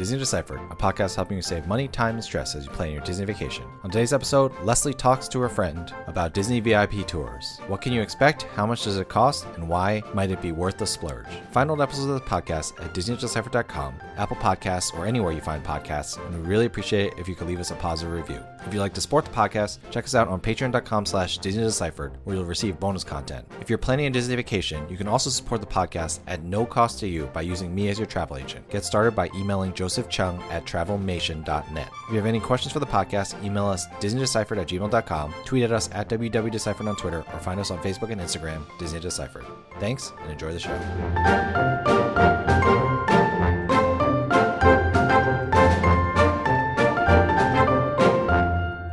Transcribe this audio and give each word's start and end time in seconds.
Disney 0.00 0.16
Deciphered, 0.16 0.62
a 0.70 0.74
podcast 0.74 1.14
helping 1.14 1.36
you 1.36 1.42
save 1.42 1.66
money, 1.66 1.86
time, 1.86 2.14
and 2.14 2.24
stress 2.24 2.54
as 2.54 2.64
you 2.64 2.70
plan 2.70 2.90
your 2.90 3.02
Disney 3.02 3.26
vacation. 3.26 3.64
On 3.84 3.90
today's 3.90 4.14
episode, 4.14 4.50
Leslie 4.62 4.94
talks 4.94 5.28
to 5.28 5.38
her 5.40 5.48
friend 5.50 5.92
about 6.06 6.32
Disney 6.32 6.58
VIP 6.58 7.06
tours. 7.06 7.60
What 7.66 7.82
can 7.82 7.92
you 7.92 8.00
expect? 8.00 8.44
How 8.54 8.64
much 8.64 8.84
does 8.84 8.96
it 8.96 9.10
cost? 9.10 9.44
And 9.56 9.68
why 9.68 10.02
might 10.14 10.30
it 10.30 10.40
be 10.40 10.52
worth 10.52 10.78
the 10.78 10.86
splurge? 10.86 11.26
Find 11.50 11.70
old 11.70 11.82
episodes 11.82 12.06
of 12.06 12.14
the 12.14 12.20
podcast 12.20 12.82
at 12.82 12.94
DisneyDeciphered.com, 12.94 13.94
Apple 14.16 14.36
Podcasts, 14.38 14.98
or 14.98 15.04
anywhere 15.04 15.32
you 15.32 15.42
find 15.42 15.62
podcasts, 15.62 16.16
and 16.24 16.34
we 16.34 16.48
really 16.48 16.64
appreciate 16.64 17.12
it 17.12 17.18
if 17.18 17.28
you 17.28 17.34
could 17.34 17.46
leave 17.46 17.60
us 17.60 17.70
a 17.70 17.74
positive 17.74 18.14
review. 18.14 18.42
If 18.66 18.72
you'd 18.72 18.80
like 18.80 18.94
to 18.94 19.00
support 19.00 19.26
the 19.26 19.30
podcast, 19.30 19.78
check 19.90 20.04
us 20.04 20.14
out 20.14 20.28
on 20.28 20.40
patreon.com 20.40 21.06
slash 21.06 21.38
Disney 21.38 21.62
Deciphered, 21.62 22.12
where 22.24 22.36
you'll 22.36 22.44
receive 22.46 22.80
bonus 22.80 23.04
content. 23.04 23.46
If 23.60 23.68
you're 23.68 23.78
planning 23.78 24.06
a 24.06 24.10
Disney 24.10 24.36
vacation, 24.36 24.86
you 24.88 24.96
can 24.96 25.08
also 25.08 25.28
support 25.28 25.60
the 25.60 25.66
podcast 25.66 26.20
at 26.26 26.42
no 26.42 26.64
cost 26.64 27.00
to 27.00 27.08
you 27.08 27.26
by 27.34 27.42
using 27.42 27.74
me 27.74 27.88
as 27.88 27.98
your 27.98 28.06
travel 28.06 28.38
agent. 28.38 28.68
Get 28.70 28.84
started 28.84 29.14
by 29.14 29.30
emailing 29.34 29.74
Joseph 29.74 29.89
Chung 30.08 30.42
at 30.50 30.64
travelmation.net. 30.64 31.88
If 31.88 32.10
you 32.10 32.16
have 32.16 32.26
any 32.26 32.40
questions 32.40 32.72
for 32.72 32.80
the 32.80 32.86
podcast, 32.86 33.42
email 33.44 33.66
us 33.66 33.86
disneydeciphered 34.00 34.58
at 34.58 34.68
gmail.com, 34.68 35.34
tweet 35.44 35.64
at 35.64 35.72
us 35.72 35.88
at 35.92 36.08
www.deciphered 36.08 36.88
on 36.88 36.96
Twitter, 36.96 37.24
or 37.32 37.38
find 37.40 37.58
us 37.60 37.70
on 37.70 37.78
Facebook 37.78 38.10
and 38.10 38.20
Instagram, 38.20 38.62
Disney 38.78 39.00
Deciphered. 39.00 39.46
Thanks, 39.78 40.12
and 40.22 40.30
enjoy 40.30 40.52
the 40.52 40.60
show. 40.60 40.76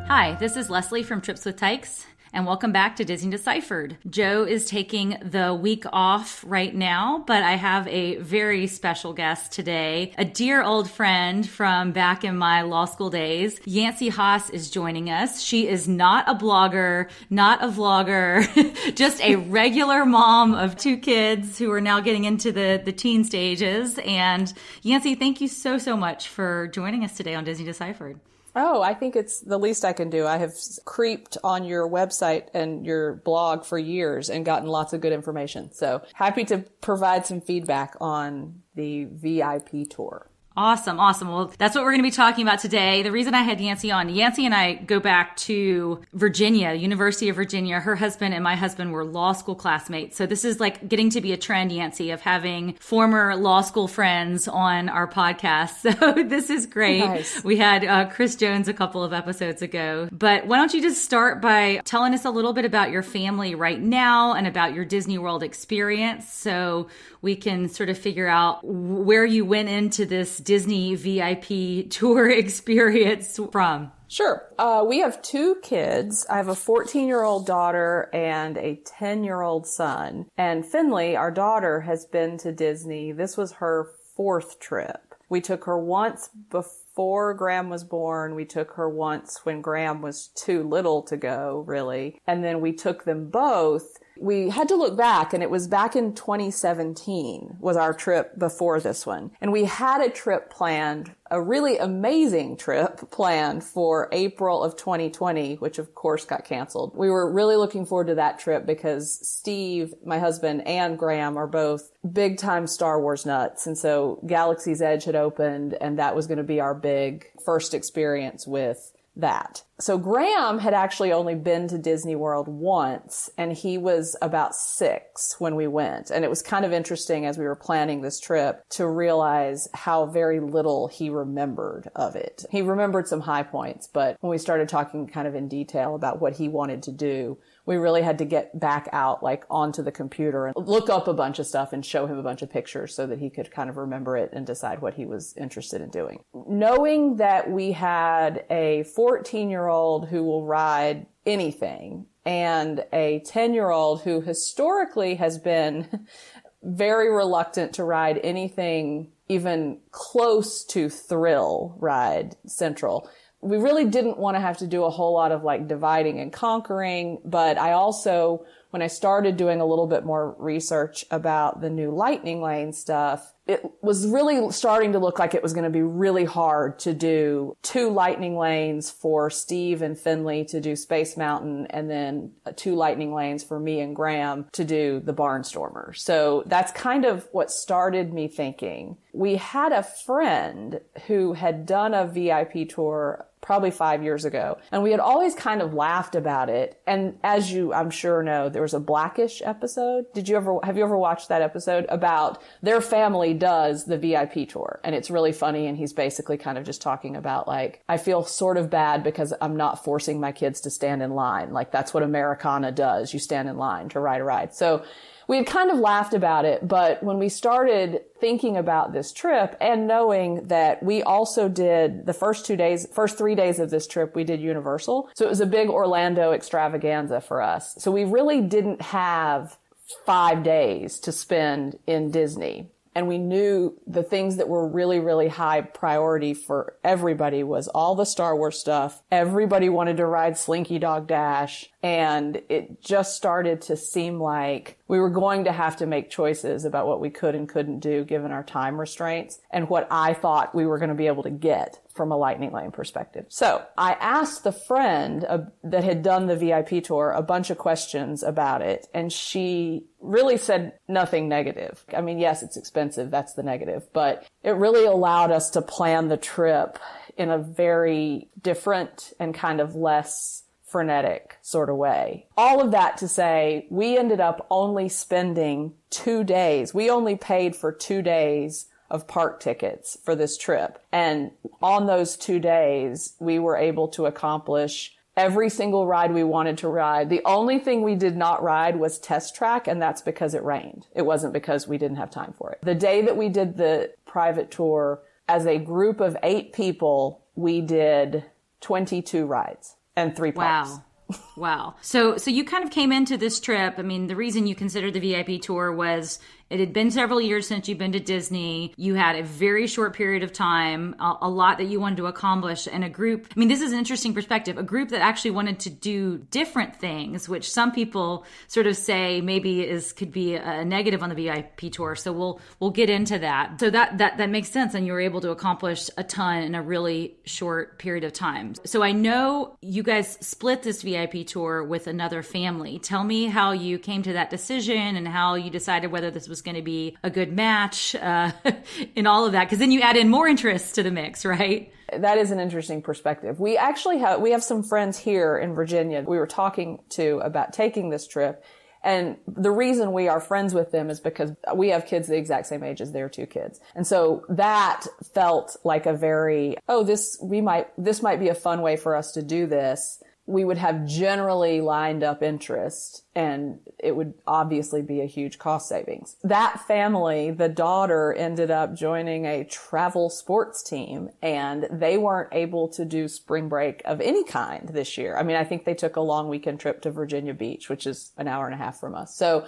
Hi, 0.07 0.35
this 0.39 0.57
is 0.57 0.69
Leslie 0.69 1.03
from 1.03 1.21
Trips 1.21 1.45
with 1.45 1.57
Tykes, 1.57 2.05
and 2.33 2.45
welcome 2.45 2.71
back 2.71 2.95
to 2.95 3.05
Disney 3.05 3.31
Deciphered. 3.31 3.97
Joe 4.09 4.43
is 4.43 4.65
taking 4.65 5.17
the 5.21 5.53
week 5.53 5.85
off 5.91 6.43
right 6.47 6.73
now, 6.73 7.23
but 7.25 7.43
I 7.43 7.51
have 7.51 7.87
a 7.87 8.17
very 8.17 8.67
special 8.67 9.13
guest 9.13 9.51
today, 9.51 10.13
a 10.17 10.25
dear 10.25 10.63
old 10.63 10.89
friend 10.89 11.47
from 11.47 11.91
back 11.91 12.23
in 12.23 12.37
my 12.37 12.61
law 12.61 12.85
school 12.85 13.09
days. 13.09 13.59
Yancy 13.65 14.09
Haas 14.09 14.49
is 14.49 14.69
joining 14.69 15.09
us. 15.09 15.41
She 15.41 15.67
is 15.67 15.87
not 15.87 16.27
a 16.29 16.35
blogger, 16.35 17.09
not 17.29 17.63
a 17.63 17.67
vlogger, 17.67 18.45
just 18.95 19.21
a 19.21 19.35
regular 19.35 20.05
mom 20.05 20.53
of 20.53 20.75
two 20.77 20.97
kids 20.97 21.57
who 21.57 21.71
are 21.71 21.81
now 21.81 21.99
getting 21.99 22.25
into 22.25 22.51
the, 22.51 22.81
the 22.83 22.93
teen 22.93 23.23
stages. 23.23 23.99
And 23.99 24.53
Yancy, 24.81 25.15
thank 25.15 25.41
you 25.41 25.47
so, 25.47 25.77
so 25.77 25.95
much 25.95 26.27
for 26.27 26.67
joining 26.67 27.03
us 27.03 27.15
today 27.15 27.35
on 27.35 27.43
Disney 27.43 27.65
Deciphered. 27.65 28.19
Oh, 28.55 28.81
I 28.81 28.93
think 28.93 29.15
it's 29.15 29.39
the 29.39 29.59
least 29.59 29.85
I 29.85 29.93
can 29.93 30.09
do. 30.09 30.25
I 30.25 30.37
have 30.37 30.53
creeped 30.85 31.37
on 31.43 31.63
your 31.63 31.87
website 31.87 32.47
and 32.53 32.85
your 32.85 33.15
blog 33.15 33.65
for 33.65 33.77
years 33.77 34.29
and 34.29 34.45
gotten 34.45 34.67
lots 34.67 34.93
of 34.93 35.01
good 35.01 35.13
information. 35.13 35.71
So 35.71 36.01
happy 36.13 36.43
to 36.45 36.59
provide 36.81 37.25
some 37.25 37.41
feedback 37.41 37.95
on 38.01 38.61
the 38.75 39.05
VIP 39.05 39.89
tour. 39.89 40.29
Awesome, 40.57 40.99
awesome. 40.99 41.27
Well, 41.27 41.53
that's 41.59 41.75
what 41.75 41.83
we're 41.83 41.91
going 41.91 42.01
to 42.01 42.07
be 42.07 42.09
talking 42.09 42.41
about 42.41 42.57
today. 42.57 43.03
The 43.03 43.11
reason 43.11 43.35
I 43.35 43.43
had 43.43 43.61
Yancy 43.61 43.91
on, 43.91 44.09
Yancy 44.09 44.43
and 44.43 44.55
I 44.55 44.73
go 44.73 44.99
back 44.99 45.37
to 45.37 46.01
Virginia, 46.13 46.73
University 46.73 47.29
of 47.29 47.35
Virginia. 47.35 47.79
Her 47.79 47.95
husband 47.95 48.33
and 48.33 48.43
my 48.43 48.55
husband 48.55 48.91
were 48.91 49.05
law 49.05 49.33
school 49.33 49.53
classmates. 49.53 50.17
So 50.17 50.25
this 50.25 50.43
is 50.43 50.59
like 50.59 50.89
getting 50.89 51.11
to 51.11 51.21
be 51.21 51.31
a 51.31 51.37
trend, 51.37 51.71
Yancy, 51.71 52.09
of 52.09 52.21
having 52.21 52.73
former 52.79 53.35
law 53.35 53.61
school 53.61 53.87
friends 53.87 54.47
on 54.47 54.89
our 54.89 55.07
podcast. 55.07 55.67
So 55.87 56.13
this 56.13 56.49
is 56.49 56.65
great. 56.65 56.99
Nice. 56.99 57.43
We 57.43 57.57
had 57.57 57.85
uh, 57.85 58.09
Chris 58.09 58.35
Jones 58.35 58.67
a 58.67 58.73
couple 58.73 59.03
of 59.03 59.13
episodes 59.13 59.61
ago. 59.61 60.09
But 60.11 60.47
why 60.47 60.57
don't 60.57 60.73
you 60.73 60.81
just 60.81 61.03
start 61.03 61.41
by 61.41 61.81
telling 61.85 62.13
us 62.13 62.25
a 62.25 62.29
little 62.29 62.51
bit 62.51 62.65
about 62.65 62.91
your 62.91 63.03
family 63.03 63.55
right 63.55 63.79
now 63.79 64.33
and 64.33 64.47
about 64.47 64.73
your 64.73 64.85
Disney 64.85 65.17
World 65.17 65.43
experience 65.43 66.31
so 66.31 66.87
we 67.21 67.35
can 67.35 67.69
sort 67.69 67.89
of 67.89 67.97
figure 67.97 68.27
out 68.27 68.61
where 68.63 69.25
you 69.25 69.45
went 69.45 69.69
into 69.69 70.05
this 70.05 70.39
Disney 70.47 70.95
VIP 70.95 71.89
tour 71.89 72.29
experience 72.29 73.37
from. 73.51 73.91
Sure. 74.07 74.47
Uh, 74.57 74.85
we 74.87 74.99
have 74.99 75.21
two 75.21 75.55
kids. 75.61 76.25
I 76.29 76.37
have 76.37 76.47
a 76.47 76.55
14 76.55 77.05
year 77.05 77.23
old 77.23 77.45
daughter 77.45 78.09
and 78.13 78.57
a 78.57 78.81
10 78.85 79.25
year 79.25 79.41
old 79.41 79.67
son. 79.67 80.27
And 80.37 80.65
Finley, 80.65 81.17
our 81.17 81.31
daughter, 81.31 81.81
has 81.81 82.05
been 82.05 82.37
to 82.37 82.53
Disney. 82.53 83.11
This 83.11 83.35
was 83.35 83.53
her 83.53 83.91
fourth 84.15 84.61
trip. 84.61 85.15
We 85.27 85.41
took 85.41 85.65
her 85.65 85.77
once 85.77 86.29
before 86.49 87.33
Graham 87.33 87.69
was 87.69 87.83
born. 87.83 88.33
We 88.33 88.45
took 88.45 88.71
her 88.71 88.89
once 88.89 89.41
when 89.43 89.59
Graham 89.59 90.01
was 90.01 90.29
too 90.33 90.63
little 90.63 91.01
to 91.03 91.17
go, 91.17 91.65
really. 91.67 92.21
And 92.25 92.41
then 92.41 92.61
we 92.61 92.71
took 92.71 93.03
them 93.03 93.29
both 93.29 93.97
we 94.21 94.49
had 94.49 94.67
to 94.69 94.75
look 94.75 94.97
back 94.97 95.33
and 95.33 95.43
it 95.43 95.49
was 95.49 95.67
back 95.67 95.95
in 95.95 96.13
2017 96.13 97.57
was 97.59 97.77
our 97.77 97.93
trip 97.93 98.37
before 98.37 98.79
this 98.79 99.05
one. 99.05 99.31
And 99.41 99.51
we 99.51 99.65
had 99.65 100.01
a 100.01 100.09
trip 100.09 100.49
planned, 100.49 101.15
a 101.29 101.41
really 101.41 101.77
amazing 101.77 102.57
trip 102.57 103.11
planned 103.11 103.63
for 103.63 104.09
April 104.11 104.63
of 104.63 104.75
2020, 104.77 105.55
which 105.55 105.79
of 105.79 105.93
course 105.95 106.25
got 106.25 106.45
canceled. 106.45 106.95
We 106.95 107.09
were 107.09 107.31
really 107.31 107.55
looking 107.55 107.85
forward 107.85 108.07
to 108.07 108.15
that 108.15 108.39
trip 108.39 108.65
because 108.65 109.19
Steve, 109.27 109.93
my 110.05 110.19
husband, 110.19 110.67
and 110.67 110.97
Graham 110.97 111.37
are 111.37 111.47
both 111.47 111.91
big 112.11 112.37
time 112.37 112.67
Star 112.67 113.01
Wars 113.01 113.25
nuts. 113.25 113.67
And 113.67 113.77
so 113.77 114.21
Galaxy's 114.25 114.81
Edge 114.81 115.05
had 115.05 115.15
opened 115.15 115.77
and 115.79 115.99
that 115.99 116.15
was 116.15 116.27
going 116.27 116.37
to 116.37 116.43
be 116.43 116.59
our 116.59 116.73
big 116.73 117.25
first 117.45 117.73
experience 117.73 118.45
with 118.47 118.93
that. 119.21 119.63
So 119.79 119.97
Graham 119.97 120.57
had 120.57 120.73
actually 120.73 121.11
only 121.11 121.35
been 121.35 121.67
to 121.67 121.77
Disney 121.77 122.15
World 122.15 122.47
once 122.47 123.29
and 123.37 123.53
he 123.53 123.77
was 123.77 124.15
about 124.21 124.55
six 124.55 125.35
when 125.39 125.55
we 125.55 125.67
went. 125.67 126.09
And 126.09 126.25
it 126.25 126.29
was 126.29 126.41
kind 126.41 126.65
of 126.65 126.73
interesting 126.73 127.25
as 127.25 127.37
we 127.37 127.45
were 127.45 127.55
planning 127.55 128.01
this 128.01 128.19
trip 128.19 128.63
to 128.71 128.87
realize 128.87 129.67
how 129.73 130.07
very 130.07 130.39
little 130.39 130.87
he 130.87 131.09
remembered 131.09 131.89
of 131.95 132.15
it. 132.15 132.43
He 132.49 132.61
remembered 132.61 133.07
some 133.07 133.21
high 133.21 133.43
points, 133.43 133.87
but 133.87 134.17
when 134.21 134.31
we 134.31 134.39
started 134.39 134.67
talking 134.67 135.07
kind 135.07 135.27
of 135.27 135.35
in 135.35 135.47
detail 135.47 135.93
about 135.93 136.19
what 136.19 136.37
he 136.37 136.49
wanted 136.49 136.83
to 136.83 136.91
do, 136.91 137.37
we 137.67 137.75
really 137.75 138.01
had 138.01 138.17
to 138.17 138.25
get 138.25 138.57
back 138.57 138.87
out 138.93 139.21
like 139.21 139.43
onto 139.49 139.83
the 139.83 139.91
computer 139.91 140.47
and 140.47 140.55
look 140.67 140.89
up 140.89 141.07
a 141.07 141.13
bunch 141.13 141.37
of 141.37 141.45
stuff 141.45 141.73
and 141.73 141.85
show 141.85 142.07
him 142.07 142.17
a 142.17 142.23
bunch 142.23 142.41
of 142.41 142.49
pictures 142.49 142.95
so 142.95 143.05
that 143.05 143.19
he 143.19 143.29
could 143.29 143.51
kind 143.51 143.69
of 143.69 143.75
remember 143.75 144.15
it 144.15 144.29
and 144.31 144.47
decide 144.47 144.81
what 144.81 144.93
he 144.93 145.05
was 145.05 145.35
interested 145.37 145.81
in 145.81 145.89
doing. 145.89 146.23
Knowing 146.47 147.17
that 147.17 147.51
we 147.51 147.73
had 147.73 148.45
a 148.49 148.83
14 148.95 149.49
year 149.49 149.67
old 149.67 150.07
who 150.07 150.23
will 150.23 150.45
ride 150.45 151.05
anything 151.25 152.05
and 152.25 152.85
a 152.93 153.19
10 153.25 153.53
year 153.53 153.69
old 153.69 154.01
who 154.01 154.21
historically 154.21 155.15
has 155.15 155.37
been 155.37 156.07
very 156.63 157.13
reluctant 157.13 157.73
to 157.73 157.83
ride 157.83 158.19
anything 158.23 159.11
even 159.29 159.77
close 159.91 160.63
to 160.63 160.87
thrill 160.87 161.75
ride 161.79 162.35
central 162.45 163.09
we 163.41 163.57
really 163.57 163.85
didn't 163.85 164.17
want 164.17 164.35
to 164.35 164.41
have 164.41 164.57
to 164.57 164.67
do 164.67 164.83
a 164.83 164.89
whole 164.89 165.13
lot 165.13 165.31
of 165.31 165.43
like 165.43 165.67
dividing 165.67 166.19
and 166.19 166.33
conquering, 166.33 167.19
but 167.23 167.57
I 167.57 167.73
also, 167.73 168.45
when 168.71 168.81
I 168.81 168.87
started 168.87 169.37
doing 169.37 169.61
a 169.61 169.65
little 169.65 169.87
bit 169.87 170.05
more 170.05 170.35
research 170.39 171.05
about 171.11 171.61
the 171.61 171.69
new 171.69 171.91
lightning 171.91 172.41
lane 172.41 172.73
stuff, 172.73 173.33
it 173.47 173.63
was 173.81 174.07
really 174.07 174.51
starting 174.51 174.91
to 174.91 174.99
look 174.99 175.19
like 175.19 175.33
it 175.33 175.41
was 175.41 175.53
going 175.53 175.63
to 175.63 175.69
be 175.69 175.81
really 175.81 176.25
hard 176.25 176.79
to 176.79 176.93
do 176.93 177.55
two 177.61 177.89
lightning 177.89 178.37
lanes 178.37 178.91
for 178.91 179.29
Steve 179.29 179.81
and 179.81 179.97
Finley 179.97 180.43
to 180.45 180.59
do 180.59 180.75
Space 180.75 181.15
Mountain 181.15 181.67
and 181.67 181.89
then 181.89 182.33
two 182.55 182.75
lightning 182.75 183.13
lanes 183.13 183.43
for 183.43 183.59
me 183.59 183.79
and 183.79 183.95
Graham 183.95 184.47
to 184.51 184.65
do 184.65 184.99
the 184.99 185.13
Barnstormer. 185.13 185.95
So 185.95 186.43
that's 186.47 186.71
kind 186.73 187.05
of 187.05 187.27
what 187.31 187.49
started 187.49 188.13
me 188.13 188.27
thinking. 188.27 188.97
We 189.13 189.37
had 189.37 189.71
a 189.71 189.83
friend 189.83 190.81
who 191.07 191.33
had 191.33 191.65
done 191.65 191.93
a 191.93 192.05
VIP 192.05 192.67
tour 192.67 193.26
probably 193.41 193.71
five 193.71 194.03
years 194.03 194.25
ago. 194.25 194.57
And 194.71 194.83
we 194.83 194.91
had 194.91 194.99
always 194.99 195.35
kind 195.35 195.61
of 195.61 195.73
laughed 195.73 196.15
about 196.15 196.49
it. 196.49 196.81
And 196.87 197.17
as 197.23 197.51
you, 197.51 197.73
I'm 197.73 197.89
sure 197.89 198.23
know, 198.23 198.49
there 198.49 198.61
was 198.61 198.73
a 198.73 198.79
Blackish 198.79 199.41
episode. 199.43 200.11
Did 200.13 200.27
you 200.27 200.35
ever, 200.35 200.59
have 200.63 200.77
you 200.77 200.83
ever 200.83 200.97
watched 200.97 201.29
that 201.29 201.41
episode 201.41 201.85
about 201.89 202.41
their 202.61 202.81
family 202.81 203.33
does 203.33 203.85
the 203.85 203.97
VIP 203.97 204.49
tour? 204.49 204.79
And 204.83 204.95
it's 204.95 205.09
really 205.09 205.31
funny. 205.31 205.67
And 205.67 205.77
he's 205.77 205.93
basically 205.93 206.37
kind 206.37 206.57
of 206.57 206.63
just 206.63 206.81
talking 206.81 207.15
about 207.15 207.47
like, 207.47 207.81
I 207.87 207.97
feel 207.97 208.23
sort 208.23 208.57
of 208.57 208.69
bad 208.69 209.03
because 209.03 209.33
I'm 209.39 209.55
not 209.55 209.83
forcing 209.83 210.19
my 210.19 210.31
kids 210.31 210.61
to 210.61 210.69
stand 210.69 211.01
in 211.01 211.11
line. 211.11 211.53
Like 211.53 211.71
that's 211.71 211.93
what 211.93 212.03
Americana 212.03 212.71
does. 212.71 213.13
You 213.13 213.19
stand 213.19 213.47
in 213.47 213.57
line 213.57 213.89
to 213.89 213.99
ride 213.99 214.21
a 214.21 214.23
ride. 214.23 214.55
So 214.55 214.83
we 215.27 215.37
had 215.37 215.45
kind 215.45 215.69
of 215.69 215.77
laughed 215.77 216.13
about 216.13 216.45
it, 216.45 216.67
but 216.67 217.03
when 217.03 217.19
we 217.19 217.29
started 217.29 218.01
thinking 218.19 218.57
about 218.57 218.93
this 218.93 219.11
trip 219.11 219.57
and 219.59 219.87
knowing 219.87 220.47
that 220.47 220.81
we 220.81 221.03
also 221.03 221.49
did 221.49 222.05
the 222.05 222.13
first 222.13 222.45
two 222.45 222.55
days, 222.55 222.87
first 222.93 223.17
three 223.17 223.35
days 223.35 223.59
of 223.59 223.69
this 223.69 223.87
trip, 223.87 224.15
we 224.15 224.23
did 224.23 224.39
Universal. 224.39 225.09
So 225.15 225.25
it 225.25 225.29
was 225.29 225.41
a 225.41 225.45
big 225.45 225.69
Orlando 225.69 226.31
extravaganza 226.31 227.21
for 227.21 227.41
us. 227.41 227.75
So 227.77 227.91
we 227.91 228.05
really 228.05 228.41
didn't 228.41 228.81
have 228.81 229.57
five 230.05 230.43
days 230.43 230.99
to 230.99 231.11
spend 231.11 231.77
in 231.85 232.11
Disney 232.11 232.71
and 232.97 233.07
we 233.07 233.19
knew 233.19 233.79
the 233.85 234.01
things 234.01 234.37
that 234.37 234.49
were 234.49 234.67
really, 234.67 234.99
really 234.99 235.27
high 235.27 235.61
priority 235.61 236.33
for 236.33 236.77
everybody 236.83 237.43
was 237.43 237.67
all 237.67 237.93
the 237.93 238.07
Star 238.07 238.35
Wars 238.35 238.57
stuff. 238.57 239.03
Everybody 239.11 239.69
wanted 239.69 239.97
to 239.97 240.07
ride 240.07 240.35
Slinky 240.35 240.79
Dog 240.79 241.07
Dash. 241.07 241.69
And 241.83 242.41
it 242.49 242.81
just 242.81 243.15
started 243.15 243.61
to 243.61 243.77
seem 243.77 244.19
like 244.19 244.79
we 244.87 244.99
were 244.99 245.11
going 245.11 245.43
to 245.43 245.51
have 245.51 245.77
to 245.77 245.85
make 245.85 246.09
choices 246.09 246.65
about 246.65 246.87
what 246.87 246.99
we 246.99 247.11
could 247.11 247.35
and 247.35 247.47
couldn't 247.47 247.81
do 247.81 248.03
given 248.03 248.31
our 248.31 248.43
time 248.43 248.79
restraints 248.79 249.41
and 249.51 249.69
what 249.69 249.87
I 249.91 250.15
thought 250.15 250.55
we 250.55 250.65
were 250.65 250.79
going 250.79 250.89
to 250.89 250.95
be 250.95 251.05
able 251.05 251.21
to 251.21 251.29
get 251.29 251.79
from 251.97 252.11
a 252.11 252.17
lightning 252.17 252.51
lane 252.53 252.71
perspective. 252.71 253.25
So 253.27 253.65
I 253.77 253.93
asked 253.93 254.43
the 254.43 254.51
friend 254.51 255.25
uh, 255.27 255.39
that 255.63 255.83
had 255.83 256.03
done 256.03 256.27
the 256.27 256.37
VIP 256.37 256.83
tour 256.83 257.11
a 257.11 257.21
bunch 257.21 257.49
of 257.49 257.57
questions 257.57 258.23
about 258.23 258.61
it 258.61 258.87
and 258.93 259.11
she 259.11 259.87
really 259.99 260.37
said 260.37 260.73
nothing 260.87 261.27
negative. 261.27 261.83
I 261.93 262.01
mean, 262.01 262.19
yes, 262.19 262.43
it's 262.43 262.55
expensive. 262.55 263.11
That's 263.11 263.33
the 263.33 263.43
negative, 263.43 263.87
but 263.91 264.25
it 264.43 264.51
really 264.51 264.85
allowed 264.85 265.31
us 265.31 265.49
to 265.51 265.61
plan 265.61 266.07
the 266.07 266.17
trip 266.17 266.79
in 267.17 267.31
a 267.31 267.39
very 267.39 268.29
different 268.41 269.11
and 269.19 269.33
kind 269.33 269.59
of 269.59 269.75
less 269.75 270.43
frenetic 270.67 271.37
sort 271.41 271.69
of 271.69 271.77
way. 271.77 272.27
All 272.35 272.61
of 272.61 272.71
that 272.71 272.97
to 272.97 273.07
say, 273.07 273.67
we 273.69 273.97
ended 273.97 274.19
up 274.19 274.45
only 274.51 274.89
spending 274.89 275.73
two 275.89 276.23
days. 276.23 276.73
We 276.73 276.89
only 276.89 277.15
paid 277.15 277.55
for 277.55 277.71
two 277.71 278.01
days 278.01 278.67
of 278.89 279.07
park 279.07 279.39
tickets 279.39 279.97
for 280.03 280.15
this 280.15 280.37
trip. 280.37 280.79
And 280.91 281.31
on 281.61 281.87
those 281.87 282.15
two 282.15 282.39
days, 282.39 283.13
we 283.19 283.39
were 283.39 283.57
able 283.57 283.87
to 283.89 284.05
accomplish 284.05 284.95
every 285.17 285.49
single 285.49 285.87
ride 285.87 286.13
we 286.13 286.23
wanted 286.23 286.59
to 286.59 286.67
ride. 286.67 287.09
The 287.09 287.23
only 287.25 287.59
thing 287.59 287.81
we 287.81 287.95
did 287.95 288.15
not 288.15 288.43
ride 288.43 288.79
was 288.79 288.99
test 288.99 289.35
track, 289.35 289.67
and 289.67 289.81
that's 289.81 290.01
because 290.01 290.35
it 290.35 290.43
rained. 290.43 290.85
It 290.95 291.01
wasn't 291.01 291.33
because 291.33 291.67
we 291.67 291.77
didn't 291.77 291.97
have 291.97 292.11
time 292.11 292.33
for 292.37 292.51
it. 292.51 292.59
The 292.61 292.75
day 292.75 293.01
that 293.01 293.17
we 293.17 293.27
did 293.27 293.57
the 293.57 293.91
private 294.05 294.51
tour, 294.51 295.01
as 295.27 295.45
a 295.45 295.57
group 295.57 295.99
of 295.99 296.15
eight 296.23 296.53
people, 296.53 297.23
we 297.35 297.61
did 297.61 298.23
22 298.61 299.25
rides 299.25 299.75
and 299.95 300.15
three 300.15 300.31
parks. 300.31 300.69
Wow. 300.69 300.83
Wow. 301.37 301.75
So 301.79 302.17
so 302.17 302.29
you 302.29 302.43
kind 302.43 302.65
of 302.65 302.69
came 302.69 302.91
into 302.91 303.15
this 303.15 303.39
trip. 303.39 303.75
I 303.77 303.81
mean, 303.81 304.07
the 304.07 304.15
reason 304.17 304.45
you 304.45 304.55
considered 304.55 304.93
the 304.93 304.99
VIP 304.99 305.41
tour 305.41 305.71
was 305.71 306.19
it 306.49 306.59
had 306.59 306.73
been 306.73 306.91
several 306.91 307.19
years 307.19 307.47
since 307.47 307.67
you've 307.67 307.77
been 307.77 307.91
to 307.91 307.99
Disney. 307.99 308.73
You 308.77 308.95
had 308.95 309.15
a 309.15 309.23
very 309.23 309.67
short 309.67 309.95
period 309.95 310.23
of 310.23 310.31
time, 310.31 310.95
a, 310.99 311.15
a, 311.21 311.29
lot 311.29 311.57
that 311.57 311.65
you 311.65 311.79
wanted 311.79 311.97
to 311.97 312.05
accomplish, 312.05 312.67
and 312.71 312.83
a 312.83 312.89
group. 312.89 313.27
I 313.35 313.39
mean, 313.39 313.49
this 313.49 313.61
is 313.61 313.71
an 313.71 313.77
interesting 313.77 314.13
perspective. 314.13 314.57
A 314.57 314.63
group 314.63 314.89
that 314.89 315.01
actually 315.01 315.31
wanted 315.31 315.59
to 315.61 315.69
do 315.69 316.19
different 316.31 316.75
things, 316.75 317.27
which 317.27 317.51
some 317.51 317.71
people 317.71 318.25
sort 318.47 318.65
of 318.65 318.77
say 318.77 319.21
maybe 319.21 319.67
is 319.67 319.91
could 319.93 320.11
be 320.11 320.35
a 320.35 320.63
negative 320.63 321.03
on 321.03 321.09
the 321.09 321.15
VIP 321.15 321.71
tour. 321.71 321.95
So 321.95 322.11
we'll 322.11 322.39
we'll 322.59 322.71
get 322.71 322.89
into 322.89 323.19
that. 323.19 323.59
So 323.59 323.69
that 323.69 323.97
that 323.97 324.17
that 324.17 324.29
makes 324.29 324.49
sense, 324.49 324.73
and 324.73 324.85
you 324.85 324.93
were 324.93 325.01
able 325.01 325.21
to 325.21 325.31
accomplish 325.31 325.89
a 325.97 326.03
ton 326.03 326.43
in 326.43 326.55
a 326.55 326.61
really 326.61 327.17
short 327.25 327.77
period 327.79 328.03
of 328.03 328.13
time. 328.13 328.53
So 328.65 328.83
I 328.83 328.93
know 328.93 329.57
you 329.61 329.83
guys 329.83 330.17
split 330.21 330.63
this 330.63 330.81
VIP 330.81 331.25
tour 331.25 331.63
with 331.63 331.87
another 331.87 332.23
family. 332.23 332.79
Tell 332.79 333.03
me 333.03 333.25
how 333.25 333.51
you 333.51 333.77
came 333.77 334.01
to 334.03 334.13
that 334.13 334.29
decision 334.29 334.95
and 334.95 335.07
how 335.07 335.35
you 335.35 335.49
decided 335.49 335.91
whether 335.91 336.09
this 336.09 336.27
was 336.27 336.36
was 336.37 336.41
going 336.43 336.55
to 336.55 336.61
be 336.61 336.95
a 337.03 337.09
good 337.09 337.31
match 337.31 337.95
uh, 337.95 338.31
in 338.95 339.07
all 339.07 339.25
of 339.25 339.31
that 339.31 339.45
because 339.45 339.59
then 339.59 339.71
you 339.71 339.81
add 339.81 339.97
in 339.97 340.09
more 340.09 340.27
interest 340.27 340.75
to 340.75 340.83
the 340.83 340.91
mix 340.91 341.25
right? 341.25 341.71
That 341.91 342.17
is 342.17 342.31
an 342.31 342.39
interesting 342.39 342.81
perspective. 342.81 343.39
We 343.39 343.57
actually 343.57 343.99
have 343.99 344.21
we 344.21 344.31
have 344.31 344.43
some 344.43 344.61
friends 344.61 344.97
here 344.99 345.37
in 345.37 345.53
virginia. 345.53 346.03
We 346.05 346.17
were 346.17 346.27
talking 346.27 346.79
to 346.89 347.19
about 347.19 347.53
taking 347.53 347.89
this 347.89 348.07
trip 348.07 348.43
and 348.83 349.17
the 349.27 349.51
reason 349.51 349.91
we 349.91 350.07
are 350.07 350.21
friends 350.21 350.53
with 350.53 350.71
them 350.71 350.89
is 350.89 350.99
because 350.99 351.31
we 351.55 351.69
have 351.69 351.85
kids 351.87 352.07
the 352.07 352.15
exact 352.15 352.47
same 352.47 352.63
age 352.63 352.79
as 352.79 352.91
their 352.91 353.09
two 353.09 353.25
kids. 353.25 353.59
And 353.75 353.85
so 353.85 354.23
that 354.29 354.85
felt 355.13 355.57
like 355.63 355.85
a 355.85 355.93
very, 355.93 356.55
oh, 356.69 356.83
this, 356.83 357.17
we 357.21 357.41
might, 357.41 357.67
this 357.77 358.01
might 358.01 358.19
be 358.19 358.29
a 358.29 358.35
fun 358.35 358.61
way 358.61 358.77
for 358.77 358.95
us 358.95 359.11
to 359.13 359.21
do 359.21 359.47
this 359.47 360.01
we 360.27 360.43
would 360.43 360.57
have 360.57 360.85
generally 360.85 361.61
lined 361.61 362.03
up 362.03 362.21
interest 362.21 363.03
and 363.15 363.59
it 363.79 363.95
would 363.95 364.13
obviously 364.27 364.81
be 364.81 364.99
a 364.99 365.05
huge 365.05 365.39
cost 365.39 365.69
savings. 365.69 366.17
That 366.21 366.59
family, 366.67 367.31
the 367.31 367.47
daughter 367.47 368.13
ended 368.13 368.51
up 368.51 368.75
joining 368.75 369.25
a 369.25 369.45
travel 369.45 370.09
sports 370.09 370.61
team 370.61 371.09
and 371.21 371.65
they 371.71 371.97
weren't 371.97 372.33
able 372.33 372.67
to 372.69 372.83
do 372.83 373.07
spring 373.07 373.47
break 373.47 373.81
of 373.85 374.01
any 374.01 374.25
kind 374.25 374.67
this 374.67 374.97
year. 374.97 375.17
I 375.17 375.23
mean, 375.23 375.37
I 375.37 375.45
think 375.45 375.63
they 375.63 375.73
took 375.73 375.95
a 375.95 376.01
long 376.01 376.27
weekend 376.27 376.59
trip 376.59 376.81
to 376.81 376.91
Virginia 376.91 377.33
Beach, 377.33 377.69
which 377.69 377.87
is 377.87 378.11
an 378.17 378.27
hour 378.27 378.45
and 378.45 378.53
a 378.53 378.57
half 378.57 378.81
from 378.81 378.95
us. 378.95 379.15
So 379.15 379.47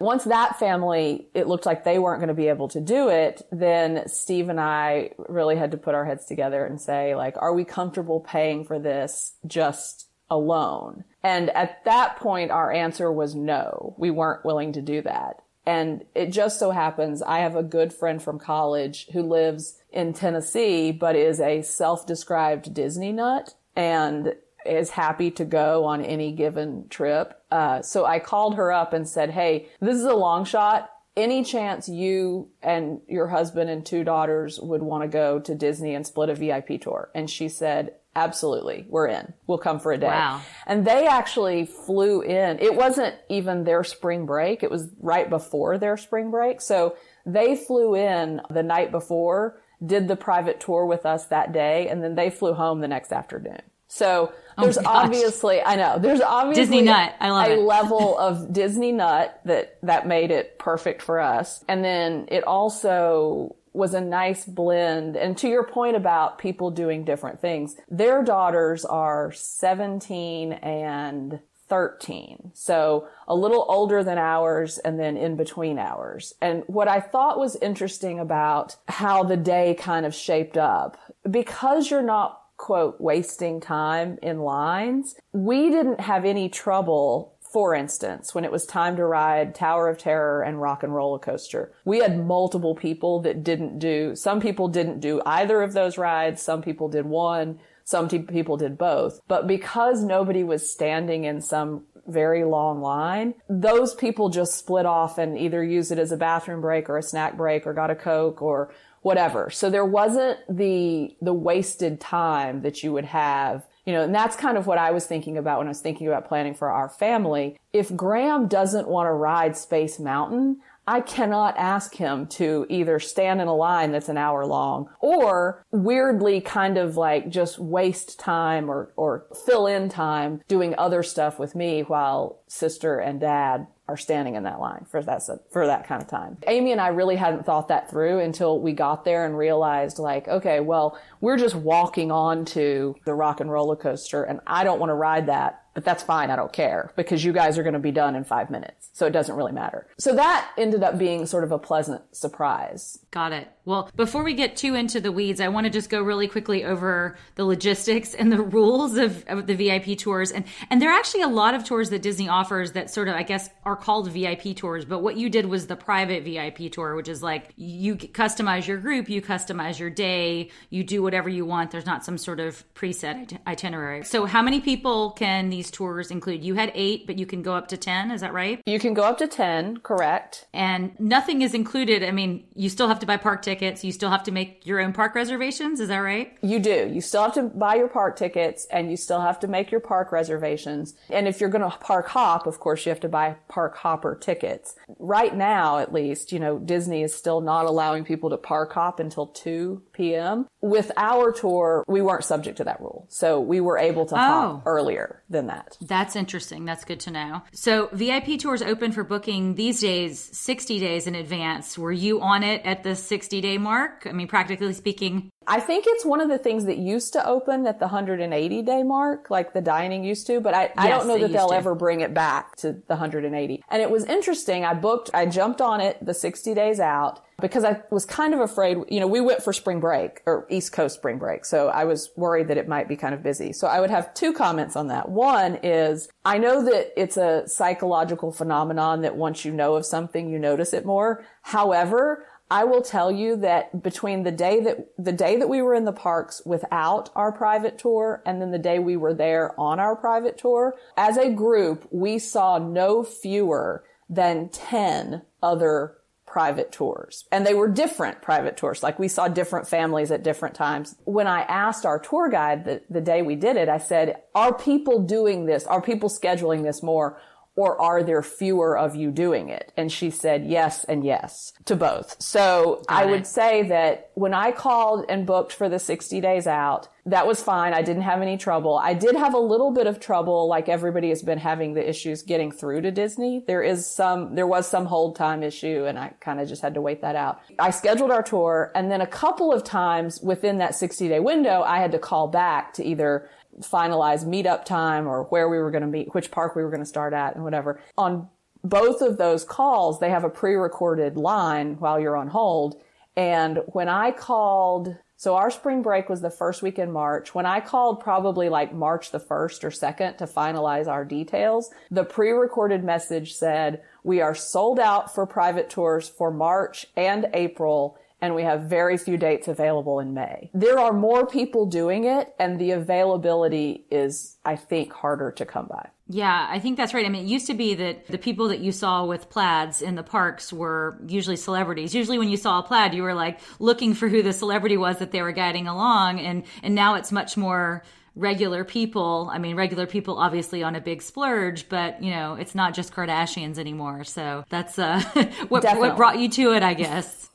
once 0.00 0.24
that 0.24 0.58
family, 0.58 1.28
it 1.32 1.46
looked 1.46 1.66
like 1.66 1.84
they 1.84 2.00
weren't 2.00 2.20
going 2.20 2.28
to 2.28 2.34
be 2.34 2.48
able 2.48 2.68
to 2.68 2.80
do 2.80 3.08
it, 3.08 3.42
then 3.52 4.08
Steve 4.08 4.48
and 4.48 4.60
I 4.60 5.12
really 5.28 5.56
had 5.56 5.72
to 5.72 5.76
put 5.76 5.94
our 5.94 6.04
heads 6.04 6.26
together 6.26 6.64
and 6.64 6.80
say, 6.80 7.14
like, 7.14 7.36
are 7.36 7.52
we 7.52 7.64
comfortable 7.64 8.20
paying 8.20 8.64
for 8.64 8.78
this 8.78 9.34
just 9.46 10.07
alone. 10.30 11.04
And 11.22 11.50
at 11.50 11.84
that 11.84 12.16
point, 12.16 12.50
our 12.50 12.72
answer 12.72 13.10
was 13.10 13.34
no. 13.34 13.94
We 13.98 14.10
weren't 14.10 14.44
willing 14.44 14.72
to 14.72 14.82
do 14.82 15.02
that. 15.02 15.42
And 15.66 16.06
it 16.14 16.30
just 16.30 16.58
so 16.58 16.70
happens 16.70 17.20
I 17.20 17.40
have 17.40 17.54
a 17.54 17.62
good 17.62 17.92
friend 17.92 18.22
from 18.22 18.38
college 18.38 19.06
who 19.12 19.22
lives 19.22 19.82
in 19.92 20.14
Tennessee, 20.14 20.92
but 20.92 21.14
is 21.14 21.40
a 21.40 21.60
self-described 21.60 22.72
Disney 22.72 23.12
nut 23.12 23.54
and 23.76 24.34
is 24.64 24.90
happy 24.90 25.30
to 25.32 25.44
go 25.44 25.84
on 25.84 26.02
any 26.02 26.32
given 26.32 26.88
trip. 26.88 27.38
Uh, 27.50 27.82
so 27.82 28.06
I 28.06 28.18
called 28.18 28.54
her 28.56 28.72
up 28.72 28.92
and 28.92 29.06
said, 29.06 29.30
Hey, 29.30 29.68
this 29.80 29.96
is 29.96 30.04
a 30.04 30.14
long 30.14 30.44
shot. 30.44 30.90
Any 31.16 31.44
chance 31.44 31.88
you 31.88 32.48
and 32.62 33.00
your 33.08 33.26
husband 33.26 33.68
and 33.68 33.84
two 33.84 34.04
daughters 34.04 34.58
would 34.60 34.82
want 34.82 35.02
to 35.02 35.08
go 35.08 35.38
to 35.40 35.54
Disney 35.54 35.94
and 35.94 36.06
split 36.06 36.30
a 36.30 36.34
VIP 36.34 36.80
tour? 36.80 37.10
And 37.14 37.28
she 37.28 37.48
said, 37.48 37.94
Absolutely. 38.16 38.84
We're 38.88 39.06
in. 39.08 39.32
We'll 39.46 39.58
come 39.58 39.78
for 39.78 39.92
a 39.92 39.98
day. 39.98 40.08
Wow. 40.08 40.40
And 40.66 40.84
they 40.84 41.06
actually 41.06 41.66
flew 41.66 42.20
in. 42.20 42.58
It 42.58 42.74
wasn't 42.74 43.14
even 43.28 43.64
their 43.64 43.84
spring 43.84 44.26
break. 44.26 44.62
It 44.62 44.70
was 44.70 44.88
right 45.00 45.28
before 45.30 45.78
their 45.78 45.96
spring 45.96 46.30
break. 46.30 46.60
So 46.60 46.96
they 47.24 47.54
flew 47.54 47.94
in 47.94 48.40
the 48.50 48.62
night 48.62 48.90
before, 48.90 49.60
did 49.84 50.08
the 50.08 50.16
private 50.16 50.58
tour 50.60 50.84
with 50.86 51.06
us 51.06 51.26
that 51.26 51.52
day, 51.52 51.88
and 51.88 52.02
then 52.02 52.16
they 52.16 52.30
flew 52.30 52.54
home 52.54 52.80
the 52.80 52.88
next 52.88 53.12
afternoon. 53.12 53.60
So 53.86 54.32
oh 54.58 54.62
there's 54.62 54.78
oh 54.78 54.82
obviously, 54.84 55.62
I 55.62 55.76
know, 55.76 55.98
there's 55.98 56.20
obviously 56.20 56.62
Disney 56.62 56.82
nut. 56.82 57.14
I 57.20 57.30
love 57.30 57.48
a 57.48 57.52
it. 57.52 57.60
level 57.60 58.18
of 58.18 58.52
Disney 58.52 58.92
nut 58.92 59.40
that, 59.44 59.78
that 59.82 60.06
made 60.06 60.30
it 60.30 60.58
perfect 60.58 61.02
for 61.02 61.20
us. 61.20 61.64
And 61.68 61.84
then 61.84 62.26
it 62.28 62.44
also 62.44 63.56
was 63.72 63.94
a 63.94 64.00
nice 64.00 64.44
blend. 64.44 65.16
And 65.16 65.36
to 65.38 65.48
your 65.48 65.64
point 65.64 65.96
about 65.96 66.38
people 66.38 66.70
doing 66.70 67.04
different 67.04 67.40
things, 67.40 67.76
their 67.88 68.22
daughters 68.22 68.84
are 68.84 69.32
17 69.32 70.52
and 70.52 71.40
13. 71.68 72.52
So 72.54 73.08
a 73.26 73.34
little 73.34 73.66
older 73.68 74.02
than 74.02 74.18
ours 74.18 74.78
and 74.78 74.98
then 74.98 75.16
in 75.16 75.36
between 75.36 75.78
ours. 75.78 76.32
And 76.40 76.62
what 76.66 76.88
I 76.88 77.00
thought 77.00 77.38
was 77.38 77.56
interesting 77.56 78.18
about 78.18 78.76
how 78.88 79.22
the 79.22 79.36
day 79.36 79.76
kind 79.78 80.06
of 80.06 80.14
shaped 80.14 80.56
up, 80.56 80.96
because 81.30 81.90
you're 81.90 82.02
not 82.02 82.42
quote 82.56 83.00
wasting 83.00 83.60
time 83.60 84.18
in 84.20 84.40
lines, 84.40 85.14
we 85.32 85.70
didn't 85.70 86.00
have 86.00 86.24
any 86.24 86.48
trouble 86.48 87.36
for 87.52 87.74
instance, 87.74 88.34
when 88.34 88.44
it 88.44 88.52
was 88.52 88.66
time 88.66 88.96
to 88.96 89.04
ride 89.04 89.54
Tower 89.54 89.88
of 89.88 89.96
Terror 89.96 90.42
and 90.42 90.60
Rock 90.60 90.82
and 90.82 90.94
Roller 90.94 91.18
Coaster, 91.18 91.72
we 91.84 91.98
had 91.98 92.26
multiple 92.26 92.74
people 92.74 93.20
that 93.22 93.42
didn't 93.42 93.78
do, 93.78 94.14
some 94.14 94.40
people 94.40 94.68
didn't 94.68 95.00
do 95.00 95.22
either 95.24 95.62
of 95.62 95.72
those 95.72 95.96
rides. 95.96 96.42
Some 96.42 96.60
people 96.60 96.88
did 96.88 97.06
one. 97.06 97.58
Some 97.84 98.08
people 98.08 98.58
did 98.58 98.76
both. 98.76 99.20
But 99.28 99.46
because 99.46 100.02
nobody 100.02 100.44
was 100.44 100.70
standing 100.70 101.24
in 101.24 101.40
some 101.40 101.84
very 102.06 102.44
long 102.44 102.82
line, 102.82 103.32
those 103.48 103.94
people 103.94 104.28
just 104.28 104.58
split 104.58 104.84
off 104.84 105.16
and 105.16 105.38
either 105.38 105.64
used 105.64 105.90
it 105.90 105.98
as 105.98 106.12
a 106.12 106.16
bathroom 106.18 106.60
break 106.60 106.90
or 106.90 106.98
a 106.98 107.02
snack 107.02 107.38
break 107.38 107.66
or 107.66 107.72
got 107.72 107.90
a 107.90 107.94
Coke 107.94 108.42
or 108.42 108.70
whatever. 109.00 109.48
So 109.48 109.70
there 109.70 109.86
wasn't 109.86 110.38
the, 110.50 111.16
the 111.22 111.32
wasted 111.32 111.98
time 111.98 112.60
that 112.60 112.82
you 112.82 112.92
would 112.92 113.06
have 113.06 113.66
you 113.88 113.94
know, 113.94 114.02
and 114.02 114.14
that's 114.14 114.36
kind 114.36 114.58
of 114.58 114.66
what 114.66 114.76
I 114.76 114.90
was 114.90 115.06
thinking 115.06 115.38
about 115.38 115.56
when 115.56 115.66
I 115.66 115.70
was 115.70 115.80
thinking 115.80 116.08
about 116.08 116.28
planning 116.28 116.52
for 116.52 116.70
our 116.70 116.90
family. 116.90 117.56
If 117.72 117.96
Graham 117.96 118.46
doesn't 118.46 118.86
want 118.86 119.06
to 119.06 119.12
ride 119.12 119.56
Space 119.56 119.98
Mountain, 119.98 120.60
I 120.86 121.00
cannot 121.00 121.56
ask 121.56 121.94
him 121.94 122.26
to 122.26 122.66
either 122.68 123.00
stand 123.00 123.40
in 123.40 123.48
a 123.48 123.56
line 123.56 123.92
that's 123.92 124.10
an 124.10 124.18
hour 124.18 124.44
long 124.44 124.90
or 125.00 125.64
weirdly 125.70 126.42
kind 126.42 126.76
of 126.76 126.98
like 126.98 127.30
just 127.30 127.58
waste 127.58 128.18
time 128.18 128.70
or, 128.70 128.92
or 128.94 129.24
fill 129.46 129.66
in 129.66 129.88
time 129.88 130.42
doing 130.48 130.74
other 130.76 131.02
stuff 131.02 131.38
with 131.38 131.54
me 131.54 131.80
while 131.80 132.42
sister 132.46 132.98
and 132.98 133.20
dad 133.20 133.68
are 133.88 133.96
standing 133.96 134.34
in 134.34 134.42
that 134.42 134.60
line 134.60 134.84
for 134.90 135.02
that 135.02 135.22
for 135.50 135.66
that 135.66 135.86
kind 135.86 136.02
of 136.02 136.08
time. 136.08 136.36
Amy 136.46 136.72
and 136.72 136.80
I 136.80 136.88
really 136.88 137.16
hadn't 137.16 137.46
thought 137.46 137.68
that 137.68 137.90
through 137.90 138.20
until 138.20 138.60
we 138.60 138.72
got 138.72 139.04
there 139.04 139.24
and 139.24 139.36
realized 139.36 139.98
like, 139.98 140.28
okay, 140.28 140.60
well, 140.60 140.98
we're 141.20 141.38
just 141.38 141.54
walking 141.54 142.12
on 142.12 142.44
to 142.46 142.94
the 143.06 143.14
rock 143.14 143.40
and 143.40 143.50
roller 143.50 143.76
coaster 143.76 144.24
and 144.24 144.40
I 144.46 144.62
don't 144.62 144.78
want 144.78 144.90
to 144.90 144.94
ride 144.94 145.26
that 145.26 145.62
but 145.78 145.84
that's 145.84 146.02
fine. 146.02 146.28
I 146.28 146.34
don't 146.34 146.52
care 146.52 146.90
because 146.96 147.24
you 147.24 147.32
guys 147.32 147.56
are 147.56 147.62
going 147.62 147.74
to 147.74 147.78
be 147.78 147.92
done 147.92 148.16
in 148.16 148.24
five 148.24 148.50
minutes. 148.50 148.90
So 148.94 149.06
it 149.06 149.12
doesn't 149.12 149.36
really 149.36 149.52
matter. 149.52 149.86
So 149.96 150.12
that 150.16 150.50
ended 150.58 150.82
up 150.82 150.98
being 150.98 151.24
sort 151.24 151.44
of 151.44 151.52
a 151.52 151.58
pleasant 151.58 152.02
surprise. 152.10 152.98
Got 153.12 153.32
it. 153.32 153.48
Well, 153.64 153.88
before 153.94 154.24
we 154.24 154.34
get 154.34 154.56
too 154.56 154.74
into 154.74 155.00
the 155.00 155.12
weeds, 155.12 155.40
I 155.40 155.48
want 155.48 155.66
to 155.66 155.70
just 155.70 155.88
go 155.88 156.02
really 156.02 156.26
quickly 156.26 156.64
over 156.64 157.16
the 157.36 157.44
logistics 157.44 158.14
and 158.14 158.32
the 158.32 158.40
rules 158.40 158.96
of, 158.96 159.24
of 159.28 159.46
the 159.46 159.54
VIP 159.54 159.96
tours. 159.98 160.32
And, 160.32 160.46
and 160.68 160.82
there 160.82 160.90
are 160.90 160.98
actually 160.98 161.22
a 161.22 161.28
lot 161.28 161.54
of 161.54 161.64
tours 161.64 161.90
that 161.90 162.02
Disney 162.02 162.28
offers 162.28 162.72
that 162.72 162.90
sort 162.90 163.08
of, 163.08 163.14
I 163.14 163.22
guess, 163.22 163.50
are 163.64 163.76
called 163.76 164.10
VIP 164.10 164.56
tours. 164.56 164.84
But 164.84 165.00
what 165.00 165.16
you 165.16 165.30
did 165.30 165.46
was 165.46 165.68
the 165.68 165.76
private 165.76 166.24
VIP 166.24 166.72
tour, 166.72 166.96
which 166.96 167.08
is 167.08 167.22
like 167.22 167.52
you 167.56 167.94
customize 167.96 168.66
your 168.66 168.78
group, 168.78 169.08
you 169.08 169.22
customize 169.22 169.78
your 169.78 169.90
day, 169.90 170.50
you 170.70 170.82
do 170.82 171.02
whatever 171.02 171.28
you 171.28 171.44
want. 171.44 171.70
There's 171.70 171.86
not 171.86 172.04
some 172.04 172.18
sort 172.18 172.40
of 172.40 172.64
preset 172.74 173.38
itinerary. 173.46 174.04
So 174.04 174.24
how 174.24 174.42
many 174.42 174.60
people 174.60 175.10
can 175.10 175.50
these 175.50 175.67
tours 175.70 176.10
include? 176.10 176.44
You 176.44 176.54
had 176.54 176.72
eight, 176.74 177.06
but 177.06 177.18
you 177.18 177.26
can 177.26 177.42
go 177.42 177.54
up 177.54 177.68
to 177.68 177.76
10. 177.76 178.10
Is 178.10 178.20
that 178.22 178.32
right? 178.32 178.60
You 178.66 178.78
can 178.78 178.94
go 178.94 179.02
up 179.02 179.18
to 179.18 179.26
10, 179.26 179.78
correct. 179.78 180.46
And 180.52 180.98
nothing 180.98 181.42
is 181.42 181.54
included. 181.54 182.02
I 182.02 182.10
mean, 182.10 182.46
you 182.54 182.68
still 182.68 182.88
have 182.88 182.98
to 183.00 183.06
buy 183.06 183.16
park 183.16 183.42
tickets 183.42 183.58
tickets. 183.58 183.84
You 183.84 183.92
still 183.92 184.10
have 184.10 184.22
to 184.24 184.32
make 184.32 184.66
your 184.66 184.80
own 184.80 184.92
park 184.92 185.14
reservations. 185.14 185.80
Is 185.80 185.88
that 185.88 185.98
right? 185.98 186.36
You 186.42 186.58
do. 186.58 186.90
You 186.92 187.00
still 187.00 187.22
have 187.22 187.34
to 187.34 187.42
buy 187.42 187.76
your 187.76 187.88
park 187.88 188.16
tickets 188.16 188.66
and 188.70 188.90
you 188.90 188.96
still 188.96 189.20
have 189.20 189.40
to 189.40 189.48
make 189.48 189.70
your 189.70 189.80
park 189.80 190.12
reservations. 190.12 190.94
And 191.10 191.26
if 191.26 191.40
you're 191.40 191.50
going 191.50 191.68
to 191.68 191.76
park 191.78 192.08
hop, 192.08 192.46
of 192.46 192.60
course, 192.60 192.84
you 192.86 192.90
have 192.90 193.00
to 193.00 193.08
buy 193.08 193.36
park 193.48 193.76
hopper 193.76 194.14
tickets. 194.14 194.76
Right 194.98 195.34
now, 195.34 195.78
at 195.78 195.92
least, 195.92 196.32
you 196.32 196.38
know, 196.38 196.58
Disney 196.58 197.02
is 197.02 197.14
still 197.14 197.40
not 197.40 197.66
allowing 197.66 198.04
people 198.04 198.30
to 198.30 198.36
park 198.36 198.72
hop 198.72 199.00
until 199.00 199.26
2 199.26 199.82
p.m. 199.92 200.46
With 200.60 200.90
our 200.96 201.32
tour, 201.32 201.84
we 201.86 202.02
weren't 202.02 202.24
subject 202.24 202.58
to 202.58 202.64
that 202.64 202.80
rule. 202.80 203.06
So 203.08 203.40
we 203.40 203.60
were 203.60 203.78
able 203.78 204.06
to 204.06 204.14
oh. 204.14 204.18
hop 204.18 204.62
earlier 204.66 205.22
than 205.28 205.46
that. 205.46 205.57
That's 205.80 206.16
interesting. 206.16 206.64
That's 206.64 206.84
good 206.84 207.00
to 207.00 207.10
know. 207.10 207.42
So 207.52 207.88
VIP 207.92 208.38
tours 208.38 208.62
open 208.62 208.92
for 208.92 209.04
booking 209.04 209.54
these 209.54 209.80
days 209.80 210.20
60 210.36 210.78
days 210.78 211.06
in 211.06 211.14
advance. 211.14 211.78
Were 211.78 211.92
you 211.92 212.20
on 212.20 212.42
it 212.42 212.62
at 212.64 212.82
the 212.82 212.94
60 212.94 213.40
day 213.40 213.58
mark? 213.58 214.06
I 214.06 214.12
mean, 214.12 214.28
practically 214.28 214.72
speaking, 214.72 215.30
I 215.48 215.60
think 215.60 215.86
it's 215.88 216.04
one 216.04 216.20
of 216.20 216.28
the 216.28 216.36
things 216.36 216.66
that 216.66 216.76
used 216.76 217.14
to 217.14 217.26
open 217.26 217.66
at 217.66 217.78
the 217.78 217.86
180 217.86 218.62
day 218.62 218.82
mark, 218.82 219.30
like 219.30 219.54
the 219.54 219.62
dining 219.62 220.04
used 220.04 220.26
to, 220.26 220.40
but 220.40 220.52
I, 220.52 220.62
yes, 220.64 220.72
I 220.76 220.88
don't 220.88 221.08
know 221.08 221.18
that 221.18 221.32
they'll 221.32 221.48
to. 221.48 221.54
ever 221.54 221.74
bring 221.74 222.00
it 222.00 222.12
back 222.12 222.54
to 222.56 222.72
the 222.72 222.94
180. 222.94 223.64
And 223.70 223.82
it 223.82 223.90
was 223.90 224.04
interesting. 224.04 224.66
I 224.66 224.74
booked, 224.74 225.10
I 225.14 225.24
jumped 225.24 225.62
on 225.62 225.80
it 225.80 226.04
the 226.04 226.12
60 226.12 226.52
days 226.54 226.80
out 226.80 227.24
because 227.40 227.64
I 227.64 227.80
was 227.90 228.04
kind 228.04 228.34
of 228.34 228.40
afraid, 228.40 228.78
you 228.88 229.00
know, 229.00 229.06
we 229.06 229.20
went 229.20 229.42
for 229.42 229.52
spring 229.52 229.80
break 229.80 230.22
or 230.26 230.46
East 230.50 230.72
Coast 230.72 230.96
spring 230.96 231.18
break. 231.18 231.44
So 231.44 231.68
I 231.68 231.84
was 231.84 232.10
worried 232.16 232.48
that 232.48 232.58
it 232.58 232.68
might 232.68 232.88
be 232.88 232.96
kind 232.96 233.14
of 233.14 233.22
busy. 233.22 233.52
So 233.52 233.68
I 233.68 233.80
would 233.80 233.90
have 233.90 234.12
two 234.12 234.32
comments 234.32 234.76
on 234.76 234.88
that. 234.88 235.08
One 235.08 235.58
is 235.62 236.08
I 236.24 236.38
know 236.38 236.64
that 236.64 236.92
it's 237.00 237.16
a 237.16 237.48
psychological 237.48 238.32
phenomenon 238.32 239.02
that 239.02 239.16
once 239.16 239.44
you 239.44 239.52
know 239.52 239.76
of 239.76 239.86
something, 239.86 240.28
you 240.28 240.38
notice 240.38 240.74
it 240.74 240.84
more. 240.84 241.24
However, 241.42 242.26
I 242.50 242.64
will 242.64 242.80
tell 242.80 243.12
you 243.12 243.36
that 243.36 243.82
between 243.82 244.22
the 244.22 244.30
day 244.30 244.60
that 244.60 244.88
the 244.96 245.12
day 245.12 245.36
that 245.36 245.48
we 245.48 245.60
were 245.60 245.74
in 245.74 245.84
the 245.84 245.92
parks 245.92 246.40
without 246.46 247.10
our 247.14 247.30
private 247.30 247.78
tour 247.78 248.22
and 248.24 248.40
then 248.40 248.50
the 248.50 248.58
day 248.58 248.78
we 248.78 248.96
were 248.96 249.14
there 249.14 249.58
on 249.60 249.78
our 249.78 249.94
private 249.94 250.38
tour, 250.38 250.76
as 250.96 251.16
a 251.16 251.30
group, 251.30 251.86
we 251.90 252.18
saw 252.18 252.58
no 252.58 253.02
fewer 253.02 253.84
than 254.08 254.48
10 254.48 255.22
other 255.42 255.98
private 256.26 256.70
tours. 256.72 257.24
And 257.32 257.46
they 257.46 257.54
were 257.54 257.68
different 257.68 258.22
private 258.22 258.56
tours. 258.56 258.82
Like 258.82 258.98
we 258.98 259.08
saw 259.08 259.28
different 259.28 259.66
families 259.66 260.10
at 260.10 260.22
different 260.22 260.54
times. 260.54 260.94
When 261.04 261.26
I 261.26 261.40
asked 261.42 261.86
our 261.86 261.98
tour 261.98 262.28
guide 262.28 262.64
the, 262.64 262.82
the 262.90 263.00
day 263.00 263.22
we 263.22 263.34
did 263.34 263.56
it, 263.56 263.68
I 263.68 263.78
said, 263.78 264.16
are 264.34 264.52
people 264.52 265.00
doing 265.00 265.46
this? 265.46 265.64
Are 265.64 265.80
people 265.80 266.10
scheduling 266.10 266.62
this 266.62 266.82
more? 266.82 267.18
Or 267.58 267.80
are 267.82 268.04
there 268.04 268.22
fewer 268.22 268.78
of 268.78 268.94
you 268.94 269.10
doing 269.10 269.48
it? 269.48 269.72
And 269.76 269.90
she 269.90 270.10
said 270.10 270.46
yes 270.46 270.84
and 270.84 271.04
yes 271.04 271.52
to 271.64 271.74
both. 271.74 272.14
So 272.22 272.84
Got 272.86 273.04
I 273.04 273.08
it. 273.08 273.10
would 273.10 273.26
say 273.26 273.64
that 273.64 274.10
when 274.14 274.32
I 274.32 274.52
called 274.52 275.06
and 275.08 275.26
booked 275.26 275.52
for 275.52 275.68
the 275.68 275.80
60 275.80 276.20
days 276.20 276.46
out, 276.46 276.86
that 277.06 277.26
was 277.26 277.42
fine. 277.42 277.72
I 277.72 277.82
didn't 277.82 278.02
have 278.02 278.22
any 278.22 278.36
trouble. 278.36 278.78
I 278.78 278.94
did 278.94 279.16
have 279.16 279.34
a 279.34 279.38
little 279.38 279.72
bit 279.72 279.88
of 279.88 279.98
trouble, 279.98 280.46
like 280.46 280.68
everybody 280.68 281.08
has 281.08 281.22
been 281.22 281.38
having 281.38 281.74
the 281.74 281.88
issues 281.88 282.22
getting 282.22 282.52
through 282.52 282.82
to 282.82 282.92
Disney. 282.92 283.42
There 283.44 283.62
is 283.62 283.86
some, 283.90 284.36
there 284.36 284.46
was 284.46 284.68
some 284.68 284.84
hold 284.84 285.16
time 285.16 285.42
issue 285.42 285.84
and 285.86 285.98
I 285.98 286.12
kind 286.20 286.38
of 286.38 286.48
just 286.48 286.62
had 286.62 286.74
to 286.74 286.80
wait 286.80 287.00
that 287.00 287.16
out. 287.16 287.40
I 287.58 287.70
scheduled 287.70 288.12
our 288.12 288.22
tour 288.22 288.70
and 288.76 288.88
then 288.88 289.00
a 289.00 289.06
couple 289.06 289.52
of 289.52 289.64
times 289.64 290.20
within 290.22 290.58
that 290.58 290.76
60 290.76 291.08
day 291.08 291.18
window, 291.18 291.62
I 291.62 291.78
had 291.78 291.90
to 291.92 291.98
call 291.98 292.28
back 292.28 292.74
to 292.74 292.84
either 292.84 293.28
finalize 293.60 294.24
meetup 294.24 294.64
time 294.64 295.06
or 295.06 295.24
where 295.24 295.48
we 295.48 295.58
were 295.58 295.70
going 295.70 295.82
to 295.82 295.88
meet, 295.88 296.14
which 296.14 296.30
park 296.30 296.54
we 296.54 296.62
were 296.62 296.70
going 296.70 296.82
to 296.82 296.86
start 296.86 297.12
at 297.12 297.34
and 297.34 297.44
whatever. 297.44 297.80
On 297.96 298.28
both 298.64 299.00
of 299.02 299.18
those 299.18 299.44
calls, 299.44 300.00
they 300.00 300.10
have 300.10 300.24
a 300.24 300.30
pre-recorded 300.30 301.16
line 301.16 301.76
while 301.78 302.00
you're 302.00 302.16
on 302.16 302.28
hold. 302.28 302.80
And 303.16 303.60
when 303.68 303.88
I 303.88 304.10
called, 304.10 304.96
so 305.16 305.34
our 305.34 305.50
spring 305.50 305.82
break 305.82 306.08
was 306.08 306.20
the 306.20 306.30
first 306.30 306.62
week 306.62 306.78
in 306.78 306.92
March. 306.92 307.34
When 307.34 307.46
I 307.46 307.60
called 307.60 308.00
probably 308.00 308.48
like 308.48 308.72
March 308.72 309.10
the 309.10 309.18
1st 309.18 309.64
or 309.64 309.70
2nd 309.70 310.18
to 310.18 310.26
finalize 310.26 310.86
our 310.86 311.04
details, 311.04 311.70
the 311.90 312.04
pre-recorded 312.04 312.84
message 312.84 313.34
said, 313.34 313.82
we 314.04 314.20
are 314.20 314.34
sold 314.34 314.78
out 314.78 315.12
for 315.12 315.26
private 315.26 315.70
tours 315.70 316.08
for 316.08 316.30
March 316.30 316.86
and 316.96 317.26
April 317.34 317.98
and 318.20 318.34
we 318.34 318.42
have 318.42 318.62
very 318.62 318.96
few 318.96 319.16
dates 319.16 319.48
available 319.48 320.00
in 320.00 320.14
May. 320.14 320.50
There 320.52 320.78
are 320.78 320.92
more 320.92 321.26
people 321.26 321.66
doing 321.66 322.04
it 322.04 322.34
and 322.38 322.58
the 322.58 322.72
availability 322.72 323.84
is, 323.90 324.36
I 324.44 324.56
think, 324.56 324.92
harder 324.92 325.30
to 325.32 325.46
come 325.46 325.66
by. 325.66 325.90
Yeah, 326.08 326.46
I 326.50 326.58
think 326.58 326.78
that's 326.78 326.94
right. 326.94 327.04
I 327.04 327.10
mean, 327.10 327.26
it 327.26 327.28
used 327.28 327.46
to 327.48 327.54
be 327.54 327.74
that 327.74 328.06
the 328.06 328.18
people 328.18 328.48
that 328.48 328.60
you 328.60 328.72
saw 328.72 329.04
with 329.04 329.28
plaids 329.28 329.82
in 329.82 329.94
the 329.94 330.02
parks 330.02 330.52
were 330.52 330.98
usually 331.06 331.36
celebrities. 331.36 331.94
Usually 331.94 332.18
when 332.18 332.30
you 332.30 332.38
saw 332.38 332.60
a 332.60 332.62
plaid, 332.62 332.94
you 332.94 333.02
were 333.02 333.14
like 333.14 333.40
looking 333.58 333.94
for 333.94 334.08
who 334.08 334.22
the 334.22 334.32
celebrity 334.32 334.78
was 334.78 334.98
that 334.98 335.12
they 335.12 335.20
were 335.20 335.32
guiding 335.32 335.68
along. 335.68 336.18
And, 336.20 336.44
and 336.62 336.74
now 336.74 336.94
it's 336.94 337.12
much 337.12 337.36
more 337.36 337.84
regular 338.16 338.64
people. 338.64 339.28
I 339.30 339.38
mean, 339.38 339.54
regular 339.54 339.86
people 339.86 340.18
obviously 340.18 340.62
on 340.62 340.74
a 340.74 340.80
big 340.80 341.02
splurge, 341.02 341.68
but 341.68 342.02
you 342.02 342.10
know, 342.10 342.34
it's 342.34 342.54
not 342.54 342.74
just 342.74 342.92
Kardashians 342.92 343.58
anymore. 343.58 344.02
So 344.04 344.44
that's, 344.48 344.78
uh, 344.78 345.02
what, 345.48 345.62
what 345.62 345.96
brought 345.96 346.18
you 346.18 346.30
to 346.30 346.54
it, 346.54 346.62
I 346.62 346.72
guess. 346.72 347.28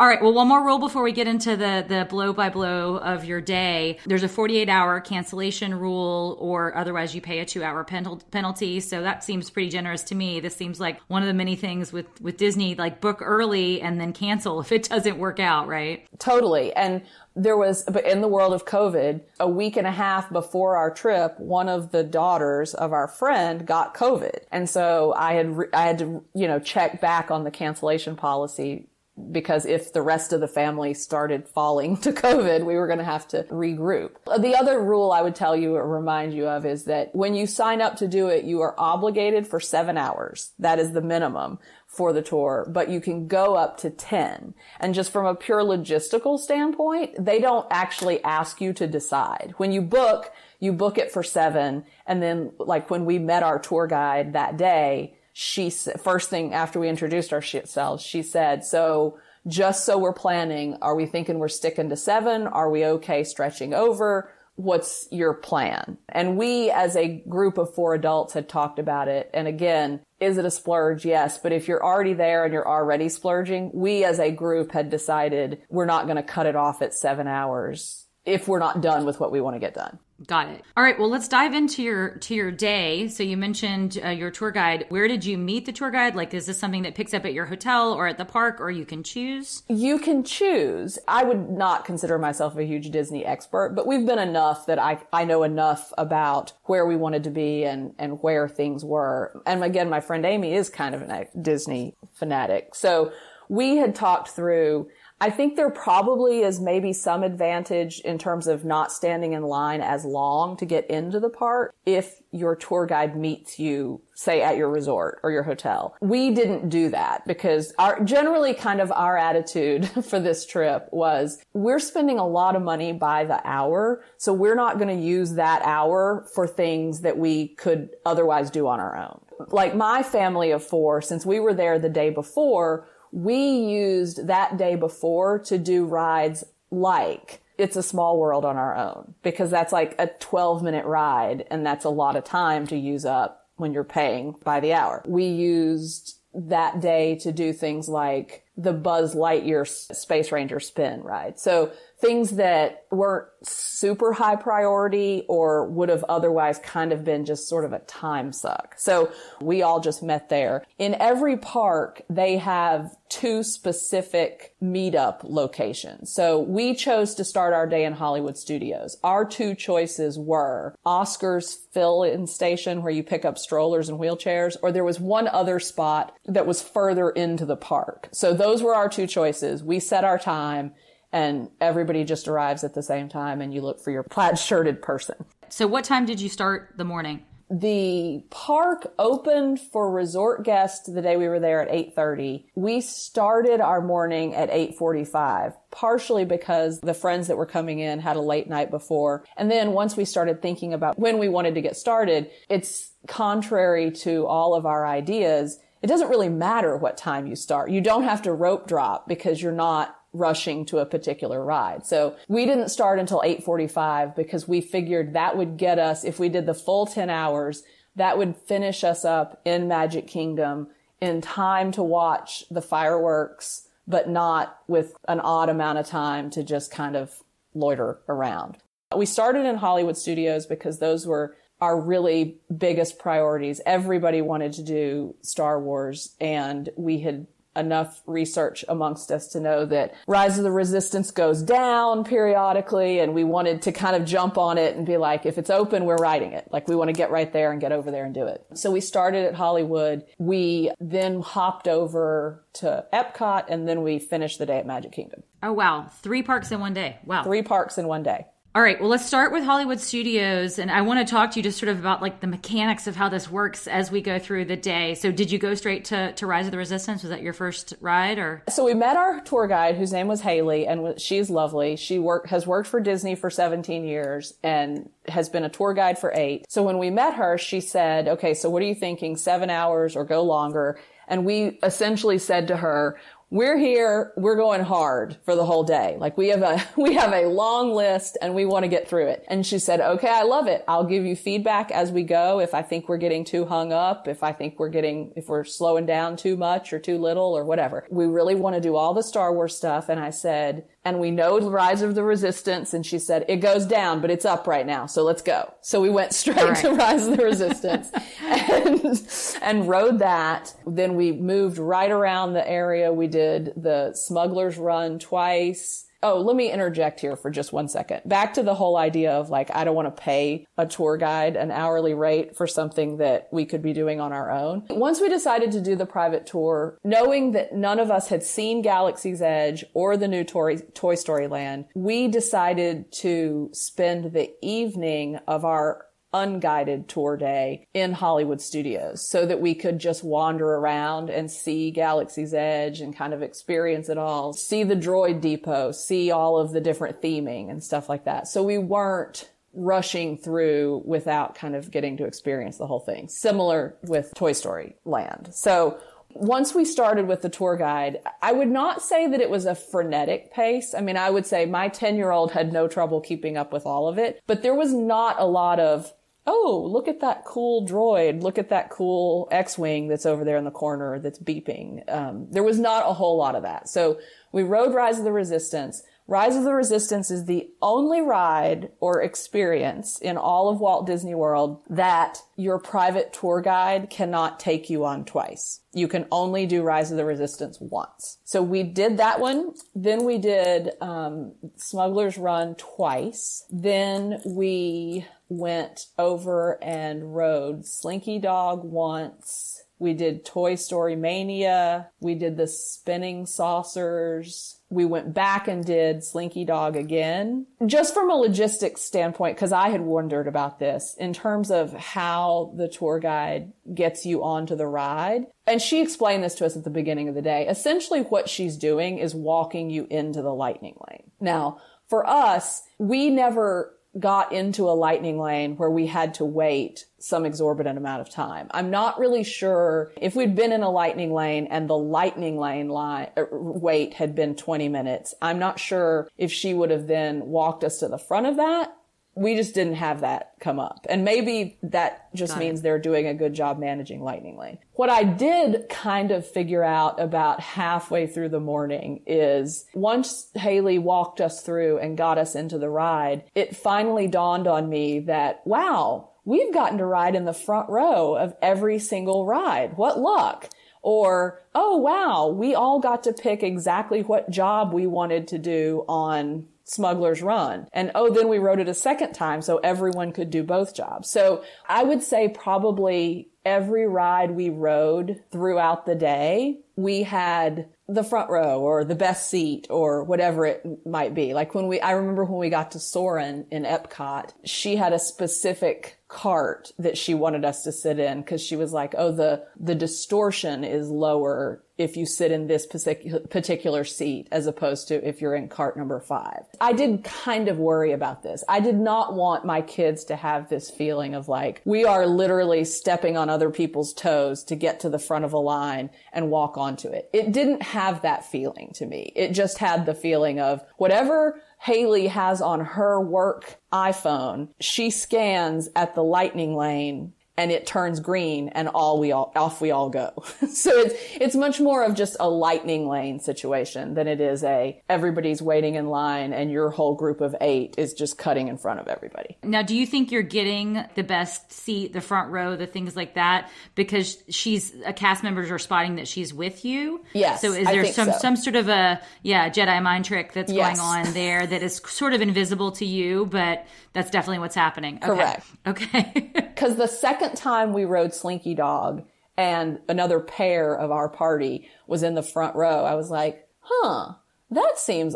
All 0.00 0.06
right. 0.06 0.22
Well, 0.22 0.32
one 0.32 0.48
more 0.48 0.64
rule 0.64 0.78
before 0.78 1.02
we 1.02 1.12
get 1.12 1.26
into 1.26 1.58
the 1.58 1.84
the 1.86 2.06
blow 2.08 2.32
by 2.32 2.48
blow 2.48 2.96
of 2.96 3.26
your 3.26 3.42
day. 3.42 3.98
There's 4.06 4.22
a 4.22 4.28
48 4.28 4.66
hour 4.66 4.98
cancellation 4.98 5.74
rule, 5.74 6.38
or 6.40 6.74
otherwise 6.74 7.14
you 7.14 7.20
pay 7.20 7.40
a 7.40 7.44
two 7.44 7.62
hour 7.62 7.84
penalty. 7.84 8.80
So 8.80 9.02
that 9.02 9.22
seems 9.22 9.50
pretty 9.50 9.68
generous 9.68 10.02
to 10.04 10.14
me. 10.14 10.40
This 10.40 10.56
seems 10.56 10.80
like 10.80 11.00
one 11.08 11.20
of 11.20 11.26
the 11.26 11.34
many 11.34 11.54
things 11.54 11.92
with 11.92 12.06
with 12.22 12.38
Disney, 12.38 12.74
like 12.76 13.02
book 13.02 13.18
early 13.20 13.82
and 13.82 14.00
then 14.00 14.14
cancel 14.14 14.58
if 14.58 14.72
it 14.72 14.88
doesn't 14.88 15.18
work 15.18 15.38
out, 15.38 15.68
right? 15.68 16.06
Totally. 16.18 16.72
And 16.72 17.02
there 17.36 17.56
was, 17.56 17.84
but 17.84 18.04
in 18.04 18.22
the 18.22 18.28
world 18.28 18.52
of 18.52 18.64
COVID, 18.64 19.20
a 19.38 19.48
week 19.48 19.76
and 19.76 19.86
a 19.86 19.92
half 19.92 20.30
before 20.32 20.76
our 20.76 20.90
trip, 20.90 21.38
one 21.38 21.68
of 21.68 21.92
the 21.92 22.02
daughters 22.02 22.74
of 22.74 22.92
our 22.92 23.06
friend 23.06 23.66
got 23.66 23.94
COVID. 23.94 24.40
And 24.50 24.68
so 24.68 25.14
I 25.16 25.34
had, 25.34 25.56
I 25.72 25.82
had 25.82 25.98
to, 25.98 26.24
you 26.34 26.48
know, 26.48 26.58
check 26.58 27.00
back 27.00 27.30
on 27.30 27.44
the 27.44 27.50
cancellation 27.50 28.16
policy 28.16 28.89
because 29.30 29.66
if 29.66 29.92
the 29.92 30.02
rest 30.02 30.32
of 30.32 30.40
the 30.40 30.48
family 30.48 30.94
started 30.94 31.48
falling 31.48 31.96
to 32.02 32.12
COVID, 32.12 32.64
we 32.64 32.74
were 32.74 32.86
going 32.86 32.98
to 32.98 33.04
have 33.04 33.28
to 33.28 33.44
regroup. 33.44 34.12
The 34.40 34.56
other 34.56 34.82
rule 34.82 35.12
I 35.12 35.22
would 35.22 35.34
tell 35.34 35.56
you 35.56 35.76
or 35.76 35.86
remind 35.86 36.34
you 36.34 36.46
of 36.46 36.66
is 36.66 36.84
that 36.84 37.14
when 37.14 37.34
you 37.34 37.46
sign 37.46 37.80
up 37.80 37.96
to 37.96 38.08
do 38.08 38.28
it, 38.28 38.44
you 38.44 38.60
are 38.60 38.74
obligated 38.78 39.46
for 39.46 39.60
seven 39.60 39.96
hours. 39.96 40.52
That 40.58 40.78
is 40.78 40.92
the 40.92 41.00
minimum 41.00 41.58
for 41.86 42.12
the 42.12 42.22
tour, 42.22 42.66
but 42.70 42.88
you 42.88 43.00
can 43.00 43.26
go 43.26 43.56
up 43.56 43.76
to 43.78 43.90
10. 43.90 44.54
And 44.78 44.94
just 44.94 45.10
from 45.10 45.26
a 45.26 45.34
pure 45.34 45.62
logistical 45.62 46.38
standpoint, 46.38 47.24
they 47.24 47.40
don't 47.40 47.66
actually 47.68 48.22
ask 48.22 48.60
you 48.60 48.72
to 48.74 48.86
decide. 48.86 49.54
When 49.56 49.72
you 49.72 49.82
book, 49.82 50.32
you 50.60 50.72
book 50.72 50.98
it 50.98 51.10
for 51.10 51.24
seven. 51.24 51.84
And 52.06 52.22
then 52.22 52.52
like 52.58 52.90
when 52.90 53.06
we 53.06 53.18
met 53.18 53.42
our 53.42 53.58
tour 53.58 53.88
guide 53.88 54.34
that 54.34 54.56
day, 54.56 55.16
she 55.32 55.70
first 55.70 56.30
thing 56.30 56.52
after 56.52 56.80
we 56.80 56.88
introduced 56.88 57.32
ourselves, 57.32 58.02
she 58.02 58.22
said, 58.22 58.64
"So 58.64 59.18
just 59.46 59.84
so 59.84 59.98
we're 59.98 60.12
planning, 60.12 60.76
are 60.82 60.94
we 60.94 61.06
thinking 61.06 61.38
we're 61.38 61.48
sticking 61.48 61.88
to 61.88 61.96
seven? 61.96 62.46
Are 62.46 62.70
we 62.70 62.84
okay 62.84 63.24
stretching 63.24 63.72
over? 63.72 64.30
What's 64.56 65.08
your 65.10 65.32
plan? 65.32 65.96
And 66.10 66.36
we 66.36 66.70
as 66.70 66.94
a 66.94 67.22
group 67.26 67.56
of 67.56 67.74
four 67.74 67.94
adults 67.94 68.34
had 68.34 68.48
talked 68.48 68.78
about 68.78 69.08
it. 69.08 69.30
And 69.32 69.48
again, 69.48 70.00
is 70.20 70.36
it 70.36 70.44
a 70.44 70.50
splurge? 70.50 71.06
Yes. 71.06 71.38
But 71.38 71.52
if 71.52 71.66
you're 71.66 71.82
already 71.82 72.12
there 72.12 72.44
and 72.44 72.52
you're 72.52 72.68
already 72.68 73.08
splurging, 73.08 73.70
we 73.72 74.04
as 74.04 74.20
a 74.20 74.30
group 74.30 74.72
had 74.72 74.90
decided 74.90 75.62
we're 75.70 75.86
not 75.86 76.04
going 76.04 76.16
to 76.16 76.22
cut 76.22 76.44
it 76.44 76.56
off 76.56 76.82
at 76.82 76.92
seven 76.92 77.26
hours 77.26 78.06
if 78.26 78.46
we're 78.46 78.58
not 78.58 78.82
done 78.82 79.06
with 79.06 79.18
what 79.18 79.32
we 79.32 79.40
want 79.40 79.56
to 79.56 79.60
get 79.60 79.72
done. 79.72 79.98
Got 80.26 80.48
it. 80.48 80.62
All 80.76 80.84
right. 80.84 80.98
Well, 80.98 81.08
let's 81.08 81.28
dive 81.28 81.54
into 81.54 81.82
your 81.82 82.10
to 82.18 82.34
your 82.34 82.50
day. 82.50 83.08
So 83.08 83.22
you 83.22 83.38
mentioned 83.38 83.98
uh, 84.04 84.08
your 84.10 84.30
tour 84.30 84.50
guide. 84.50 84.84
Where 84.90 85.08
did 85.08 85.24
you 85.24 85.38
meet 85.38 85.64
the 85.64 85.72
tour 85.72 85.90
guide? 85.90 86.14
Like, 86.14 86.34
is 86.34 86.44
this 86.44 86.58
something 86.58 86.82
that 86.82 86.94
picks 86.94 87.14
up 87.14 87.24
at 87.24 87.32
your 87.32 87.46
hotel 87.46 87.92
or 87.92 88.06
at 88.06 88.18
the 88.18 88.26
park, 88.26 88.60
or 88.60 88.70
you 88.70 88.84
can 88.84 89.02
choose? 89.02 89.62
You 89.68 89.98
can 89.98 90.22
choose. 90.22 90.98
I 91.08 91.24
would 91.24 91.48
not 91.48 91.86
consider 91.86 92.18
myself 92.18 92.56
a 92.56 92.64
huge 92.64 92.90
Disney 92.90 93.24
expert, 93.24 93.70
but 93.74 93.86
we've 93.86 94.04
been 94.04 94.18
enough 94.18 94.66
that 94.66 94.78
I 94.78 95.00
I 95.10 95.24
know 95.24 95.42
enough 95.42 95.90
about 95.96 96.52
where 96.64 96.84
we 96.84 96.96
wanted 96.96 97.24
to 97.24 97.30
be 97.30 97.64
and 97.64 97.94
and 97.98 98.22
where 98.22 98.46
things 98.46 98.84
were. 98.84 99.42
And 99.46 99.64
again, 99.64 99.88
my 99.88 100.00
friend 100.00 100.26
Amy 100.26 100.54
is 100.54 100.68
kind 100.68 100.94
of 100.94 101.00
a 101.00 101.28
Disney 101.40 101.94
fanatic, 102.12 102.74
so 102.74 103.12
we 103.50 103.76
had 103.76 103.94
talked 103.94 104.28
through 104.28 104.88
I 105.22 105.28
think 105.28 105.56
there 105.56 105.70
probably 105.70 106.40
is 106.40 106.60
maybe 106.60 106.94
some 106.94 107.22
advantage 107.22 108.00
in 108.00 108.16
terms 108.16 108.46
of 108.46 108.64
not 108.64 108.90
standing 108.90 109.34
in 109.34 109.42
line 109.42 109.82
as 109.82 110.06
long 110.06 110.56
to 110.56 110.64
get 110.64 110.88
into 110.88 111.20
the 111.20 111.28
park 111.28 111.74
if 111.84 112.22
your 112.30 112.56
tour 112.56 112.86
guide 112.86 113.16
meets 113.16 113.58
you, 113.58 114.00
say 114.14 114.40
at 114.40 114.56
your 114.56 114.70
resort 114.70 115.20
or 115.22 115.30
your 115.30 115.42
hotel. 115.42 115.94
We 116.00 116.30
didn't 116.30 116.70
do 116.70 116.88
that 116.88 117.26
because 117.26 117.74
our, 117.78 118.02
generally 118.02 118.54
kind 118.54 118.80
of 118.80 118.90
our 118.92 119.18
attitude 119.18 119.86
for 120.06 120.18
this 120.18 120.46
trip 120.46 120.88
was 120.90 121.44
we're 121.52 121.80
spending 121.80 122.18
a 122.18 122.26
lot 122.26 122.56
of 122.56 122.62
money 122.62 122.94
by 122.94 123.24
the 123.24 123.46
hour. 123.46 124.02
So 124.16 124.32
we're 124.32 124.54
not 124.54 124.78
going 124.78 124.96
to 124.96 125.04
use 125.04 125.34
that 125.34 125.60
hour 125.66 126.26
for 126.34 126.46
things 126.46 127.02
that 127.02 127.18
we 127.18 127.48
could 127.48 127.90
otherwise 128.06 128.50
do 128.50 128.66
on 128.66 128.80
our 128.80 128.96
own. 128.96 129.20
Like 129.48 129.74
my 129.74 130.02
family 130.02 130.50
of 130.50 130.64
four, 130.64 131.02
since 131.02 131.26
we 131.26 131.40
were 131.40 131.54
there 131.54 131.78
the 131.78 131.88
day 131.90 132.08
before, 132.08 132.86
we 133.12 133.36
used 133.36 134.26
that 134.26 134.56
day 134.56 134.76
before 134.76 135.38
to 135.40 135.58
do 135.58 135.84
rides 135.84 136.44
like 136.70 137.42
it's 137.58 137.76
a 137.76 137.82
small 137.82 138.18
world 138.18 138.44
on 138.44 138.56
our 138.56 138.74
own 138.76 139.14
because 139.22 139.50
that's 139.50 139.72
like 139.72 139.94
a 139.98 140.06
12 140.06 140.62
minute 140.62 140.86
ride 140.86 141.44
and 141.50 141.64
that's 141.64 141.84
a 141.84 141.90
lot 141.90 142.16
of 142.16 142.24
time 142.24 142.66
to 142.66 142.76
use 142.76 143.04
up 143.04 143.48
when 143.56 143.74
you're 143.74 143.84
paying 143.84 144.34
by 144.44 144.60
the 144.60 144.72
hour. 144.72 145.02
We 145.06 145.26
used 145.26 146.18
that 146.32 146.80
day 146.80 147.16
to 147.16 147.32
do 147.32 147.52
things 147.52 147.88
like 147.88 148.44
the 148.56 148.72
Buzz 148.72 149.14
Lightyear 149.14 149.66
Space 149.66 150.32
Ranger 150.32 150.60
spin 150.60 151.02
ride. 151.02 151.38
So 151.38 151.72
things 152.00 152.32
that 152.32 152.86
weren't 152.90 153.28
super 153.42 154.12
high 154.12 154.36
priority 154.36 155.24
or 155.28 155.66
would 155.66 155.88
have 155.88 156.04
otherwise 156.08 156.58
kind 156.58 156.92
of 156.92 157.04
been 157.04 157.24
just 157.24 157.48
sort 157.48 157.64
of 157.64 157.72
a 157.72 157.78
time 157.80 158.32
suck. 158.32 158.74
So 158.76 159.12
we 159.40 159.62
all 159.62 159.80
just 159.80 160.02
met 160.02 160.28
there. 160.28 160.64
In 160.78 160.94
every 160.94 161.36
park, 161.36 162.02
they 162.08 162.38
have 162.38 162.96
two 163.08 163.42
specific 163.42 164.54
meetup 164.62 165.20
locations. 165.24 166.12
So 166.12 166.38
we 166.38 166.74
chose 166.74 167.14
to 167.16 167.24
start 167.24 167.52
our 167.52 167.66
day 167.66 167.84
in 167.84 167.92
Hollywood 167.92 168.36
Studios. 168.36 168.96
Our 169.02 169.24
two 169.24 169.54
choices 169.54 170.18
were 170.18 170.74
Oscar's 170.84 171.54
fill-in 171.72 172.26
station 172.26 172.82
where 172.82 172.92
you 172.92 173.02
pick 173.02 173.24
up 173.24 173.36
strollers 173.36 173.88
and 173.88 173.98
wheelchairs, 173.98 174.56
or 174.62 174.72
there 174.72 174.84
was 174.84 175.00
one 175.00 175.28
other 175.28 175.58
spot 175.60 176.14
that 176.26 176.46
was 176.46 176.62
further 176.62 177.10
into 177.10 177.44
the 177.44 177.56
park. 177.56 178.08
So 178.12 178.32
those 178.32 178.62
were 178.62 178.74
our 178.74 178.88
two 178.88 179.06
choices. 179.06 179.62
We 179.62 179.80
set 179.80 180.04
our 180.04 180.18
time 180.18 180.72
and 181.12 181.50
everybody 181.60 182.04
just 182.04 182.28
arrives 182.28 182.64
at 182.64 182.74
the 182.74 182.82
same 182.82 183.08
time 183.08 183.40
and 183.40 183.52
you 183.52 183.60
look 183.60 183.80
for 183.80 183.90
your 183.90 184.02
plaid 184.02 184.38
shirted 184.38 184.82
person. 184.82 185.24
So 185.48 185.66
what 185.66 185.84
time 185.84 186.06
did 186.06 186.20
you 186.20 186.28
start 186.28 186.74
the 186.76 186.84
morning? 186.84 187.24
The 187.52 188.22
park 188.30 188.92
opened 188.96 189.58
for 189.58 189.90
resort 189.90 190.44
guests 190.44 190.88
the 190.88 191.02
day 191.02 191.16
we 191.16 191.26
were 191.26 191.40
there 191.40 191.60
at 191.60 191.68
8:30. 191.68 192.46
We 192.54 192.80
started 192.80 193.60
our 193.60 193.80
morning 193.80 194.36
at 194.36 194.50
8:45, 194.52 195.56
partially 195.72 196.24
because 196.24 196.78
the 196.78 196.94
friends 196.94 197.26
that 197.26 197.36
were 197.36 197.46
coming 197.46 197.80
in 197.80 197.98
had 197.98 198.16
a 198.16 198.20
late 198.20 198.48
night 198.48 198.70
before. 198.70 199.24
And 199.36 199.50
then 199.50 199.72
once 199.72 199.96
we 199.96 200.04
started 200.04 200.40
thinking 200.40 200.72
about 200.72 200.96
when 200.96 201.18
we 201.18 201.28
wanted 201.28 201.56
to 201.56 201.60
get 201.60 201.76
started, 201.76 202.30
it's 202.48 202.92
contrary 203.08 203.90
to 203.90 204.28
all 204.28 204.54
of 204.54 204.64
our 204.64 204.86
ideas. 204.86 205.58
It 205.82 205.88
doesn't 205.88 206.08
really 206.08 206.28
matter 206.28 206.76
what 206.76 206.96
time 206.96 207.26
you 207.26 207.34
start. 207.34 207.72
You 207.72 207.80
don't 207.80 208.04
have 208.04 208.22
to 208.22 208.32
rope 208.32 208.68
drop 208.68 209.08
because 209.08 209.42
you're 209.42 209.50
not 209.50 209.96
rushing 210.12 210.64
to 210.66 210.78
a 210.78 210.86
particular 210.86 211.44
ride. 211.44 211.86
So 211.86 212.16
we 212.28 212.46
didn't 212.46 212.70
start 212.70 212.98
until 212.98 213.22
845 213.22 214.16
because 214.16 214.48
we 214.48 214.60
figured 214.60 215.12
that 215.12 215.36
would 215.36 215.56
get 215.56 215.78
us, 215.78 216.04
if 216.04 216.18
we 216.18 216.28
did 216.28 216.46
the 216.46 216.54
full 216.54 216.86
10 216.86 217.10
hours, 217.10 217.62
that 217.96 218.18
would 218.18 218.36
finish 218.36 218.82
us 218.84 219.04
up 219.04 219.40
in 219.44 219.68
Magic 219.68 220.06
Kingdom 220.06 220.68
in 221.00 221.20
time 221.20 221.72
to 221.72 221.82
watch 221.82 222.44
the 222.50 222.62
fireworks, 222.62 223.68
but 223.86 224.08
not 224.08 224.58
with 224.68 224.94
an 225.08 225.20
odd 225.20 225.48
amount 225.48 225.78
of 225.78 225.86
time 225.86 226.30
to 226.30 226.42
just 226.42 226.70
kind 226.70 226.96
of 226.96 227.22
loiter 227.54 228.00
around. 228.08 228.58
We 228.94 229.06
started 229.06 229.46
in 229.46 229.56
Hollywood 229.56 229.96
studios 229.96 230.46
because 230.46 230.78
those 230.78 231.06
were 231.06 231.36
our 231.60 231.78
really 231.78 232.38
biggest 232.56 232.98
priorities. 232.98 233.60
Everybody 233.66 234.22
wanted 234.22 234.54
to 234.54 234.62
do 234.62 235.14
Star 235.20 235.60
Wars 235.60 236.16
and 236.20 236.68
we 236.76 237.00
had 237.00 237.26
enough 237.56 238.02
research 238.06 238.64
amongst 238.68 239.10
us 239.10 239.28
to 239.28 239.40
know 239.40 239.64
that 239.66 239.94
Rise 240.06 240.38
of 240.38 240.44
the 240.44 240.52
Resistance 240.52 241.10
goes 241.10 241.42
down 241.42 242.04
periodically 242.04 243.00
and 243.00 243.14
we 243.14 243.24
wanted 243.24 243.62
to 243.62 243.72
kind 243.72 243.96
of 243.96 244.04
jump 244.04 244.38
on 244.38 244.58
it 244.58 244.76
and 244.76 244.86
be 244.86 244.96
like, 244.96 245.26
if 245.26 245.38
it's 245.38 245.50
open, 245.50 245.84
we're 245.84 245.96
riding 245.96 246.32
it. 246.32 246.48
Like 246.50 246.68
we 246.68 246.76
want 246.76 246.88
to 246.88 246.92
get 246.92 247.10
right 247.10 247.32
there 247.32 247.52
and 247.52 247.60
get 247.60 247.72
over 247.72 247.90
there 247.90 248.04
and 248.04 248.14
do 248.14 248.26
it. 248.26 248.44
So 248.54 248.70
we 248.70 248.80
started 248.80 249.26
at 249.26 249.34
Hollywood. 249.34 250.04
We 250.18 250.70
then 250.80 251.20
hopped 251.20 251.66
over 251.68 252.44
to 252.54 252.86
Epcot 252.92 253.46
and 253.48 253.68
then 253.68 253.82
we 253.82 253.98
finished 253.98 254.38
the 254.38 254.46
day 254.46 254.58
at 254.58 254.66
Magic 254.66 254.92
Kingdom. 254.92 255.22
Oh, 255.42 255.52
wow. 255.52 255.88
Three 256.02 256.22
parks 256.22 256.52
in 256.52 256.60
one 256.60 256.74
day. 256.74 256.98
Wow. 257.04 257.24
Three 257.24 257.42
parks 257.42 257.78
in 257.78 257.88
one 257.88 258.02
day. 258.02 258.26
All 258.52 258.62
right, 258.62 258.80
well, 258.80 258.88
let's 258.88 259.06
start 259.06 259.30
with 259.30 259.44
Hollywood 259.44 259.78
Studios. 259.78 260.58
And 260.58 260.72
I 260.72 260.80
want 260.82 261.06
to 261.06 261.08
talk 261.08 261.30
to 261.30 261.38
you 261.38 261.42
just 261.44 261.56
sort 261.56 261.68
of 261.68 261.78
about 261.78 262.02
like 262.02 262.18
the 262.18 262.26
mechanics 262.26 262.88
of 262.88 262.96
how 262.96 263.08
this 263.08 263.30
works 263.30 263.68
as 263.68 263.92
we 263.92 264.00
go 264.00 264.18
through 264.18 264.46
the 264.46 264.56
day. 264.56 264.96
So, 264.96 265.12
did 265.12 265.30
you 265.30 265.38
go 265.38 265.54
straight 265.54 265.84
to, 265.86 266.12
to 266.14 266.26
Rise 266.26 266.46
of 266.46 266.50
the 266.50 266.58
Resistance? 266.58 267.04
Was 267.04 267.10
that 267.10 267.22
your 267.22 267.32
first 267.32 267.74
ride 267.80 268.18
or? 268.18 268.42
So, 268.48 268.64
we 268.64 268.74
met 268.74 268.96
our 268.96 269.20
tour 269.20 269.46
guide 269.46 269.76
whose 269.76 269.92
name 269.92 270.08
was 270.08 270.20
Haley, 270.22 270.66
and 270.66 271.00
she's 271.00 271.30
lovely. 271.30 271.76
She 271.76 272.00
work, 272.00 272.26
has 272.26 272.44
worked 272.44 272.68
for 272.68 272.80
Disney 272.80 273.14
for 273.14 273.30
17 273.30 273.84
years 273.84 274.34
and 274.42 274.90
has 275.06 275.28
been 275.28 275.44
a 275.44 275.48
tour 275.48 275.72
guide 275.72 275.96
for 275.96 276.12
eight. 276.12 276.44
So, 276.48 276.64
when 276.64 276.78
we 276.78 276.90
met 276.90 277.14
her, 277.14 277.38
she 277.38 277.60
said, 277.60 278.08
Okay, 278.08 278.34
so 278.34 278.50
what 278.50 278.62
are 278.62 278.66
you 278.66 278.74
thinking? 278.74 279.16
Seven 279.16 279.48
hours 279.48 279.94
or 279.94 280.04
go 280.04 280.24
longer? 280.24 280.76
And 281.06 281.24
we 281.24 281.60
essentially 281.62 282.18
said 282.18 282.48
to 282.48 282.56
her, 282.56 282.98
we're 283.30 283.56
here, 283.56 284.12
we're 284.16 284.34
going 284.34 284.62
hard 284.62 285.16
for 285.24 285.36
the 285.36 285.44
whole 285.44 285.62
day. 285.62 285.96
Like 285.98 286.18
we 286.18 286.28
have 286.28 286.42
a, 286.42 286.62
we 286.76 286.94
have 286.94 287.12
a 287.12 287.26
long 287.26 287.72
list 287.72 288.18
and 288.20 288.34
we 288.34 288.44
want 288.44 288.64
to 288.64 288.68
get 288.68 288.88
through 288.88 289.06
it. 289.06 289.24
And 289.28 289.46
she 289.46 289.58
said, 289.60 289.80
okay, 289.80 290.08
I 290.08 290.22
love 290.22 290.48
it. 290.48 290.64
I'll 290.66 290.84
give 290.84 291.04
you 291.04 291.14
feedback 291.14 291.70
as 291.70 291.92
we 291.92 292.02
go. 292.02 292.40
If 292.40 292.54
I 292.54 292.62
think 292.62 292.88
we're 292.88 292.98
getting 292.98 293.24
too 293.24 293.46
hung 293.46 293.72
up, 293.72 294.08
if 294.08 294.24
I 294.24 294.32
think 294.32 294.58
we're 294.58 294.68
getting, 294.68 295.12
if 295.14 295.28
we're 295.28 295.44
slowing 295.44 295.86
down 295.86 296.16
too 296.16 296.36
much 296.36 296.72
or 296.72 296.80
too 296.80 296.98
little 296.98 297.36
or 297.36 297.44
whatever. 297.44 297.86
We 297.90 298.06
really 298.06 298.34
want 298.34 298.56
to 298.56 298.60
do 298.60 298.74
all 298.74 298.94
the 298.94 299.02
Star 299.02 299.32
Wars 299.32 299.56
stuff. 299.56 299.88
And 299.88 300.00
I 300.00 300.10
said, 300.10 300.64
and 300.84 300.98
we 300.98 301.10
know 301.10 301.38
the 301.38 301.50
rise 301.50 301.82
of 301.82 301.94
the 301.94 302.02
resistance. 302.02 302.72
And 302.72 302.84
she 302.84 302.98
said, 302.98 303.24
it 303.28 303.36
goes 303.36 303.66
down, 303.66 304.00
but 304.00 304.10
it's 304.10 304.24
up 304.24 304.46
right 304.46 304.66
now. 304.66 304.86
So 304.86 305.02
let's 305.02 305.22
go. 305.22 305.52
So 305.60 305.80
we 305.80 305.90
went 305.90 306.12
straight 306.14 306.36
right. 306.36 306.56
to 306.58 306.72
rise 306.72 307.06
of 307.06 307.16
the 307.16 307.24
resistance 307.24 307.90
and, 308.22 309.42
and 309.42 309.68
rode 309.68 309.98
that. 309.98 310.54
Then 310.66 310.94
we 310.94 311.12
moved 311.12 311.58
right 311.58 311.90
around 311.90 312.32
the 312.32 312.48
area. 312.48 312.92
We 312.92 313.08
did 313.08 313.52
the 313.56 313.92
smugglers 313.94 314.56
run 314.56 314.98
twice. 314.98 315.86
Oh, 316.02 316.20
let 316.20 316.36
me 316.36 316.50
interject 316.50 317.00
here 317.00 317.16
for 317.16 317.30
just 317.30 317.52
one 317.52 317.68
second. 317.68 318.02
Back 318.06 318.34
to 318.34 318.42
the 318.42 318.54
whole 318.54 318.76
idea 318.76 319.12
of 319.12 319.28
like, 319.28 319.54
I 319.54 319.64
don't 319.64 319.74
want 319.74 319.94
to 319.94 320.02
pay 320.02 320.46
a 320.56 320.66
tour 320.66 320.96
guide 320.96 321.36
an 321.36 321.50
hourly 321.50 321.94
rate 321.94 322.36
for 322.36 322.46
something 322.46 322.96
that 322.98 323.28
we 323.30 323.44
could 323.44 323.62
be 323.62 323.72
doing 323.72 324.00
on 324.00 324.12
our 324.12 324.30
own. 324.30 324.64
Once 324.70 325.00
we 325.00 325.08
decided 325.08 325.52
to 325.52 325.60
do 325.60 325.76
the 325.76 325.86
private 325.86 326.26
tour, 326.26 326.78
knowing 326.84 327.32
that 327.32 327.54
none 327.54 327.78
of 327.78 327.90
us 327.90 328.08
had 328.08 328.22
seen 328.22 328.62
Galaxy's 328.62 329.20
Edge 329.20 329.64
or 329.74 329.96
the 329.96 330.08
new 330.08 330.24
Toy, 330.24 330.56
Toy 330.74 330.94
Story 330.94 331.26
Land, 331.26 331.66
we 331.74 332.08
decided 332.08 332.90
to 332.92 333.50
spend 333.52 334.12
the 334.12 334.30
evening 334.42 335.18
of 335.26 335.44
our 335.44 335.86
unguided 336.12 336.88
tour 336.88 337.16
day 337.16 337.66
in 337.74 337.92
Hollywood 337.92 338.40
studios 338.40 339.08
so 339.08 339.26
that 339.26 339.40
we 339.40 339.54
could 339.54 339.78
just 339.78 340.02
wander 340.02 340.46
around 340.46 341.10
and 341.10 341.30
see 341.30 341.70
Galaxy's 341.70 342.34
Edge 342.34 342.80
and 342.80 342.96
kind 342.96 343.12
of 343.14 343.22
experience 343.22 343.88
it 343.88 343.98
all, 343.98 344.32
see 344.32 344.64
the 344.64 344.74
droid 344.76 345.20
depot, 345.20 345.72
see 345.72 346.10
all 346.10 346.38
of 346.38 346.52
the 346.52 346.60
different 346.60 347.00
theming 347.00 347.50
and 347.50 347.62
stuff 347.62 347.88
like 347.88 348.04
that. 348.04 348.28
So 348.28 348.42
we 348.42 348.58
weren't 348.58 349.30
rushing 349.52 350.16
through 350.16 350.82
without 350.84 351.34
kind 351.34 351.56
of 351.56 351.70
getting 351.70 351.96
to 351.96 352.04
experience 352.04 352.58
the 352.58 352.66
whole 352.66 352.80
thing. 352.80 353.08
Similar 353.08 353.76
with 353.82 354.12
Toy 354.14 354.32
Story 354.32 354.76
Land. 354.84 355.30
So 355.32 355.80
Once 356.14 356.54
we 356.54 356.64
started 356.64 357.06
with 357.06 357.22
the 357.22 357.28
tour 357.28 357.56
guide, 357.56 357.98
I 358.20 358.32
would 358.32 358.50
not 358.50 358.82
say 358.82 359.06
that 359.06 359.20
it 359.20 359.30
was 359.30 359.46
a 359.46 359.54
frenetic 359.54 360.32
pace. 360.32 360.74
I 360.76 360.80
mean, 360.80 360.96
I 360.96 361.08
would 361.08 361.26
say 361.26 361.46
my 361.46 361.68
10 361.68 361.96
year 361.96 362.10
old 362.10 362.32
had 362.32 362.52
no 362.52 362.66
trouble 362.66 363.00
keeping 363.00 363.36
up 363.36 363.52
with 363.52 363.64
all 363.64 363.86
of 363.88 363.98
it, 363.98 364.20
but 364.26 364.42
there 364.42 364.54
was 364.54 364.74
not 364.74 365.16
a 365.18 365.26
lot 365.26 365.60
of, 365.60 365.92
oh, 366.30 366.68
look 366.70 366.86
at 366.86 367.00
that 367.00 367.24
cool 367.24 367.66
droid. 367.66 368.22
Look 368.22 368.38
at 368.38 368.50
that 368.50 368.70
cool 368.70 369.26
X-Wing 369.32 369.88
that's 369.88 370.06
over 370.06 370.24
there 370.24 370.36
in 370.36 370.44
the 370.44 370.50
corner 370.52 371.00
that's 371.00 371.18
beeping. 371.18 371.82
Um, 371.92 372.28
there 372.30 372.44
was 372.44 372.58
not 372.58 372.88
a 372.88 372.94
whole 372.94 373.16
lot 373.16 373.34
of 373.34 373.42
that. 373.42 373.68
So 373.68 373.98
we 374.30 374.44
rode 374.44 374.72
Rise 374.72 374.98
of 374.98 375.04
the 375.04 375.12
Resistance. 375.12 375.82
Rise 376.10 376.34
of 376.34 376.42
the 376.42 376.52
Resistance 376.52 377.08
is 377.12 377.26
the 377.26 377.50
only 377.62 378.00
ride 378.00 378.70
or 378.80 379.00
experience 379.00 379.96
in 380.00 380.16
all 380.16 380.48
of 380.48 380.58
Walt 380.58 380.84
Disney 380.84 381.14
World 381.14 381.62
that 381.70 382.18
your 382.34 382.58
private 382.58 383.12
tour 383.12 383.40
guide 383.40 383.90
cannot 383.90 384.40
take 384.40 384.68
you 384.68 384.84
on 384.84 385.04
twice. 385.04 385.60
You 385.72 385.86
can 385.86 386.08
only 386.10 386.46
do 386.46 386.64
Rise 386.64 386.90
of 386.90 386.96
the 386.96 387.04
Resistance 387.04 387.60
once. 387.60 388.18
So 388.24 388.42
we 388.42 388.64
did 388.64 388.96
that 388.96 389.20
one. 389.20 389.54
Then 389.76 390.04
we 390.04 390.18
did 390.18 390.72
um, 390.80 391.34
Smuggler's 391.54 392.18
Run 392.18 392.56
twice. 392.56 393.44
Then 393.48 394.20
we 394.26 395.06
went 395.28 395.86
over 395.96 396.58
and 396.60 397.14
rode 397.14 397.64
Slinky 397.64 398.18
Dog 398.18 398.64
once. 398.64 399.62
We 399.78 399.94
did 399.94 400.24
Toy 400.24 400.56
Story 400.56 400.96
Mania. 400.96 401.90
We 402.00 402.16
did 402.16 402.36
the 402.36 402.48
spinning 402.48 403.26
saucers. 403.26 404.59
We 404.70 404.84
went 404.84 405.12
back 405.12 405.48
and 405.48 405.64
did 405.64 406.04
Slinky 406.04 406.44
Dog 406.44 406.76
again. 406.76 407.46
Just 407.66 407.92
from 407.92 408.08
a 408.08 408.14
logistics 408.14 408.82
standpoint, 408.82 409.36
because 409.36 409.52
I 409.52 409.68
had 409.68 409.80
wondered 409.80 410.28
about 410.28 410.60
this 410.60 410.94
in 410.98 411.12
terms 411.12 411.50
of 411.50 411.72
how 411.72 412.54
the 412.56 412.68
tour 412.68 413.00
guide 413.00 413.52
gets 413.74 414.06
you 414.06 414.22
onto 414.22 414.54
the 414.54 414.68
ride. 414.68 415.26
And 415.46 415.60
she 415.60 415.82
explained 415.82 416.22
this 416.22 416.36
to 416.36 416.46
us 416.46 416.56
at 416.56 416.62
the 416.62 416.70
beginning 416.70 417.08
of 417.08 417.16
the 417.16 417.22
day. 417.22 417.48
Essentially 417.48 418.02
what 418.02 418.28
she's 418.28 418.56
doing 418.56 418.98
is 418.98 419.14
walking 419.14 419.70
you 419.70 419.88
into 419.90 420.22
the 420.22 420.32
lightning 420.32 420.76
lane. 420.88 421.10
Now, 421.20 421.58
for 421.88 422.08
us, 422.08 422.62
we 422.78 423.10
never 423.10 423.76
got 423.98 424.32
into 424.32 424.68
a 424.68 424.72
lightning 424.72 425.18
lane 425.18 425.56
where 425.56 425.70
we 425.70 425.86
had 425.86 426.14
to 426.14 426.24
wait 426.24 426.86
some 426.98 427.26
exorbitant 427.26 427.76
amount 427.76 428.00
of 428.00 428.10
time. 428.10 428.46
I'm 428.52 428.70
not 428.70 429.00
really 429.00 429.24
sure 429.24 429.92
if 430.00 430.14
we'd 430.14 430.36
been 430.36 430.52
in 430.52 430.62
a 430.62 430.70
lightning 430.70 431.12
lane 431.12 431.48
and 431.50 431.68
the 431.68 431.76
lightning 431.76 432.38
lane 432.38 432.68
line 432.68 433.08
er, 433.16 433.28
wait 433.32 433.94
had 433.94 434.14
been 434.14 434.36
20 434.36 434.68
minutes. 434.68 435.14
I'm 435.20 435.38
not 435.38 435.58
sure 435.58 436.08
if 436.16 436.30
she 436.30 436.54
would 436.54 436.70
have 436.70 436.86
then 436.86 437.26
walked 437.26 437.64
us 437.64 437.78
to 437.78 437.88
the 437.88 437.98
front 437.98 438.26
of 438.26 438.36
that 438.36 438.76
we 439.14 439.34
just 439.34 439.54
didn't 439.54 439.74
have 439.74 440.00
that 440.00 440.32
come 440.40 440.58
up. 440.60 440.86
And 440.88 441.04
maybe 441.04 441.58
that 441.64 442.14
just 442.14 442.34
Got 442.34 442.40
means 442.40 442.60
it. 442.60 442.62
they're 442.62 442.78
doing 442.78 443.06
a 443.06 443.14
good 443.14 443.34
job 443.34 443.58
managing 443.58 444.02
Lightning 444.02 444.38
Lane. 444.38 444.58
What 444.74 444.88
I 444.88 445.02
did 445.02 445.68
kind 445.68 446.10
of 446.10 446.26
figure 446.26 446.62
out 446.62 447.00
about 447.00 447.40
halfway 447.40 448.06
through 448.06 448.30
the 448.30 448.40
morning 448.40 449.02
is 449.06 449.66
once 449.74 450.28
Haley 450.34 450.78
walked 450.78 451.20
us 451.20 451.42
through 451.42 451.78
and 451.78 451.98
got 451.98 452.18
us 452.18 452.34
into 452.34 452.56
the 452.56 452.70
ride, 452.70 453.24
it 453.34 453.56
finally 453.56 454.06
dawned 454.06 454.46
on 454.46 454.68
me 454.68 455.00
that, 455.00 455.42
wow, 455.44 456.10
we've 456.24 456.54
gotten 456.54 456.78
to 456.78 456.86
ride 456.86 457.14
in 457.14 457.24
the 457.24 457.32
front 457.32 457.68
row 457.68 458.14
of 458.14 458.34
every 458.40 458.78
single 458.78 459.26
ride. 459.26 459.76
What 459.76 459.98
luck. 459.98 460.48
Or, 460.82 461.42
oh 461.54 461.76
wow, 461.76 462.28
we 462.28 462.54
all 462.54 462.80
got 462.80 463.02
to 463.02 463.12
pick 463.12 463.42
exactly 463.42 464.02
what 464.02 464.30
job 464.30 464.72
we 464.72 464.86
wanted 464.86 465.28
to 465.28 465.38
do 465.38 465.84
on 465.88 466.46
Smuggler's 466.70 467.20
Run. 467.20 467.66
And 467.72 467.90
oh, 467.96 468.10
then 468.14 468.28
we 468.28 468.38
rode 468.38 468.60
it 468.60 468.68
a 468.68 468.74
second 468.74 469.12
time 469.12 469.42
so 469.42 469.58
everyone 469.58 470.12
could 470.12 470.30
do 470.30 470.44
both 470.44 470.74
jobs. 470.74 471.10
So 471.10 471.42
I 471.68 471.82
would 471.82 472.02
say 472.02 472.28
probably 472.28 473.30
every 473.44 473.88
ride 473.88 474.30
we 474.30 474.50
rode 474.50 475.20
throughout 475.32 475.84
the 475.84 475.96
day, 475.96 476.60
we 476.76 477.02
had 477.02 477.68
the 477.88 478.04
front 478.04 478.30
row 478.30 478.60
or 478.60 478.84
the 478.84 478.94
best 478.94 479.28
seat 479.28 479.66
or 479.68 480.04
whatever 480.04 480.46
it 480.46 480.86
might 480.86 481.12
be. 481.12 481.34
Like 481.34 481.56
when 481.56 481.66
we, 481.66 481.80
I 481.80 481.92
remember 481.92 482.24
when 482.24 482.38
we 482.38 482.50
got 482.50 482.70
to 482.72 482.78
Soarin' 482.78 483.46
in 483.50 483.64
Epcot, 483.64 484.32
she 484.44 484.76
had 484.76 484.92
a 484.92 484.98
specific 485.00 485.99
cart 486.10 486.72
that 486.76 486.98
she 486.98 487.14
wanted 487.14 487.44
us 487.44 487.62
to 487.62 487.70
sit 487.70 488.00
in 488.00 488.20
because 488.20 488.42
she 488.42 488.56
was 488.56 488.72
like, 488.72 488.94
oh, 488.98 489.12
the, 489.12 489.44
the 489.58 489.76
distortion 489.76 490.64
is 490.64 490.88
lower 490.88 491.62
if 491.78 491.96
you 491.96 492.04
sit 492.04 492.30
in 492.30 492.46
this 492.46 492.66
particular 492.66 493.84
seat 493.84 494.28
as 494.30 494.46
opposed 494.46 494.88
to 494.88 495.08
if 495.08 495.22
you're 495.22 495.34
in 495.34 495.48
cart 495.48 495.78
number 495.78 495.98
five. 495.98 496.42
I 496.60 496.74
did 496.74 497.04
kind 497.04 497.48
of 497.48 497.56
worry 497.56 497.92
about 497.92 498.22
this. 498.22 498.44
I 498.48 498.60
did 498.60 498.74
not 498.74 499.14
want 499.14 499.46
my 499.46 499.62
kids 499.62 500.04
to 500.06 500.16
have 500.16 500.50
this 500.50 500.68
feeling 500.68 501.14
of 501.14 501.28
like, 501.28 501.62
we 501.64 501.84
are 501.84 502.06
literally 502.06 502.64
stepping 502.64 503.16
on 503.16 503.30
other 503.30 503.48
people's 503.48 503.94
toes 503.94 504.44
to 504.44 504.56
get 504.56 504.80
to 504.80 504.90
the 504.90 504.98
front 504.98 505.24
of 505.24 505.32
a 505.32 505.38
line 505.38 505.88
and 506.12 506.30
walk 506.30 506.58
onto 506.58 506.88
it. 506.88 507.08
It 507.14 507.32
didn't 507.32 507.62
have 507.62 508.02
that 508.02 508.26
feeling 508.26 508.72
to 508.74 508.84
me. 508.84 509.12
It 509.16 509.30
just 509.30 509.56
had 509.56 509.86
the 509.86 509.94
feeling 509.94 510.38
of 510.38 510.62
whatever 510.76 511.40
Haley 511.62 512.06
has 512.06 512.40
on 512.40 512.60
her 512.60 512.98
work 513.00 513.60
iPhone, 513.70 514.48
she 514.60 514.88
scans 514.88 515.68
at 515.76 515.94
the 515.94 516.02
lightning 516.02 516.56
lane 516.56 517.12
and 517.40 517.50
it 517.50 517.66
turns 517.66 518.00
green 518.00 518.50
and 518.50 518.68
all 518.68 519.00
we 519.00 519.12
all 519.12 519.32
off 519.34 519.62
we 519.62 519.70
all 519.70 519.88
go. 519.88 520.12
so 520.52 520.70
it's 520.78 520.94
it's 521.14 521.34
much 521.34 521.58
more 521.58 521.82
of 521.82 521.94
just 521.94 522.16
a 522.20 522.28
lightning 522.28 522.86
lane 522.86 523.18
situation 523.18 523.94
than 523.94 524.06
it 524.06 524.20
is 524.20 524.44
a 524.44 524.78
everybody's 524.90 525.40
waiting 525.40 525.76
in 525.76 525.88
line 525.88 526.34
and 526.34 526.50
your 526.50 526.68
whole 526.68 526.94
group 526.94 527.22
of 527.22 527.34
8 527.40 527.76
is 527.78 527.94
just 527.94 528.18
cutting 528.18 528.48
in 528.48 528.58
front 528.58 528.78
of 528.78 528.88
everybody. 528.88 529.38
Now, 529.42 529.62
do 529.62 529.74
you 529.74 529.86
think 529.86 530.12
you're 530.12 530.22
getting 530.22 530.84
the 530.96 531.02
best 531.02 531.50
seat, 531.50 531.94
the 531.94 532.02
front 532.02 532.30
row, 532.30 532.56
the 532.56 532.66
things 532.66 532.94
like 532.94 533.14
that 533.14 533.50
because 533.74 534.22
she's 534.28 534.74
a 534.84 534.92
cast 534.92 535.22
members 535.22 535.50
are 535.50 535.58
spotting 535.58 535.96
that 535.96 536.06
she's 536.06 536.34
with 536.34 536.66
you? 536.66 537.02
Yes. 537.14 537.40
So 537.40 537.52
is 537.52 537.66
there 537.66 537.86
some 537.86 538.12
so. 538.12 538.18
some 538.18 538.36
sort 538.36 538.56
of 538.56 538.68
a 538.68 539.00
yeah, 539.22 539.48
Jedi 539.48 539.82
mind 539.82 540.04
trick 540.04 540.34
that's 540.34 540.52
yes. 540.52 540.78
going 540.78 541.06
on 541.06 541.14
there 541.14 541.46
that 541.46 541.62
is 541.62 541.76
sort 541.86 542.12
of 542.12 542.20
invisible 542.20 542.72
to 542.72 542.84
you, 542.84 543.24
but 543.24 543.66
that's 543.94 544.10
definitely 544.10 544.40
what's 544.40 544.54
happening. 544.54 544.96
Okay. 544.96 545.06
Correct. 545.06 545.46
Okay. 545.66 546.32
Because 546.60 546.76
the 546.76 546.88
second 546.88 547.29
time 547.36 547.72
we 547.72 547.84
rode 547.84 548.14
Slinky 548.14 548.54
Dog 548.54 549.04
and 549.36 549.78
another 549.88 550.20
pair 550.20 550.74
of 550.74 550.90
our 550.90 551.08
party 551.08 551.68
was 551.86 552.02
in 552.02 552.14
the 552.14 552.22
front 552.22 552.56
row, 552.56 552.84
I 552.84 552.94
was 552.94 553.10
like, 553.10 553.48
huh, 553.60 554.14
that 554.50 554.78
seems, 554.78 555.14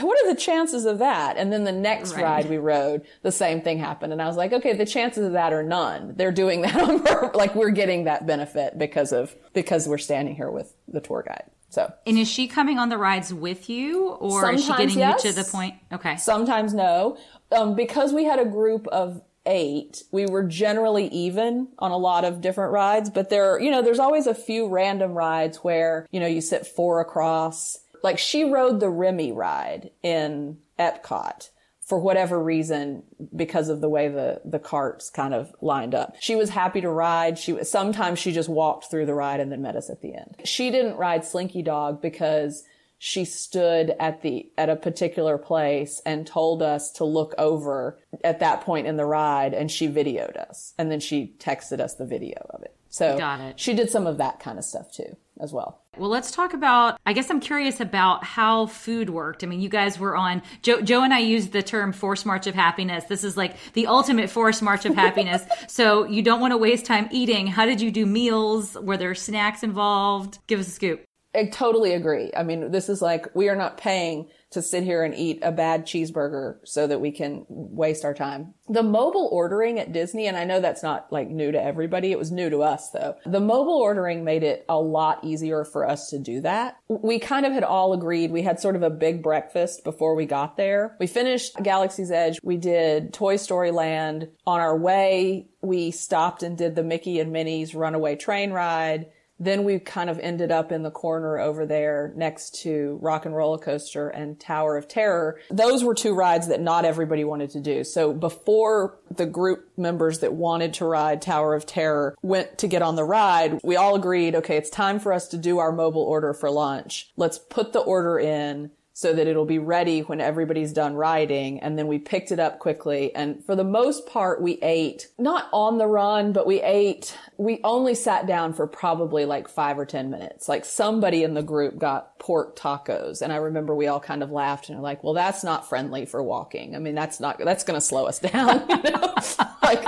what 0.00 0.24
are 0.24 0.32
the 0.32 0.38
chances 0.38 0.84
of 0.84 0.98
that? 0.98 1.36
And 1.36 1.52
then 1.52 1.64
the 1.64 1.72
next 1.72 2.14
right. 2.14 2.22
ride 2.22 2.50
we 2.50 2.58
rode, 2.58 3.06
the 3.22 3.32
same 3.32 3.62
thing 3.62 3.78
happened. 3.78 4.12
And 4.12 4.22
I 4.22 4.26
was 4.26 4.36
like, 4.36 4.52
okay, 4.52 4.74
the 4.74 4.86
chances 4.86 5.26
of 5.26 5.32
that 5.32 5.52
are 5.52 5.62
none. 5.62 6.14
They're 6.16 6.32
doing 6.32 6.60
that 6.62 6.76
on 6.80 7.02
purpose. 7.02 7.36
Like 7.36 7.54
we're 7.54 7.70
getting 7.70 8.04
that 8.04 8.26
benefit 8.26 8.78
because 8.78 9.12
of, 9.12 9.34
because 9.52 9.88
we're 9.88 9.98
standing 9.98 10.36
here 10.36 10.50
with 10.50 10.74
the 10.86 11.00
tour 11.00 11.24
guide. 11.26 11.50
So, 11.68 11.92
and 12.06 12.16
is 12.16 12.28
she 12.28 12.46
coming 12.46 12.78
on 12.78 12.88
the 12.88 12.96
rides 12.96 13.34
with 13.34 13.68
you, 13.68 14.10
or 14.10 14.40
Sometimes 14.40 14.60
is 14.60 14.66
she 14.66 14.72
getting 14.72 14.98
yes. 14.98 15.24
you 15.24 15.32
to 15.32 15.36
the 15.36 15.44
point? 15.44 15.74
Okay. 15.92 16.16
Sometimes 16.16 16.72
no, 16.72 17.18
um, 17.50 17.74
because 17.74 18.12
we 18.12 18.24
had 18.24 18.38
a 18.38 18.44
group 18.44 18.86
of 18.88 19.20
eight, 19.46 20.02
we 20.10 20.26
were 20.26 20.42
generally 20.42 21.06
even 21.08 21.68
on 21.78 21.90
a 21.90 21.96
lot 21.96 22.24
of 22.24 22.40
different 22.40 22.72
rides, 22.72 23.10
but 23.10 23.30
there, 23.30 23.58
you 23.60 23.70
know, 23.70 23.82
there's 23.82 23.98
always 23.98 24.26
a 24.26 24.34
few 24.34 24.68
random 24.68 25.12
rides 25.12 25.58
where, 25.58 26.06
you 26.10 26.20
know, 26.20 26.26
you 26.26 26.40
sit 26.40 26.66
four 26.66 27.00
across. 27.00 27.78
Like 28.02 28.18
she 28.18 28.44
rode 28.44 28.80
the 28.80 28.90
Remy 28.90 29.32
ride 29.32 29.90
in 30.02 30.58
Epcot 30.78 31.50
for 31.86 32.00
whatever 32.00 32.42
reason 32.42 33.04
because 33.34 33.68
of 33.68 33.80
the 33.80 33.88
way 33.88 34.08
the 34.08 34.40
the 34.44 34.58
carts 34.58 35.08
kind 35.08 35.32
of 35.32 35.54
lined 35.60 35.94
up. 35.94 36.16
She 36.18 36.34
was 36.34 36.50
happy 36.50 36.80
to 36.80 36.90
ride. 36.90 37.38
She 37.38 37.52
was 37.52 37.70
sometimes 37.70 38.18
she 38.18 38.32
just 38.32 38.48
walked 38.48 38.90
through 38.90 39.06
the 39.06 39.14
ride 39.14 39.38
and 39.40 39.52
then 39.52 39.62
met 39.62 39.76
us 39.76 39.88
at 39.88 40.02
the 40.02 40.12
end. 40.14 40.36
She 40.44 40.70
didn't 40.70 40.96
ride 40.96 41.24
Slinky 41.24 41.62
Dog 41.62 42.02
because 42.02 42.64
she 42.98 43.24
stood 43.24 43.94
at 44.00 44.22
the 44.22 44.50
at 44.56 44.68
a 44.68 44.76
particular 44.76 45.36
place 45.38 46.00
and 46.06 46.26
told 46.26 46.62
us 46.62 46.90
to 46.92 47.04
look 47.04 47.34
over 47.38 47.98
at 48.24 48.40
that 48.40 48.62
point 48.62 48.86
in 48.86 48.96
the 48.96 49.04
ride 49.04 49.52
and 49.54 49.70
she 49.70 49.88
videoed 49.88 50.36
us. 50.36 50.74
And 50.78 50.90
then 50.90 51.00
she 51.00 51.34
texted 51.38 51.80
us 51.80 51.94
the 51.94 52.06
video 52.06 52.46
of 52.50 52.62
it. 52.62 52.74
So 52.88 53.18
Got 53.18 53.40
it. 53.40 53.60
she 53.60 53.74
did 53.74 53.90
some 53.90 54.06
of 54.06 54.16
that 54.18 54.40
kind 54.40 54.58
of 54.58 54.64
stuff 54.64 54.90
too 54.90 55.16
as 55.38 55.52
well. 55.52 55.82
Well 55.98 56.08
let's 56.08 56.30
talk 56.30 56.54
about 56.54 56.98
i 57.04 57.12
guess 57.12 57.30
i'm 57.30 57.40
curious 57.40 57.80
about 57.80 58.24
how 58.24 58.66
food 58.66 59.10
worked. 59.10 59.44
I 59.44 59.46
mean 59.46 59.60
you 59.60 59.68
guys 59.68 59.98
were 59.98 60.16
on 60.16 60.42
joe, 60.62 60.80
joe 60.80 61.02
and 61.02 61.12
i 61.12 61.18
used 61.18 61.52
the 61.52 61.62
term 61.62 61.92
force 61.92 62.24
march 62.24 62.46
of 62.46 62.54
happiness. 62.54 63.04
This 63.04 63.24
is 63.24 63.36
like 63.36 63.56
the 63.74 63.88
ultimate 63.88 64.30
force 64.30 64.62
march 64.62 64.86
of 64.86 64.94
happiness. 64.94 65.42
So 65.68 66.06
you 66.06 66.22
don't 66.22 66.40
want 66.40 66.52
to 66.52 66.56
waste 66.56 66.86
time 66.86 67.08
eating. 67.10 67.46
How 67.46 67.66
did 67.66 67.80
you 67.80 67.90
do 67.90 68.06
meals? 68.06 68.74
Were 68.74 68.96
there 68.96 69.14
snacks 69.14 69.62
involved? 69.62 70.38
Give 70.46 70.58
us 70.60 70.68
a 70.68 70.70
scoop 70.70 71.04
I 71.36 71.46
totally 71.46 71.92
agree. 71.92 72.30
I 72.36 72.42
mean, 72.42 72.70
this 72.70 72.88
is 72.88 73.02
like, 73.02 73.34
we 73.34 73.48
are 73.48 73.56
not 73.56 73.76
paying 73.76 74.28
to 74.52 74.62
sit 74.62 74.84
here 74.84 75.04
and 75.04 75.14
eat 75.14 75.40
a 75.42 75.52
bad 75.52 75.86
cheeseburger 75.86 76.58
so 76.64 76.86
that 76.86 77.00
we 77.00 77.10
can 77.10 77.44
waste 77.48 78.04
our 78.04 78.14
time. 78.14 78.54
The 78.68 78.82
mobile 78.82 79.28
ordering 79.30 79.78
at 79.78 79.92
Disney, 79.92 80.26
and 80.26 80.36
I 80.36 80.44
know 80.44 80.60
that's 80.60 80.82
not 80.82 81.12
like 81.12 81.28
new 81.28 81.52
to 81.52 81.62
everybody. 81.62 82.12
It 82.12 82.18
was 82.18 82.30
new 82.30 82.48
to 82.50 82.62
us 82.62 82.90
though. 82.90 83.16
The 83.26 83.40
mobile 83.40 83.76
ordering 83.76 84.24
made 84.24 84.44
it 84.44 84.64
a 84.68 84.78
lot 84.78 85.24
easier 85.24 85.64
for 85.64 85.86
us 85.86 86.08
to 86.10 86.18
do 86.18 86.40
that. 86.42 86.76
We 86.88 87.18
kind 87.18 87.44
of 87.44 87.52
had 87.52 87.64
all 87.64 87.92
agreed. 87.92 88.30
We 88.30 88.42
had 88.42 88.60
sort 88.60 88.76
of 88.76 88.82
a 88.82 88.90
big 88.90 89.22
breakfast 89.22 89.84
before 89.84 90.14
we 90.14 90.26
got 90.26 90.56
there. 90.56 90.96
We 91.00 91.06
finished 91.06 91.56
Galaxy's 91.62 92.10
Edge. 92.10 92.38
We 92.42 92.56
did 92.56 93.12
Toy 93.12 93.36
Story 93.36 93.72
Land. 93.72 94.28
On 94.46 94.60
our 94.60 94.78
way, 94.78 95.48
we 95.60 95.90
stopped 95.90 96.42
and 96.42 96.56
did 96.56 96.76
the 96.76 96.84
Mickey 96.84 97.18
and 97.20 97.32
Minnie's 97.32 97.74
Runaway 97.74 98.16
Train 98.16 98.52
ride 98.52 99.06
Then 99.38 99.64
we 99.64 99.78
kind 99.78 100.08
of 100.08 100.18
ended 100.20 100.50
up 100.50 100.72
in 100.72 100.82
the 100.82 100.90
corner 100.90 101.38
over 101.38 101.66
there 101.66 102.12
next 102.16 102.62
to 102.62 102.98
Rock 103.02 103.26
and 103.26 103.36
Roller 103.36 103.58
Coaster 103.58 104.08
and 104.08 104.40
Tower 104.40 104.76
of 104.76 104.88
Terror. 104.88 105.38
Those 105.50 105.84
were 105.84 105.94
two 105.94 106.14
rides 106.14 106.48
that 106.48 106.60
not 106.60 106.84
everybody 106.84 107.24
wanted 107.24 107.50
to 107.50 107.60
do. 107.60 107.84
So 107.84 108.12
before 108.12 108.98
the 109.14 109.26
group 109.26 109.68
members 109.76 110.20
that 110.20 110.32
wanted 110.32 110.74
to 110.74 110.86
ride 110.86 111.20
Tower 111.20 111.54
of 111.54 111.66
Terror 111.66 112.16
went 112.22 112.58
to 112.58 112.66
get 112.66 112.82
on 112.82 112.96
the 112.96 113.04
ride, 113.04 113.60
we 113.62 113.76
all 113.76 113.94
agreed, 113.94 114.34
okay, 114.36 114.56
it's 114.56 114.70
time 114.70 114.98
for 114.98 115.12
us 115.12 115.28
to 115.28 115.36
do 115.36 115.58
our 115.58 115.72
mobile 115.72 116.02
order 116.02 116.32
for 116.32 116.50
lunch. 116.50 117.10
Let's 117.16 117.38
put 117.38 117.72
the 117.72 117.80
order 117.80 118.18
in 118.18 118.70
so 118.96 119.12
that 119.12 119.26
it'll 119.26 119.44
be 119.44 119.58
ready 119.58 120.00
when 120.00 120.22
everybody's 120.22 120.72
done 120.72 120.94
riding. 120.94 121.60
And 121.60 121.78
then 121.78 121.86
we 121.86 121.98
picked 121.98 122.32
it 122.32 122.40
up 122.40 122.60
quickly. 122.60 123.14
And 123.14 123.44
for 123.44 123.54
the 123.54 123.62
most 123.62 124.06
part, 124.06 124.40
we 124.40 124.54
ate 124.62 125.08
not 125.18 125.50
on 125.52 125.76
the 125.76 125.86
run, 125.86 126.32
but 126.32 126.46
we 126.46 126.62
ate, 126.62 127.14
we 127.36 127.60
only 127.62 127.94
sat 127.94 128.26
down 128.26 128.54
for 128.54 128.66
probably 128.66 129.26
like 129.26 129.48
five 129.48 129.78
or 129.78 129.84
10 129.84 130.08
minutes. 130.08 130.48
Like 130.48 130.64
somebody 130.64 131.24
in 131.24 131.34
the 131.34 131.42
group 131.42 131.76
got 131.76 132.18
pork 132.18 132.56
tacos. 132.56 133.20
And 133.20 133.34
I 133.34 133.36
remember 133.36 133.74
we 133.74 133.86
all 133.86 134.00
kind 134.00 134.22
of 134.22 134.30
laughed 134.30 134.70
and 134.70 134.78
were 134.78 134.82
like, 134.82 135.04
well, 135.04 135.12
that's 135.12 135.44
not 135.44 135.68
friendly 135.68 136.06
for 136.06 136.22
walking. 136.22 136.74
I 136.74 136.78
mean, 136.78 136.94
that's 136.94 137.20
not, 137.20 137.36
that's 137.36 137.64
going 137.64 137.78
to 137.78 137.84
slow 137.84 138.06
us 138.06 138.18
down. 138.18 138.66
You 138.86 138.92
know? 138.92 139.14
like 139.62 139.84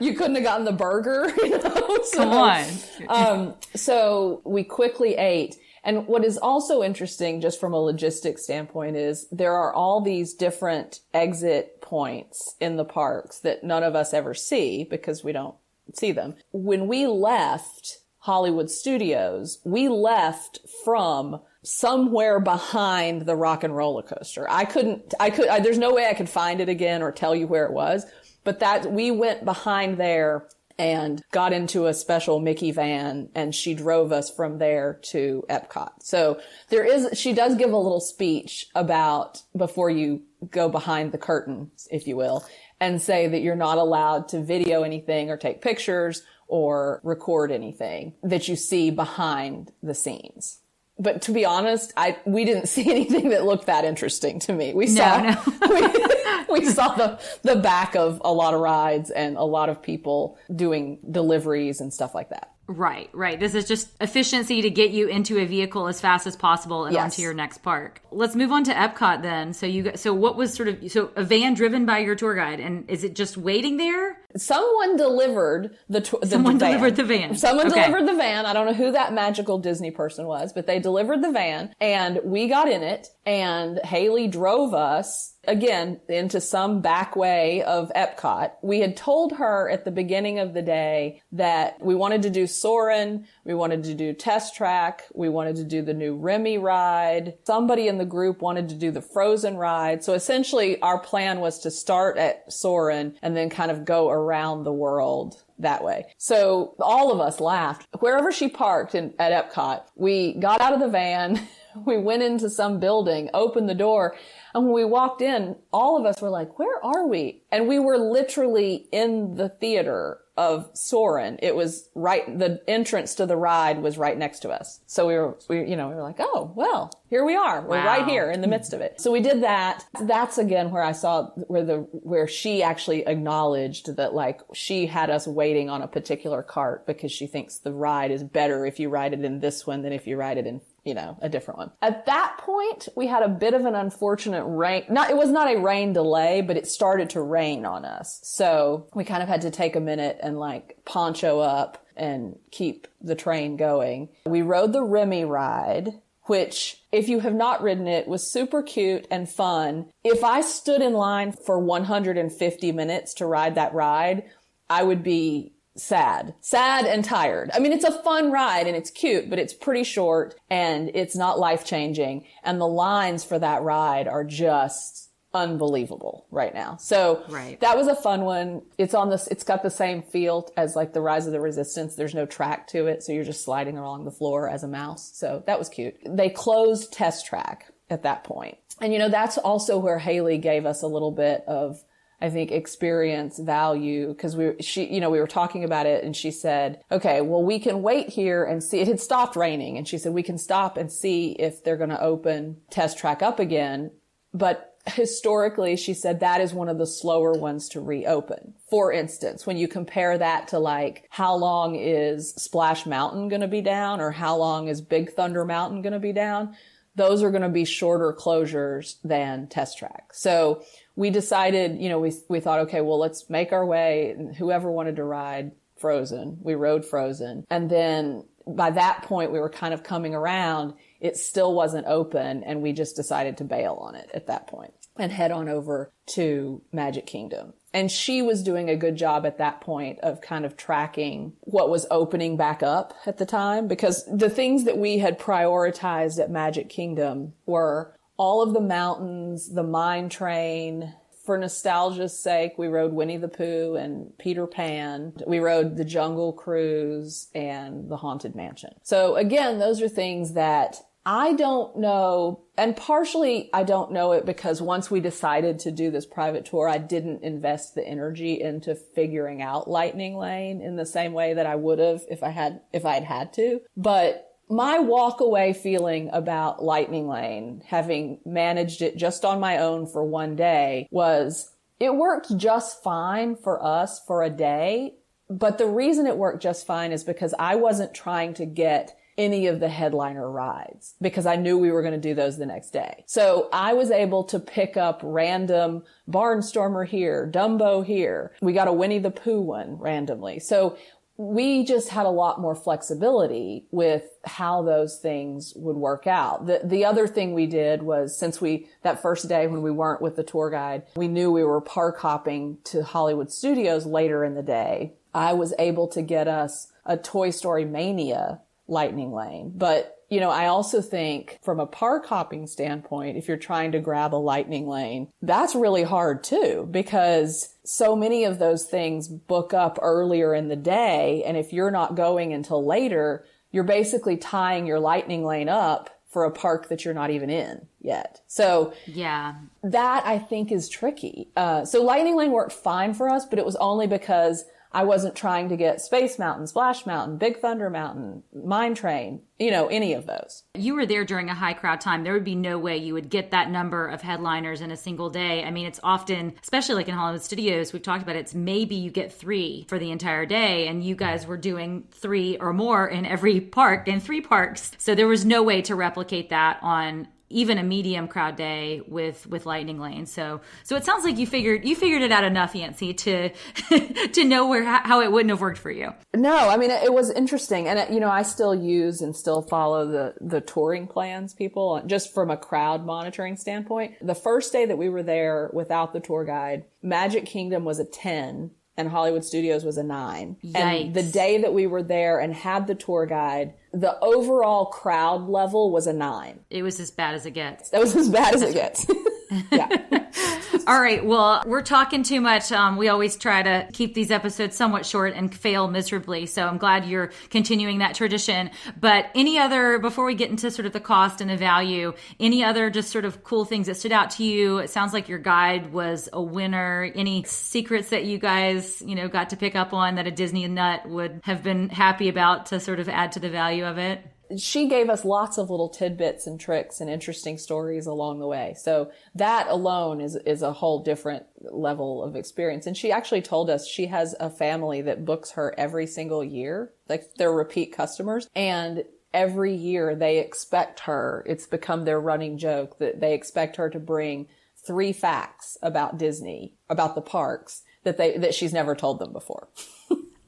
you 0.00 0.14
couldn't 0.14 0.36
have 0.36 0.44
gotten 0.44 0.64
the 0.64 0.72
burger, 0.72 1.30
you 1.42 1.58
know? 1.58 1.98
So, 2.04 2.18
Come 2.18 2.32
on. 2.32 2.64
um, 3.08 3.54
so 3.74 4.40
we 4.44 4.64
quickly 4.64 5.14
ate 5.16 5.58
and 5.86 6.08
what 6.08 6.24
is 6.24 6.36
also 6.36 6.82
interesting, 6.82 7.40
just 7.40 7.60
from 7.60 7.72
a 7.72 7.78
logistics 7.78 8.42
standpoint, 8.42 8.96
is 8.96 9.28
there 9.30 9.54
are 9.54 9.72
all 9.72 10.00
these 10.00 10.34
different 10.34 10.98
exit 11.14 11.80
points 11.80 12.56
in 12.58 12.76
the 12.76 12.84
parks 12.84 13.38
that 13.38 13.62
none 13.62 13.84
of 13.84 13.94
us 13.94 14.12
ever 14.12 14.34
see 14.34 14.82
because 14.82 15.22
we 15.22 15.30
don't 15.30 15.54
see 15.94 16.10
them. 16.10 16.34
When 16.50 16.88
we 16.88 17.06
left 17.06 18.00
Hollywood 18.18 18.68
Studios, 18.68 19.60
we 19.62 19.88
left 19.88 20.58
from 20.84 21.40
somewhere 21.62 22.40
behind 22.40 23.22
the 23.22 23.36
rock 23.36 23.62
and 23.62 23.76
roller 23.76 24.02
coaster. 24.02 24.44
I 24.50 24.64
couldn't, 24.64 25.14
I 25.20 25.30
could, 25.30 25.46
I, 25.46 25.60
there's 25.60 25.78
no 25.78 25.94
way 25.94 26.08
I 26.08 26.14
could 26.14 26.28
find 26.28 26.60
it 26.60 26.68
again 26.68 27.00
or 27.00 27.12
tell 27.12 27.34
you 27.36 27.46
where 27.46 27.64
it 27.64 27.72
was, 27.72 28.04
but 28.42 28.58
that 28.58 28.90
we 28.90 29.12
went 29.12 29.44
behind 29.44 29.98
there 29.98 30.48
and 30.78 31.22
got 31.32 31.52
into 31.52 31.86
a 31.86 31.94
special 31.94 32.40
Mickey 32.40 32.70
van 32.70 33.28
and 33.34 33.54
she 33.54 33.74
drove 33.74 34.12
us 34.12 34.30
from 34.30 34.58
there 34.58 35.00
to 35.02 35.44
Epcot. 35.48 35.90
So 36.00 36.40
there 36.68 36.84
is, 36.84 37.18
she 37.18 37.32
does 37.32 37.54
give 37.54 37.72
a 37.72 37.76
little 37.78 38.00
speech 38.00 38.66
about 38.74 39.42
before 39.56 39.90
you 39.90 40.22
go 40.50 40.68
behind 40.68 41.12
the 41.12 41.18
curtain, 41.18 41.70
if 41.90 42.06
you 42.06 42.16
will, 42.16 42.44
and 42.80 43.00
say 43.00 43.26
that 43.28 43.40
you're 43.40 43.56
not 43.56 43.78
allowed 43.78 44.28
to 44.28 44.42
video 44.42 44.82
anything 44.82 45.30
or 45.30 45.36
take 45.36 45.62
pictures 45.62 46.22
or 46.48 47.00
record 47.02 47.50
anything 47.50 48.14
that 48.22 48.48
you 48.48 48.56
see 48.56 48.90
behind 48.90 49.72
the 49.82 49.94
scenes 49.94 50.60
but 50.98 51.22
to 51.22 51.32
be 51.32 51.44
honest, 51.44 51.92
I 51.96 52.16
we 52.24 52.44
didn't 52.44 52.66
see 52.76 52.90
anything 52.90 53.30
that 53.30 53.44
looked 53.44 53.66
that 53.66 53.84
interesting 53.84 54.38
to 54.40 54.52
me. 54.52 54.74
We 54.74 54.86
saw 54.86 55.20
no, 55.20 55.42
no. 55.60 56.44
we, 56.48 56.60
we, 56.60 56.66
saw 56.66 56.94
the 56.94 57.20
the 57.42 57.56
back 57.56 57.94
of 57.94 58.20
a 58.24 58.32
lot 58.32 58.54
of 58.54 58.60
rides 58.60 59.10
and 59.10 59.36
a 59.36 59.44
lot 59.44 59.68
of 59.68 59.82
people 59.82 60.38
doing 60.54 60.98
deliveries 61.10 61.80
and 61.80 61.92
stuff 61.92 62.14
like 62.14 62.30
that. 62.30 62.52
Right, 62.68 63.08
right. 63.12 63.38
This 63.38 63.54
is 63.54 63.66
just 63.66 63.90
efficiency 64.00 64.62
to 64.62 64.70
get 64.70 64.90
you 64.90 65.06
into 65.06 65.38
a 65.38 65.44
vehicle 65.44 65.86
as 65.86 66.00
fast 66.00 66.26
as 66.26 66.34
possible 66.34 66.84
and 66.84 66.94
yes. 66.94 67.04
onto 67.04 67.22
your 67.22 67.32
next 67.32 67.58
park. 67.58 68.02
Let's 68.10 68.34
move 68.34 68.50
on 68.50 68.64
to 68.64 68.72
Epcot 68.72 69.22
then. 69.22 69.52
So 69.52 69.66
you 69.66 69.92
so 69.94 70.12
what 70.12 70.36
was 70.36 70.52
sort 70.52 70.68
of 70.68 70.90
so 70.90 71.10
a 71.14 71.22
van 71.22 71.54
driven 71.54 71.86
by 71.86 71.98
your 71.98 72.16
tour 72.16 72.34
guide 72.34 72.58
and 72.58 72.88
is 72.90 73.04
it 73.04 73.14
just 73.14 73.36
waiting 73.36 73.76
there? 73.76 74.18
Someone 74.38 74.96
delivered 74.96 75.76
the, 75.88 76.00
the 76.00 76.26
Someone 76.26 76.58
van. 76.58 76.70
delivered 76.72 76.96
the 76.96 77.04
van. 77.04 77.34
Someone 77.36 77.66
okay. 77.70 77.86
delivered 77.86 78.06
the 78.06 78.14
van. 78.14 78.46
I 78.46 78.52
don't 78.52 78.66
know 78.66 78.74
who 78.74 78.92
that 78.92 79.12
magical 79.12 79.58
Disney 79.58 79.90
person 79.90 80.26
was, 80.26 80.52
but 80.52 80.66
they 80.66 80.78
delivered 80.78 81.22
the 81.22 81.32
van 81.32 81.74
and 81.80 82.20
we 82.24 82.48
got 82.48 82.68
in 82.68 82.82
it 82.82 83.08
and 83.24 83.78
Haley 83.84 84.28
drove 84.28 84.74
us 84.74 85.34
again 85.46 86.00
into 86.08 86.40
some 86.40 86.80
back 86.80 87.16
way 87.16 87.62
of 87.62 87.92
Epcot. 87.94 88.52
We 88.62 88.80
had 88.80 88.96
told 88.96 89.32
her 89.32 89.68
at 89.70 89.84
the 89.84 89.90
beginning 89.90 90.38
of 90.38 90.54
the 90.54 90.62
day 90.62 91.22
that 91.32 91.82
we 91.82 91.94
wanted 91.94 92.22
to 92.22 92.30
do 92.30 92.46
Soarin', 92.46 93.26
we 93.44 93.54
wanted 93.54 93.84
to 93.84 93.94
do 93.94 94.12
Test 94.12 94.54
Track, 94.54 95.04
we 95.14 95.28
wanted 95.28 95.56
to 95.56 95.64
do 95.64 95.82
the 95.82 95.94
new 95.94 96.16
Remy 96.16 96.58
ride. 96.58 97.34
Somebody 97.44 97.88
in 97.88 97.98
the 97.98 98.04
group 98.04 98.42
wanted 98.42 98.68
to 98.70 98.74
do 98.74 98.90
the 98.90 99.02
Frozen 99.02 99.56
ride. 99.56 100.02
So 100.02 100.14
essentially 100.14 100.80
our 100.82 100.98
plan 100.98 101.40
was 101.40 101.60
to 101.60 101.70
start 101.70 102.16
at 102.18 102.52
Soarin' 102.52 103.16
and 103.22 103.36
then 103.36 103.50
kind 103.50 103.70
of 103.70 103.84
go 103.84 104.10
around 104.10 104.64
the 104.64 104.72
world 104.72 105.42
that 105.58 105.82
way. 105.82 106.06
So 106.18 106.74
all 106.80 107.12
of 107.12 107.20
us 107.20 107.40
laughed. 107.40 107.86
Wherever 108.00 108.30
she 108.30 108.48
parked 108.48 108.94
in, 108.94 109.14
at 109.18 109.32
Epcot, 109.32 109.84
we 109.94 110.34
got 110.34 110.60
out 110.60 110.74
of 110.74 110.80
the 110.80 110.88
van, 110.88 111.40
we 111.86 111.98
went 111.98 112.22
into 112.22 112.48
some 112.50 112.80
building, 112.80 113.30
opened 113.34 113.68
the 113.68 113.74
door, 113.74 114.16
and 114.54 114.64
when 114.64 114.72
we 114.72 114.84
walked 114.84 115.20
in, 115.20 115.56
all 115.72 115.98
of 115.98 116.06
us 116.06 116.22
were 116.22 116.30
like, 116.30 116.58
where 116.58 116.82
are 116.82 117.06
we? 117.06 117.42
And 117.52 117.68
we 117.68 117.78
were 117.78 117.98
literally 117.98 118.86
in 118.90 119.34
the 119.34 119.50
theater 119.50 120.20
of 120.36 120.70
Soarin'. 120.74 121.38
It 121.42 121.54
was 121.54 121.88
right, 121.94 122.38
the 122.38 122.62
entrance 122.68 123.14
to 123.16 123.26
the 123.26 123.36
ride 123.36 123.82
was 123.82 123.96
right 123.96 124.16
next 124.16 124.40
to 124.40 124.50
us. 124.50 124.80
So 124.86 125.06
we 125.06 125.14
were, 125.14 125.38
we, 125.48 125.68
you 125.68 125.76
know, 125.76 125.88
we 125.88 125.94
were 125.94 126.02
like, 126.02 126.16
oh, 126.18 126.52
well, 126.54 126.90
here 127.08 127.24
we 127.24 127.36
are. 127.36 127.62
We're 127.62 127.78
wow. 127.78 127.86
right 127.86 128.06
here 128.06 128.30
in 128.30 128.40
the 128.40 128.46
midst 128.46 128.72
of 128.72 128.80
it. 128.80 129.00
So 129.00 129.12
we 129.12 129.20
did 129.20 129.42
that. 129.42 129.84
That's 130.00 130.38
again 130.38 130.70
where 130.70 130.82
I 130.82 130.92
saw 130.92 131.28
where 131.48 131.64
the, 131.64 131.76
where 131.92 132.28
she 132.28 132.62
actually 132.62 133.06
acknowledged 133.06 133.96
that 133.96 134.14
like 134.14 134.40
she 134.52 134.86
had 134.86 135.08
us 135.08 135.26
waiting 135.26 135.70
on 135.70 135.82
a 135.82 135.88
particular 135.88 136.42
cart 136.42 136.86
because 136.86 137.12
she 137.12 137.26
thinks 137.26 137.58
the 137.58 137.72
ride 137.72 138.10
is 138.10 138.22
better 138.22 138.66
if 138.66 138.78
you 138.78 138.88
ride 138.88 139.14
it 139.14 139.24
in 139.24 139.40
this 139.40 139.66
one 139.66 139.82
than 139.82 139.92
if 139.92 140.06
you 140.06 140.16
ride 140.16 140.38
it 140.38 140.46
in 140.46 140.60
you 140.86 140.94
know, 140.94 141.18
a 141.20 141.28
different 141.28 141.58
one. 141.58 141.72
At 141.82 142.06
that 142.06 142.38
point, 142.38 142.88
we 142.96 143.08
had 143.08 143.24
a 143.24 143.28
bit 143.28 143.54
of 143.54 143.66
an 143.66 143.74
unfortunate 143.74 144.44
rain. 144.44 144.84
Not, 144.88 145.10
it 145.10 145.16
was 145.16 145.30
not 145.30 145.52
a 145.52 145.58
rain 145.58 145.92
delay, 145.92 146.42
but 146.42 146.56
it 146.56 146.68
started 146.68 147.10
to 147.10 147.20
rain 147.20 147.66
on 147.66 147.84
us. 147.84 148.20
So 148.22 148.86
we 148.94 149.04
kind 149.04 149.22
of 149.22 149.28
had 149.28 149.42
to 149.42 149.50
take 149.50 149.74
a 149.74 149.80
minute 149.80 150.18
and 150.22 150.38
like 150.38 150.78
poncho 150.84 151.40
up 151.40 151.84
and 151.96 152.38
keep 152.52 152.86
the 153.00 153.16
train 153.16 153.56
going. 153.56 154.10
We 154.26 154.42
rode 154.42 154.72
the 154.72 154.84
Remy 154.84 155.24
ride, 155.24 155.88
which 156.22 156.80
if 156.92 157.08
you 157.08 157.18
have 157.20 157.34
not 157.34 157.62
ridden 157.62 157.88
it 157.88 158.06
was 158.06 158.30
super 158.30 158.62
cute 158.62 159.08
and 159.10 159.28
fun. 159.28 159.90
If 160.04 160.22
I 160.22 160.40
stood 160.40 160.82
in 160.82 160.92
line 160.92 161.32
for 161.32 161.58
150 161.58 162.72
minutes 162.72 163.14
to 163.14 163.26
ride 163.26 163.56
that 163.56 163.74
ride, 163.74 164.22
I 164.70 164.84
would 164.84 165.02
be 165.02 165.52
sad, 165.76 166.34
sad 166.40 166.84
and 166.84 167.04
tired. 167.04 167.50
I 167.54 167.58
mean, 167.58 167.72
it's 167.72 167.84
a 167.84 168.02
fun 168.02 168.30
ride 168.30 168.66
and 168.66 168.76
it's 168.76 168.90
cute, 168.90 169.30
but 169.30 169.38
it's 169.38 169.54
pretty 169.54 169.84
short 169.84 170.34
and 170.50 170.90
it's 170.94 171.16
not 171.16 171.38
life 171.38 171.64
changing. 171.64 172.24
And 172.42 172.60
the 172.60 172.66
lines 172.66 173.24
for 173.24 173.38
that 173.38 173.62
ride 173.62 174.08
are 174.08 174.24
just 174.24 175.10
unbelievable 175.34 176.26
right 176.30 176.54
now. 176.54 176.76
So 176.78 177.22
right. 177.28 177.60
that 177.60 177.76
was 177.76 177.86
a 177.88 177.94
fun 177.94 178.22
one. 178.22 178.62
It's 178.78 178.94
on 178.94 179.10
this, 179.10 179.26
it's 179.28 179.44
got 179.44 179.62
the 179.62 179.70
same 179.70 180.02
feel 180.02 180.48
as 180.56 180.74
like 180.74 180.94
the 180.94 181.02
rise 181.02 181.26
of 181.26 181.32
the 181.32 181.40
resistance. 181.40 181.94
There's 181.94 182.14
no 182.14 182.26
track 182.26 182.66
to 182.68 182.86
it. 182.86 183.02
So 183.02 183.12
you're 183.12 183.24
just 183.24 183.44
sliding 183.44 183.76
along 183.76 184.04
the 184.04 184.10
floor 184.10 184.48
as 184.48 184.62
a 184.62 184.68
mouse. 184.68 185.12
So 185.14 185.42
that 185.46 185.58
was 185.58 185.68
cute. 185.68 185.96
They 186.06 186.30
closed 186.30 186.92
test 186.92 187.26
track 187.26 187.66
at 187.90 188.02
that 188.02 188.24
point. 188.24 188.56
And 188.80 188.92
you 188.92 188.98
know, 188.98 189.08
that's 189.08 189.38
also 189.38 189.78
where 189.78 189.98
Haley 189.98 190.38
gave 190.38 190.66
us 190.66 190.82
a 190.82 190.86
little 190.86 191.12
bit 191.12 191.44
of 191.46 191.82
I 192.20 192.30
think 192.30 192.50
experience 192.50 193.38
value 193.38 194.08
because 194.08 194.36
we 194.36 194.54
she 194.60 194.92
you 194.92 195.00
know 195.00 195.10
we 195.10 195.20
were 195.20 195.26
talking 195.26 195.64
about 195.64 195.86
it 195.86 196.02
and 196.02 196.16
she 196.16 196.30
said 196.30 196.80
okay 196.90 197.20
well 197.20 197.42
we 197.42 197.58
can 197.58 197.82
wait 197.82 198.08
here 198.08 198.44
and 198.44 198.62
see. 198.62 198.80
It 198.80 198.88
had 198.88 199.00
stopped 199.00 199.36
raining 199.36 199.76
and 199.76 199.86
she 199.86 199.98
said 199.98 200.12
we 200.12 200.22
can 200.22 200.38
stop 200.38 200.76
and 200.76 200.90
see 200.90 201.32
if 201.32 201.62
they're 201.62 201.76
going 201.76 201.90
to 201.90 202.00
open 202.00 202.58
test 202.70 202.98
track 202.98 203.22
up 203.22 203.38
again. 203.38 203.90
But 204.32 204.72
historically 204.86 205.76
she 205.76 205.92
said 205.92 206.20
that 206.20 206.40
is 206.40 206.54
one 206.54 206.68
of 206.68 206.78
the 206.78 206.86
slower 206.86 207.32
ones 207.32 207.68
to 207.70 207.80
reopen. 207.80 208.54
For 208.70 208.92
instance 208.92 209.46
when 209.46 209.58
you 209.58 209.68
compare 209.68 210.16
that 210.16 210.48
to 210.48 210.58
like 210.58 211.06
how 211.10 211.34
long 211.34 211.74
is 211.74 212.32
splash 212.34 212.86
mountain 212.86 213.28
going 213.28 213.42
to 213.42 213.48
be 213.48 213.60
down 213.60 214.00
or 214.00 214.10
how 214.10 214.36
long 214.36 214.68
is 214.68 214.80
big 214.80 215.12
thunder 215.12 215.44
mountain 215.44 215.82
going 215.82 215.92
to 215.92 215.98
be 215.98 216.12
down 216.12 216.56
those 216.96 217.22
are 217.22 217.30
going 217.30 217.42
to 217.42 217.48
be 217.48 217.64
shorter 217.64 218.12
closures 218.18 218.96
than 219.04 219.46
test 219.48 219.78
track. 219.78 220.12
So 220.12 220.64
we 220.96 221.10
decided, 221.10 221.80
you 221.80 221.88
know, 221.88 222.00
we, 222.00 222.12
we 222.28 222.40
thought, 222.40 222.60
okay, 222.60 222.80
well, 222.80 222.98
let's 222.98 223.30
make 223.30 223.52
our 223.52 223.64
way. 223.64 224.10
And 224.10 224.34
whoever 224.34 224.70
wanted 224.70 224.96
to 224.96 225.04
ride 225.04 225.52
Frozen, 225.78 226.38
we 226.40 226.54
rode 226.54 226.84
Frozen. 226.84 227.46
And 227.50 227.70
then 227.70 228.24
by 228.46 228.70
that 228.70 229.02
point, 229.02 229.32
we 229.32 229.38
were 229.38 229.50
kind 229.50 229.74
of 229.74 229.82
coming 229.82 230.14
around. 230.14 230.74
It 231.00 231.16
still 231.16 231.54
wasn't 231.54 231.86
open 231.86 232.42
and 232.44 232.62
we 232.62 232.72
just 232.72 232.96
decided 232.96 233.36
to 233.38 233.44
bail 233.44 233.74
on 233.74 233.94
it 233.94 234.08
at 234.14 234.26
that 234.28 234.46
point 234.46 234.72
and 234.98 235.12
head 235.12 235.30
on 235.30 235.48
over 235.48 235.92
to 236.06 236.62
Magic 236.72 237.06
Kingdom. 237.06 237.52
And 237.74 237.90
she 237.90 238.22
was 238.22 238.42
doing 238.42 238.70
a 238.70 238.76
good 238.76 238.96
job 238.96 239.26
at 239.26 239.36
that 239.36 239.60
point 239.60 239.98
of 240.00 240.22
kind 240.22 240.46
of 240.46 240.56
tracking 240.56 241.34
what 241.40 241.68
was 241.68 241.86
opening 241.90 242.38
back 242.38 242.62
up 242.62 242.94
at 243.04 243.18
the 243.18 243.26
time 243.26 243.68
because 243.68 244.06
the 244.06 244.30
things 244.30 244.64
that 244.64 244.78
we 244.78 244.98
had 244.98 245.18
prioritized 245.18 246.18
at 246.18 246.30
Magic 246.30 246.70
Kingdom 246.70 247.34
were 247.44 247.94
all 248.16 248.42
of 248.42 248.54
the 248.54 248.60
mountains, 248.60 249.52
the 249.52 249.62
mine 249.62 250.08
train, 250.08 250.94
for 251.26 251.36
nostalgia's 251.36 252.16
sake, 252.16 252.52
we 252.56 252.68
rode 252.68 252.92
Winnie 252.92 253.16
the 253.16 253.28
Pooh 253.28 253.74
and 253.74 254.16
Peter 254.16 254.46
Pan. 254.46 255.12
We 255.26 255.40
rode 255.40 255.76
the 255.76 255.84
Jungle 255.84 256.32
Cruise 256.32 257.28
and 257.34 257.90
the 257.90 257.96
Haunted 257.96 258.36
Mansion. 258.36 258.74
So 258.84 259.16
again, 259.16 259.58
those 259.58 259.82
are 259.82 259.88
things 259.88 260.34
that 260.34 260.80
I 261.04 261.34
don't 261.34 261.76
know, 261.78 262.40
and 262.58 262.76
partially 262.76 263.48
I 263.52 263.62
don't 263.62 263.92
know 263.92 264.10
it 264.10 264.26
because 264.26 264.60
once 264.60 264.90
we 264.90 264.98
decided 264.98 265.60
to 265.60 265.70
do 265.70 265.90
this 265.90 266.04
private 266.04 266.44
tour, 266.44 266.68
I 266.68 266.78
didn't 266.78 267.22
invest 267.22 267.76
the 267.76 267.86
energy 267.86 268.40
into 268.40 268.74
figuring 268.74 269.40
out 269.40 269.70
Lightning 269.70 270.16
Lane 270.16 270.60
in 270.60 270.74
the 270.74 270.84
same 270.84 271.12
way 271.12 271.34
that 271.34 271.46
I 271.46 271.54
would 271.54 271.78
have 271.78 272.02
if 272.10 272.24
I 272.24 272.30
had, 272.30 272.60
if 272.72 272.84
I'd 272.84 273.04
had 273.04 273.32
to. 273.34 273.60
But 273.76 274.25
my 274.48 274.78
walk 274.78 275.20
away 275.20 275.52
feeling 275.52 276.10
about 276.12 276.62
Lightning 276.62 277.08
Lane, 277.08 277.62
having 277.66 278.20
managed 278.24 278.82
it 278.82 278.96
just 278.96 279.24
on 279.24 279.40
my 279.40 279.58
own 279.58 279.86
for 279.86 280.04
one 280.04 280.36
day 280.36 280.86
was 280.90 281.50
it 281.80 281.94
worked 281.94 282.36
just 282.36 282.82
fine 282.82 283.36
for 283.36 283.62
us 283.64 284.00
for 284.06 284.22
a 284.22 284.30
day. 284.30 284.94
But 285.28 285.58
the 285.58 285.66
reason 285.66 286.06
it 286.06 286.16
worked 286.16 286.42
just 286.42 286.66
fine 286.66 286.92
is 286.92 287.02
because 287.02 287.34
I 287.38 287.56
wasn't 287.56 287.94
trying 287.94 288.34
to 288.34 288.46
get 288.46 288.96
any 289.18 289.46
of 289.46 289.60
the 289.60 289.68
headliner 289.68 290.30
rides 290.30 290.94
because 291.00 291.26
I 291.26 291.36
knew 291.36 291.58
we 291.58 291.70
were 291.70 291.82
going 291.82 291.94
to 291.94 292.00
do 292.00 292.14
those 292.14 292.36
the 292.36 292.46
next 292.46 292.70
day. 292.70 293.04
So 293.06 293.48
I 293.52 293.72
was 293.72 293.90
able 293.90 294.24
to 294.24 294.38
pick 294.38 294.76
up 294.76 295.00
random 295.02 295.84
Barnstormer 296.08 296.86
here, 296.86 297.28
Dumbo 297.32 297.84
here. 297.84 298.32
We 298.40 298.52
got 298.52 298.68
a 298.68 298.72
Winnie 298.72 298.98
the 298.98 299.10
Pooh 299.10 299.40
one 299.40 299.76
randomly. 299.78 300.38
So 300.38 300.76
we 301.18 301.64
just 301.64 301.88
had 301.88 302.06
a 302.06 302.10
lot 302.10 302.40
more 302.40 302.54
flexibility 302.54 303.66
with 303.70 304.04
how 304.24 304.62
those 304.62 304.98
things 304.98 305.54
would 305.56 305.76
work 305.76 306.06
out. 306.06 306.46
The, 306.46 306.60
the 306.62 306.84
other 306.84 307.06
thing 307.06 307.32
we 307.32 307.46
did 307.46 307.82
was 307.82 308.16
since 308.16 308.40
we, 308.40 308.68
that 308.82 309.00
first 309.00 309.28
day 309.28 309.46
when 309.46 309.62
we 309.62 309.70
weren't 309.70 310.02
with 310.02 310.16
the 310.16 310.22
tour 310.22 310.50
guide, 310.50 310.82
we 310.94 311.08
knew 311.08 311.30
we 311.30 311.44
were 311.44 311.60
park 311.60 311.98
hopping 311.98 312.58
to 312.64 312.82
Hollywood 312.82 313.32
Studios 313.32 313.86
later 313.86 314.24
in 314.24 314.34
the 314.34 314.42
day. 314.42 314.92
I 315.14 315.32
was 315.32 315.54
able 315.58 315.88
to 315.88 316.02
get 316.02 316.28
us 316.28 316.70
a 316.84 316.96
Toy 316.98 317.30
Story 317.30 317.64
Mania 317.64 318.40
lightning 318.68 319.12
lane. 319.12 319.52
But, 319.54 319.95
you 320.08 320.20
know, 320.20 320.30
I 320.30 320.46
also 320.46 320.80
think 320.80 321.38
from 321.42 321.58
a 321.58 321.66
park 321.66 322.06
hopping 322.06 322.46
standpoint, 322.46 323.16
if 323.16 323.28
you're 323.28 323.36
trying 323.36 323.72
to 323.72 323.80
grab 323.80 324.14
a 324.14 324.16
lightning 324.16 324.68
lane, 324.68 325.08
that's 325.22 325.54
really 325.54 325.82
hard 325.82 326.22
too, 326.22 326.68
because 326.70 327.54
so 327.64 327.96
many 327.96 328.24
of 328.24 328.38
those 328.38 328.64
things 328.64 329.08
book 329.08 329.52
up 329.52 329.78
earlier 329.82 330.34
in 330.34 330.48
the 330.48 330.56
day. 330.56 331.24
And 331.24 331.36
if 331.36 331.52
you're 331.52 331.70
not 331.70 331.96
going 331.96 332.32
until 332.32 332.64
later, 332.64 333.24
you're 333.50 333.64
basically 333.64 334.16
tying 334.16 334.66
your 334.66 334.80
lightning 334.80 335.24
lane 335.24 335.48
up 335.48 335.90
for 336.08 336.24
a 336.24 336.30
park 336.30 336.68
that 336.68 336.84
you're 336.84 336.94
not 336.94 337.10
even 337.10 337.28
in 337.28 337.66
yet. 337.80 338.20
So 338.26 338.72
yeah, 338.86 339.34
that 339.62 340.06
I 340.06 340.18
think 340.18 340.50
is 340.50 340.68
tricky. 340.68 341.28
Uh, 341.36 341.64
so 341.64 341.82
Lightning 341.82 342.16
Lane 342.16 342.32
worked 342.32 342.52
fine 342.52 342.94
for 342.94 343.10
us, 343.10 343.26
but 343.26 343.38
it 343.38 343.44
was 343.44 343.56
only 343.56 343.86
because 343.86 344.44
I 344.72 344.84
wasn't 344.84 345.14
trying 345.14 345.48
to 345.48 345.56
get 345.56 345.80
Space 345.80 346.18
Mountain, 346.18 346.46
Splash 346.46 346.86
Mountain, 346.86 347.18
Big 347.18 347.38
Thunder 347.38 347.70
Mountain, 347.70 348.22
Mine 348.44 348.74
Train, 348.74 349.22
you 349.38 349.50
know, 349.50 349.66
any 349.68 349.92
of 349.92 350.06
those. 350.06 350.44
You 350.54 350.74
were 350.74 350.86
there 350.86 351.04
during 351.04 351.28
a 351.28 351.34
high 351.34 351.54
crowd 351.54 351.80
time. 351.80 352.04
There 352.04 352.12
would 352.12 352.24
be 352.24 352.34
no 352.34 352.58
way 352.58 352.76
you 352.76 352.94
would 352.94 353.10
get 353.10 353.30
that 353.30 353.50
number 353.50 353.86
of 353.86 354.02
headliners 354.02 354.60
in 354.60 354.70
a 354.70 354.76
single 354.76 355.10
day. 355.10 355.44
I 355.44 355.50
mean, 355.50 355.66
it's 355.66 355.80
often, 355.82 356.34
especially 356.42 356.74
like 356.76 356.88
in 356.88 356.94
Hollywood 356.94 357.22
studios, 357.22 357.72
we've 357.72 357.82
talked 357.82 358.02
about 358.02 358.16
it, 358.16 358.20
it's 358.20 358.34
maybe 358.34 358.74
you 358.74 358.90
get 358.90 359.12
three 359.12 359.66
for 359.68 359.78
the 359.78 359.90
entire 359.90 360.26
day, 360.26 360.68
and 360.68 360.84
you 360.84 360.94
guys 360.94 361.26
were 361.26 361.36
doing 361.36 361.84
three 361.92 362.36
or 362.38 362.52
more 362.52 362.86
in 362.86 363.06
every 363.06 363.40
park, 363.56 363.88
in 363.88 364.00
three 364.00 364.20
parks. 364.20 364.72
So 364.78 364.94
there 364.94 365.08
was 365.08 365.24
no 365.24 365.42
way 365.42 365.62
to 365.62 365.74
replicate 365.74 366.30
that 366.30 366.58
on 366.62 367.08
even 367.28 367.58
a 367.58 367.62
medium 367.62 368.06
crowd 368.06 368.36
day 368.36 368.80
with 368.86 369.26
with 369.26 369.46
lightning 369.46 369.78
lane 369.78 370.06
so 370.06 370.40
so 370.62 370.76
it 370.76 370.84
sounds 370.84 371.04
like 371.04 371.18
you 371.18 371.26
figured 371.26 371.64
you 371.64 371.74
figured 371.74 372.02
it 372.02 372.12
out 372.12 372.24
enough 372.24 372.54
yancy 372.54 372.94
to 372.94 373.30
to 374.12 374.24
know 374.24 374.46
where 374.46 374.64
how 374.64 375.00
it 375.00 375.10
wouldn't 375.10 375.30
have 375.30 375.40
worked 375.40 375.58
for 375.58 375.70
you 375.70 375.92
no 376.14 376.48
i 376.48 376.56
mean 376.56 376.70
it 376.70 376.92
was 376.92 377.10
interesting 377.10 377.66
and 377.68 377.78
it, 377.78 377.90
you 377.90 378.00
know 378.00 378.10
i 378.10 378.22
still 378.22 378.54
use 378.54 379.00
and 379.00 379.16
still 379.16 379.42
follow 379.42 379.86
the 379.90 380.14
the 380.20 380.40
touring 380.40 380.86
plans 380.86 381.34
people 381.34 381.82
just 381.86 382.14
from 382.14 382.30
a 382.30 382.36
crowd 382.36 382.84
monitoring 382.84 383.36
standpoint 383.36 383.94
the 384.00 384.14
first 384.14 384.52
day 384.52 384.64
that 384.64 384.78
we 384.78 384.88
were 384.88 385.02
there 385.02 385.50
without 385.52 385.92
the 385.92 386.00
tour 386.00 386.24
guide 386.24 386.64
magic 386.82 387.26
kingdom 387.26 387.64
was 387.64 387.78
a 387.78 387.84
10 387.84 388.50
and 388.76 388.88
Hollywood 388.88 389.24
Studios 389.24 389.64
was 389.64 389.78
a 389.78 389.82
nine. 389.82 390.36
Yikes. 390.44 390.56
And 390.56 390.94
the 390.94 391.02
day 391.02 391.38
that 391.38 391.54
we 391.54 391.66
were 391.66 391.82
there 391.82 392.18
and 392.20 392.34
had 392.34 392.66
the 392.66 392.74
tour 392.74 393.06
guide, 393.06 393.54
the 393.80 393.98
overall 394.00 394.66
crowd 394.66 395.28
level 395.28 395.70
was 395.70 395.86
a 395.86 395.92
nine. 395.92 396.40
It 396.50 396.62
was 396.62 396.80
as 396.80 396.90
bad 396.90 397.14
as 397.14 397.26
it 397.26 397.32
gets. 397.32 397.70
That 397.70 397.80
was 397.80 397.94
as 397.94 398.08
bad 398.08 398.34
as 398.34 398.42
it 398.42 398.54
gets. 398.54 398.86
yeah. 399.52 399.68
All 400.66 400.80
right. 400.80 401.04
Well, 401.04 401.42
we're 401.46 401.62
talking 401.62 402.02
too 402.02 402.20
much. 402.20 402.50
Um, 402.50 402.76
we 402.76 402.88
always 402.88 403.16
try 403.16 403.42
to 403.42 403.68
keep 403.72 403.94
these 403.94 404.10
episodes 404.10 404.56
somewhat 404.56 404.86
short 404.86 405.12
and 405.14 405.32
fail 405.32 405.68
miserably. 405.68 406.26
So 406.26 406.46
I'm 406.46 406.58
glad 406.58 406.86
you're 406.86 407.12
continuing 407.30 407.78
that 407.78 407.94
tradition. 407.94 408.50
But 408.80 409.06
any 409.14 409.38
other, 409.38 409.78
before 409.78 410.04
we 410.04 410.14
get 410.14 410.30
into 410.30 410.50
sort 410.50 410.66
of 410.66 410.72
the 410.72 410.80
cost 410.80 411.20
and 411.20 411.30
the 411.30 411.36
value, 411.36 411.92
any 412.18 412.42
other 412.42 412.70
just 412.70 412.90
sort 412.90 413.04
of 413.04 413.22
cool 413.22 413.44
things 413.44 413.66
that 413.66 413.76
stood 413.76 413.92
out 413.92 414.10
to 414.12 414.24
you? 414.24 414.58
It 414.58 414.70
sounds 414.70 414.92
like 414.92 415.08
your 415.08 415.18
guide 415.18 415.72
was 415.72 416.08
a 416.12 416.22
winner. 416.22 416.90
Any 416.94 417.22
secrets 417.24 417.90
that 417.90 418.04
you 418.04 418.18
guys, 418.18 418.82
you 418.84 418.94
know, 418.94 419.08
got 419.08 419.30
to 419.30 419.36
pick 419.36 419.54
up 419.54 419.72
on 419.72 419.96
that 419.96 420.06
a 420.06 420.10
Disney 420.10 420.48
nut 420.48 420.88
would 420.88 421.20
have 421.24 421.42
been 421.42 421.68
happy 421.68 422.08
about 422.08 422.46
to 422.46 422.60
sort 422.60 422.80
of 422.80 422.88
add 422.88 423.12
to 423.12 423.20
the 423.20 423.30
value 423.30 423.65
of 423.66 423.78
it? 423.78 424.00
she 424.36 424.68
gave 424.68 424.90
us 424.90 425.04
lots 425.04 425.38
of 425.38 425.50
little 425.50 425.68
tidbits 425.68 426.26
and 426.26 426.40
tricks 426.40 426.80
and 426.80 426.90
interesting 426.90 427.38
stories 427.38 427.86
along 427.86 428.18
the 428.18 428.26
way. 428.26 428.54
So 428.58 428.90
that 429.14 429.46
alone 429.48 430.00
is, 430.00 430.16
is 430.16 430.42
a 430.42 430.52
whole 430.52 430.82
different 430.82 431.26
level 431.40 432.02
of 432.02 432.16
experience. 432.16 432.66
And 432.66 432.76
she 432.76 432.90
actually 432.90 433.22
told 433.22 433.48
us 433.48 433.68
she 433.68 433.86
has 433.86 434.14
a 434.18 434.30
family 434.30 434.82
that 434.82 435.04
books 435.04 435.32
her 435.32 435.54
every 435.56 435.86
single 435.86 436.24
year. 436.24 436.72
Like 436.88 437.14
they're 437.14 437.32
repeat 437.32 437.72
customers 437.72 438.28
and 438.34 438.84
every 439.14 439.54
year 439.54 439.94
they 439.94 440.18
expect 440.18 440.80
her. 440.80 441.24
It's 441.26 441.46
become 441.46 441.84
their 441.84 442.00
running 442.00 442.36
joke 442.38 442.78
that 442.78 443.00
they 443.00 443.14
expect 443.14 443.56
her 443.56 443.70
to 443.70 443.78
bring 443.78 444.26
three 444.66 444.92
facts 444.92 445.56
about 445.62 445.98
Disney, 445.98 446.54
about 446.68 446.96
the 446.96 447.00
parks 447.00 447.62
that 447.84 447.96
they, 447.96 448.18
that 448.18 448.34
she's 448.34 448.52
never 448.52 448.74
told 448.74 448.98
them 448.98 449.12
before. 449.12 449.48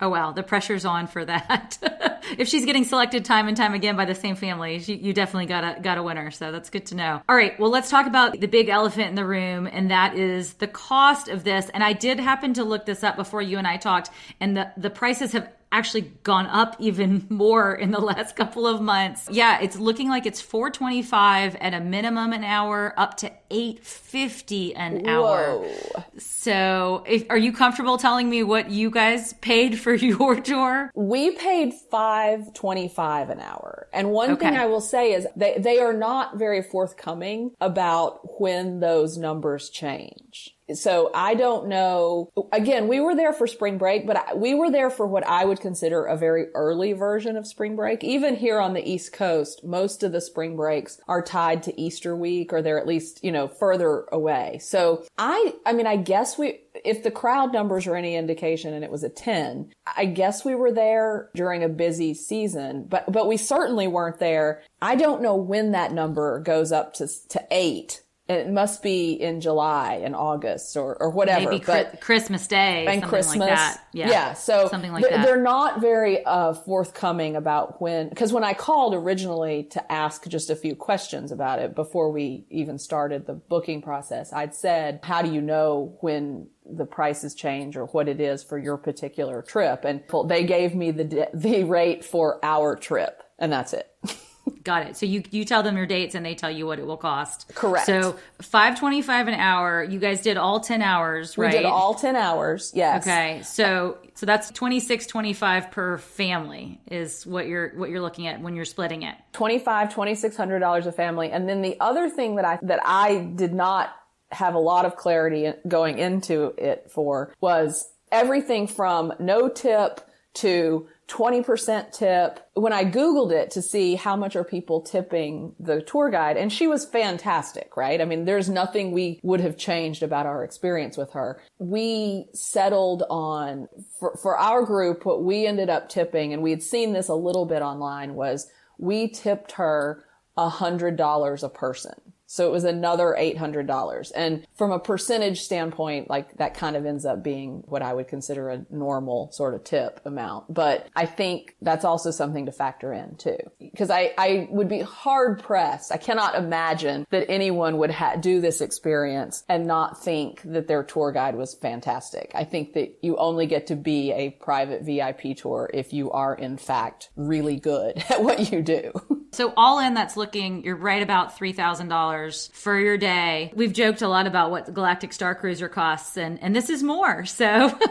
Oh 0.00 0.08
wow, 0.08 0.32
the 0.32 0.42
pressure's 0.42 0.84
on 0.84 1.06
for 1.08 1.24
that. 1.24 2.22
if 2.38 2.46
she's 2.48 2.64
getting 2.64 2.84
selected 2.84 3.24
time 3.24 3.48
and 3.48 3.56
time 3.56 3.74
again 3.74 3.96
by 3.96 4.04
the 4.04 4.14
same 4.14 4.37
family, 4.37 4.78
she, 4.78 4.94
you 4.94 5.12
definitely 5.12 5.46
got 5.46 5.64
a 5.64 5.80
got 5.80 5.98
a 5.98 6.02
winner. 6.02 6.30
So 6.30 6.52
that's 6.52 6.70
good 6.70 6.87
to 6.87 6.94
know. 6.94 7.22
All 7.28 7.37
right, 7.37 7.58
well 7.58 7.70
let's 7.70 7.90
talk 7.90 8.06
about 8.06 8.38
the 8.38 8.46
big 8.46 8.68
elephant 8.68 9.08
in 9.08 9.14
the 9.16 9.24
room, 9.24 9.66
and 9.66 9.90
that 9.90 10.16
is 10.16 10.54
the 10.54 10.68
cost 10.68 11.28
of 11.28 11.44
this. 11.44 11.68
And 11.70 11.82
I 11.82 11.92
did 11.92 12.20
happen 12.20 12.54
to 12.54 12.64
look 12.64 12.87
this 12.87 13.02
up 13.02 13.16
before 13.16 13.42
you 13.42 13.58
and 13.58 13.66
I 13.66 13.76
talked, 13.76 14.11
and 14.40 14.56
the 14.56 14.70
the 14.76 14.90
prices 14.90 15.32
have 15.32 15.48
actually 15.70 16.12
gone 16.22 16.46
up 16.46 16.76
even 16.78 17.26
more 17.31 17.74
in 17.74 17.90
the 17.90 18.00
last 18.00 18.37
couple 18.37 18.66
of 18.66 18.81
months. 18.81 19.28
Yeah, 19.31 19.61
it's 19.61 19.76
looking 19.78 20.09
like 20.09 20.26
it's 20.26 20.40
425 20.40 21.57
at 21.57 21.74
a 21.74 21.81
minimum 21.81 22.33
an 22.33 22.44
hour 22.44 22.94
up 22.96 23.16
to 23.18 23.33
850 23.50 24.74
an 24.74 25.00
Whoa. 25.04 25.64
hour. 25.94 26.04
So, 26.18 27.04
if, 27.07 27.24
are 27.31 27.38
you 27.38 27.52
comfortable 27.52 27.98
telling 27.98 28.28
me 28.28 28.42
what 28.42 28.70
you 28.70 28.90
guys 28.90 29.33
paid 29.35 29.78
for 29.78 29.94
your 30.09 30.40
tour? 30.40 30.90
We 30.94 31.33
paid 31.33 31.74
525 31.90 33.31
an 33.31 33.40
hour. 33.40 33.88
And 33.92 34.11
one 34.11 34.31
Okay. 34.33 34.46
thing 34.50 34.57
I 34.59 34.66
will 34.66 34.81
say 34.81 35.12
is 35.12 35.26
they, 35.37 35.59
they 35.59 35.78
are 35.78 35.92
not 35.92 36.38
very 36.38 36.62
forthcoming 36.62 37.52
about 37.61 38.40
when 38.40 38.81
those 38.81 39.16
numbers 39.18 39.70
change. 39.70 40.54
So 40.74 41.11
I 41.14 41.35
don't 41.35 41.68
know. 41.68 42.31
Again, 42.52 42.88
we 42.88 43.00
were 43.00 43.14
there 43.14 43.33
for 43.33 43.46
spring 43.46 43.78
break, 43.78 44.07
but 44.07 44.16
I, 44.16 44.35
we 44.35 44.54
were 44.54 44.70
there 44.70 44.90
for 44.90 45.07
what 45.07 45.26
I 45.26 45.44
would 45.44 45.61
consider 45.61 46.04
a 46.04 46.16
very 46.16 46.46
early 46.54 46.92
version 46.92 47.37
of 47.37 47.46
spring 47.46 47.76
break. 47.76 48.04
Even 48.04 48.37
here 48.37 48.61
on 48.61 48.74
the 48.74 48.88
East 48.88 49.12
Coast, 49.12 49.64
most 49.64 50.02
of 50.02 50.12
the 50.12 50.20
spring 50.20 50.57
breaks 50.57 51.00
are 51.09 51.22
tied 51.22 51.62
to 51.64 51.81
Easter 51.81 52.14
week 52.14 52.52
or 52.52 52.61
they're 52.61 52.78
at 52.78 52.87
least, 52.87 53.24
you 53.24 53.33
know, 53.33 53.48
further 53.48 54.04
away. 54.12 54.59
So 54.61 55.04
I, 55.16 55.54
I 55.64 55.72
mean, 55.72 55.87
I 55.87 55.96
guess 55.96 56.37
we, 56.37 56.61
if 56.85 57.02
the 57.02 57.11
crowd 57.11 57.52
numbers 57.52 57.87
are 57.87 57.96
any 57.96 58.14
indication 58.14 58.74
and 58.74 58.85
it 58.85 58.90
was 58.90 59.04
a 59.04 59.09
10, 59.09 59.72
I 59.96 60.04
guess 60.04 60.44
we 60.44 60.54
were 60.54 60.72
there 60.72 61.31
during 61.35 61.64
a 61.64 61.68
busy 61.68 62.14
season, 62.14 62.87
but, 62.88 63.11
but 63.11 63.26
we 63.26 63.37
certainly 63.37 63.87
weren't 63.87 64.18
there. 64.18 64.62
I 64.83 64.96
don't 64.96 65.22
know 65.22 65.35
when 65.35 65.72
that 65.72 65.92
number 65.92 66.40
goes 66.40 66.72
up 66.72 66.94
to, 66.94 67.09
to 67.31 67.46
eight. 67.50 68.02
It 68.28 68.50
must 68.50 68.82
be 68.82 69.12
in 69.12 69.40
July 69.40 70.02
and 70.04 70.14
August 70.14 70.76
or, 70.76 70.96
or 71.00 71.08
whatever. 71.08 71.50
Maybe 71.50 71.64
but 71.64 71.94
Chri- 71.94 72.00
Christmas 72.00 72.46
Day, 72.46 72.84
and 72.86 73.00
something 73.00 73.08
Christmas. 73.08 73.38
like 73.38 73.48
that. 73.48 73.82
Yeah, 73.92 74.34
So 74.34 74.68
something 74.68 74.92
like 74.92 75.02
th- 75.02 75.14
that. 75.16 75.24
They're 75.24 75.40
not 75.40 75.80
very 75.80 76.22
uh, 76.24 76.52
forthcoming 76.52 77.36
about 77.36 77.80
when, 77.80 78.10
because 78.10 78.30
when 78.30 78.44
I 78.44 78.52
called 78.52 78.94
originally 78.94 79.64
to 79.70 79.90
ask 79.92 80.28
just 80.28 80.50
a 80.50 80.56
few 80.56 80.76
questions 80.76 81.32
about 81.32 81.58
it 81.58 81.74
before 81.74 82.12
we 82.12 82.44
even 82.50 82.78
started 82.78 83.26
the 83.26 83.32
booking 83.32 83.80
process, 83.80 84.31
I'd 84.31 84.54
said, 84.54 85.00
"How 85.02 85.22
do 85.22 85.33
you 85.33 85.40
know 85.40 85.96
when?" 86.00 86.48
the 86.70 86.85
prices 86.85 87.35
change 87.35 87.79
or 87.79 87.87
what 87.87 88.08
it 88.08 88.20
is 88.20 88.44
for 88.44 88.58
your 88.58 88.76
particular 88.76 89.40
trip 89.40 89.87
and 89.87 90.02
they 90.26 90.44
gave 90.44 90.74
me 90.74 90.90
the 90.90 91.26
the 91.33 91.64
rate 91.64 92.04
for 92.04 92.38
our 92.42 92.76
trip 92.76 93.22
and 93.38 93.50
that's 93.50 93.72
it 93.72 93.90
Got 94.65 94.87
it. 94.87 94.96
So 94.96 95.07
you 95.07 95.23
you 95.31 95.44
tell 95.44 95.63
them 95.63 95.77
your 95.77 95.87
dates 95.87 96.15
and 96.15 96.25
they 96.25 96.35
tell 96.35 96.51
you 96.51 96.67
what 96.67 96.79
it 96.79 96.87
will 96.87 96.96
cost. 96.96 97.53
Correct. 97.55 97.87
So 97.87 98.17
five 98.40 98.79
twenty 98.79 99.03
five 99.03 99.29
an 99.29 99.35
hour. 99.35 99.83
You 99.83 99.99
guys 99.99 100.21
did 100.21 100.37
all 100.37 100.61
ten 100.61 100.83
hours, 100.83 101.37
right? 101.38 101.53
We 101.53 101.59
did 101.59 101.67
all 101.67 101.94
10 101.94 102.17
hours. 102.17 102.73
Yes. 102.75 103.03
Okay. 103.03 103.42
So 103.42 103.99
so 104.15 104.27
that's 104.27 104.51
twenty 104.51 104.81
six 104.81 105.07
twenty 105.07 105.33
five 105.33 105.71
per 105.71 105.99
family 105.99 106.81
is 106.90 107.27
what 107.27 107.46
you're 107.46 107.71
what 107.77 107.90
you're 107.90 108.01
looking 108.01 108.27
at 108.27 108.40
when 108.40 108.55
you're 108.55 108.65
splitting 108.65 109.03
it. 109.03 109.15
25 109.33 109.90
$2600 109.90 110.87
a 110.87 110.92
family. 110.92 111.31
And 111.31 111.49
then 111.49 111.63
the 111.63 111.77
other 111.81 112.09
thing 112.11 112.37
that 112.37 112.44
I 112.44 112.59
that 112.63 112.81
I 112.85 113.19
did 113.19 113.55
not 113.55 113.94
have 114.31 114.55
a 114.55 114.59
lot 114.59 114.85
of 114.85 114.96
clarity 114.96 115.53
going 115.67 115.99
into 115.99 116.55
it 116.59 116.90
for 116.90 117.33
was 117.40 117.88
everything 118.13 118.67
from 118.67 119.13
no 119.19 119.49
tip 119.49 120.01
to 120.35 120.87
20% 121.09 121.90
tip. 121.92 122.40
When 122.52 122.73
I 122.73 122.85
Googled 122.85 123.33
it 123.33 123.50
to 123.52 123.63
see 123.63 123.94
how 123.94 124.15
much 124.15 124.37
are 124.37 124.44
people 124.44 124.83
tipping 124.83 125.54
the 125.59 125.81
tour 125.81 126.11
guide, 126.11 126.37
and 126.37 126.52
she 126.52 126.67
was 126.67 126.85
fantastic, 126.85 127.77
right? 127.77 128.00
I 128.00 128.04
mean, 128.04 128.27
there's 128.27 128.50
nothing 128.50 128.92
we 128.92 129.19
would 129.23 129.40
have 129.40 129.56
changed 129.56 130.02
about 130.02 130.27
our 130.27 130.44
experience 130.44 130.96
with 130.98 131.13
her. 131.13 131.40
We 131.59 132.27
settled 132.35 133.04
on, 133.09 133.69
for, 133.98 134.17
for 134.21 134.38
our 134.38 134.65
group, 134.65 135.06
what 135.06 135.25
we 135.25 135.46
ended 135.46 135.71
up 135.71 135.88
tipping, 135.88 136.35
and 136.35 136.42
we 136.42 136.50
had 136.50 136.63
seen 136.63 136.92
this 136.92 137.09
a 137.09 137.15
little 137.15 137.46
bit 137.46 137.63
online, 137.63 138.15
was 138.15 138.46
we 138.77 139.09
tipped 139.09 139.52
her 139.52 140.04
$100 140.37 141.42
a 141.42 141.48
person. 141.48 141.94
So 142.31 142.46
it 142.46 142.52
was 142.52 142.64
another 142.64 143.16
$800. 143.18 144.12
And 144.14 144.46
from 144.54 144.70
a 144.70 144.79
percentage 144.79 145.40
standpoint, 145.40 146.10
like 146.10 146.37
that 146.37 146.52
kind 146.52 146.76
of 146.76 146.85
ends 146.85 147.06
up 147.06 147.24
being 147.24 147.62
what 147.66 147.81
I 147.81 147.94
would 147.94 148.06
consider 148.06 148.50
a 148.50 148.66
normal 148.70 149.33
sort 149.33 149.54
of 149.54 149.64
tip 149.64 150.00
amount. 150.04 150.52
But 150.52 150.88
I 150.94 151.06
think 151.06 151.56
that's 151.62 151.87
also 151.87 152.10
something 152.10 152.44
to 152.44 152.52
factor 152.52 152.92
in 152.92 153.16
too. 153.16 153.38
Because 153.58 153.88
I, 153.88 154.12
I 154.18 154.46
would 154.50 154.68
be 154.68 154.81
hard 154.81 155.42
pressed. 155.42 155.90
I 155.90 155.96
cannot 155.96 156.35
imagine 156.35 157.06
that 157.10 157.31
anyone 157.31 157.79
would 157.79 157.90
ha- 157.90 158.16
do 158.16 158.42
this 158.42 158.60
experience 158.60 159.42
and 159.48 159.66
not 159.66 160.02
think 160.02 160.42
that 160.42 160.68
their 160.68 160.83
tour 160.83 161.12
guide 161.12 161.35
was 161.35 161.54
fantastic. 161.54 162.31
I 162.35 162.44
think 162.44 162.74
that 162.74 162.98
you 163.00 163.16
only 163.16 163.46
get 163.46 163.68
to 163.68 163.76
be 163.76 164.12
a 164.12 164.31
private 164.33 164.83
VIP 164.83 165.35
tour 165.35 165.70
if 165.72 165.94
you 165.94 166.10
are 166.10 166.35
in 166.35 166.58
fact 166.58 167.08
really 167.16 167.58
good 167.58 168.04
at 168.10 168.22
what 168.22 168.52
you 168.52 168.60
do. 168.60 168.92
So 169.38 169.52
all 169.56 169.78
in, 169.78 169.94
that's 169.94 170.16
looking. 170.16 170.64
You're 170.64 170.74
right 170.74 171.00
about 171.00 171.36
three 171.36 171.52
thousand 171.52 171.86
dollars 171.86 172.50
for 172.54 172.76
your 172.76 172.98
day. 172.98 173.52
We've 173.54 173.72
joked 173.72 174.02
a 174.02 174.08
lot 174.08 174.26
about 174.26 174.50
what 174.50 174.74
Galactic 174.74 175.12
Star 175.12 175.32
Cruiser 175.36 175.68
costs, 175.68 176.16
and 176.16 176.42
and 176.42 176.56
this 176.56 176.68
is 176.68 176.82
more. 176.82 177.24
So. 177.24 177.78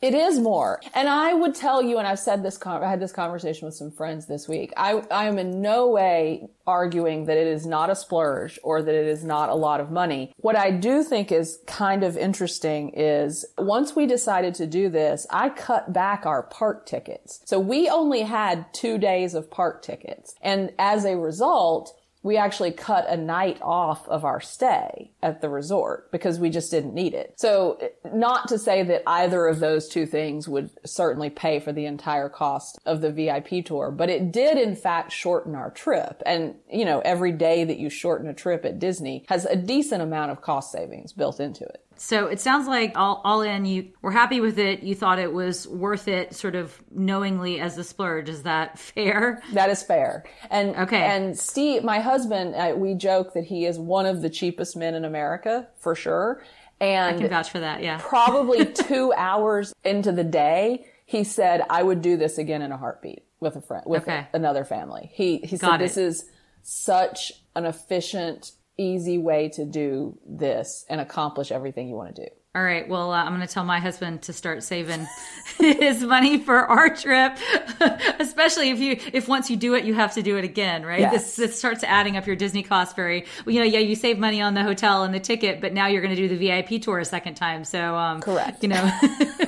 It 0.00 0.14
is 0.14 0.38
more. 0.38 0.80
And 0.94 1.08
I 1.08 1.34
would 1.34 1.54
tell 1.54 1.82
you, 1.82 1.98
and 1.98 2.06
I've 2.06 2.18
said 2.18 2.42
this, 2.42 2.58
I 2.64 2.88
had 2.88 3.00
this 3.00 3.12
conversation 3.12 3.66
with 3.66 3.74
some 3.74 3.90
friends 3.90 4.26
this 4.26 4.48
week. 4.48 4.72
I, 4.76 5.02
I 5.10 5.26
am 5.26 5.38
in 5.38 5.60
no 5.60 5.88
way 5.88 6.48
arguing 6.66 7.26
that 7.26 7.36
it 7.36 7.46
is 7.46 7.66
not 7.66 7.90
a 7.90 7.96
splurge 7.96 8.58
or 8.62 8.82
that 8.82 8.94
it 8.94 9.06
is 9.06 9.24
not 9.24 9.50
a 9.50 9.54
lot 9.54 9.80
of 9.80 9.90
money. 9.90 10.32
What 10.38 10.56
I 10.56 10.70
do 10.70 11.02
think 11.02 11.30
is 11.30 11.58
kind 11.66 12.02
of 12.02 12.16
interesting 12.16 12.90
is 12.90 13.44
once 13.58 13.94
we 13.94 14.06
decided 14.06 14.54
to 14.56 14.66
do 14.66 14.88
this, 14.88 15.26
I 15.30 15.50
cut 15.50 15.92
back 15.92 16.24
our 16.24 16.42
park 16.42 16.86
tickets. 16.86 17.40
So 17.44 17.60
we 17.60 17.88
only 17.88 18.22
had 18.22 18.72
two 18.72 18.98
days 18.98 19.34
of 19.34 19.50
park 19.50 19.82
tickets. 19.82 20.33
And 20.42 20.72
as 20.78 21.04
a 21.04 21.16
result, 21.16 21.92
we 22.24 22.38
actually 22.38 22.72
cut 22.72 23.06
a 23.06 23.18
night 23.18 23.58
off 23.60 24.08
of 24.08 24.24
our 24.24 24.40
stay 24.40 25.12
at 25.22 25.42
the 25.42 25.48
resort 25.50 26.10
because 26.10 26.38
we 26.38 26.48
just 26.48 26.70
didn't 26.70 26.94
need 26.94 27.12
it. 27.12 27.34
So 27.36 27.78
not 28.14 28.48
to 28.48 28.58
say 28.58 28.82
that 28.82 29.02
either 29.06 29.46
of 29.46 29.60
those 29.60 29.88
two 29.88 30.06
things 30.06 30.48
would 30.48 30.70
certainly 30.86 31.28
pay 31.28 31.60
for 31.60 31.70
the 31.70 31.84
entire 31.84 32.30
cost 32.30 32.78
of 32.86 33.02
the 33.02 33.12
VIP 33.12 33.62
tour, 33.66 33.90
but 33.90 34.08
it 34.08 34.32
did 34.32 34.56
in 34.56 34.74
fact 34.74 35.12
shorten 35.12 35.54
our 35.54 35.70
trip. 35.70 36.22
And, 36.24 36.54
you 36.72 36.86
know, 36.86 37.00
every 37.00 37.32
day 37.32 37.62
that 37.62 37.78
you 37.78 37.90
shorten 37.90 38.26
a 38.26 38.34
trip 38.34 38.64
at 38.64 38.78
Disney 38.78 39.26
has 39.28 39.44
a 39.44 39.54
decent 39.54 40.00
amount 40.00 40.30
of 40.30 40.40
cost 40.40 40.72
savings 40.72 41.12
built 41.12 41.40
into 41.40 41.64
it. 41.64 41.83
So 41.96 42.26
it 42.26 42.40
sounds 42.40 42.66
like 42.66 42.92
all, 42.96 43.20
all 43.24 43.42
in, 43.42 43.64
you 43.64 43.90
were 44.02 44.10
happy 44.10 44.40
with 44.40 44.58
it. 44.58 44.82
You 44.82 44.94
thought 44.94 45.18
it 45.18 45.32
was 45.32 45.66
worth 45.68 46.08
it, 46.08 46.34
sort 46.34 46.54
of 46.54 46.82
knowingly 46.90 47.60
as 47.60 47.78
a 47.78 47.84
splurge. 47.84 48.28
Is 48.28 48.42
that 48.42 48.78
fair? 48.94 49.42
That 49.52 49.70
is 49.70 49.82
fair. 49.82 50.24
And 50.50 50.74
okay. 50.76 51.00
And 51.02 51.38
Steve, 51.38 51.84
my 51.84 52.00
husband, 52.00 52.54
uh, 52.54 52.74
we 52.76 52.94
joke 52.94 53.34
that 53.34 53.44
he 53.44 53.64
is 53.66 53.78
one 53.78 54.06
of 54.06 54.22
the 54.22 54.30
cheapest 54.30 54.76
men 54.76 54.94
in 54.94 55.04
America 55.04 55.68
for 55.78 55.94
sure. 55.94 56.42
And 56.80 57.14
I 57.14 57.18
can 57.18 57.28
vouch 57.28 57.50
for 57.50 57.60
that. 57.60 57.82
Yeah. 57.82 57.98
probably 58.02 58.66
two 58.72 59.12
hours 59.16 59.72
into 59.84 60.10
the 60.12 60.24
day, 60.24 60.86
he 61.06 61.22
said, 61.22 61.62
"I 61.70 61.82
would 61.82 62.02
do 62.02 62.16
this 62.16 62.36
again 62.38 62.62
in 62.62 62.72
a 62.72 62.76
heartbeat 62.76 63.24
with 63.40 63.54
a 63.56 63.60
friend, 63.60 63.84
with 63.86 64.02
Okay. 64.02 64.26
another 64.32 64.64
family." 64.64 65.10
He 65.14 65.38
he 65.38 65.56
Got 65.56 65.72
said, 65.72 65.80
"This 65.80 65.96
is 65.96 66.24
such 66.62 67.32
an 67.54 67.64
efficient." 67.64 68.52
Easy 68.76 69.18
way 69.18 69.48
to 69.50 69.64
do 69.64 70.18
this 70.26 70.84
and 70.88 71.00
accomplish 71.00 71.52
everything 71.52 71.88
you 71.88 71.94
want 71.94 72.16
to 72.16 72.22
do. 72.22 72.28
All 72.56 72.62
right. 72.62 72.88
Well, 72.88 73.12
uh, 73.12 73.24
I'm 73.24 73.34
going 73.34 73.44
to 73.44 73.52
tell 73.52 73.64
my 73.64 73.80
husband 73.80 74.22
to 74.22 74.32
start 74.32 74.62
saving 74.62 75.08
his 75.58 76.04
money 76.04 76.38
for 76.38 76.58
our 76.58 76.88
trip, 76.94 77.36
especially 78.20 78.70
if 78.70 78.78
you 78.78 78.96
if 79.12 79.26
once 79.26 79.50
you 79.50 79.56
do 79.56 79.74
it, 79.74 79.84
you 79.84 79.92
have 79.94 80.14
to 80.14 80.22
do 80.22 80.36
it 80.36 80.44
again, 80.44 80.86
right? 80.86 81.00
Yes. 81.00 81.12
This, 81.12 81.36
this 81.36 81.58
starts 81.58 81.82
adding 81.82 82.16
up 82.16 82.28
your 82.28 82.36
Disney 82.36 82.62
costs. 82.62 82.94
Very, 82.94 83.26
well, 83.44 83.52
you 83.52 83.60
know, 83.60 83.66
yeah, 83.66 83.80
you 83.80 83.96
save 83.96 84.20
money 84.20 84.40
on 84.40 84.54
the 84.54 84.62
hotel 84.62 85.02
and 85.02 85.12
the 85.12 85.18
ticket, 85.18 85.60
but 85.60 85.72
now 85.72 85.88
you're 85.88 86.00
going 86.00 86.14
to 86.14 86.28
do 86.28 86.28
the 86.28 86.36
VIP 86.36 86.80
tour 86.80 87.00
a 87.00 87.04
second 87.04 87.34
time. 87.34 87.64
So, 87.64 87.96
um, 87.96 88.20
Correct. 88.20 88.62
You 88.62 88.68
know. 88.68 89.00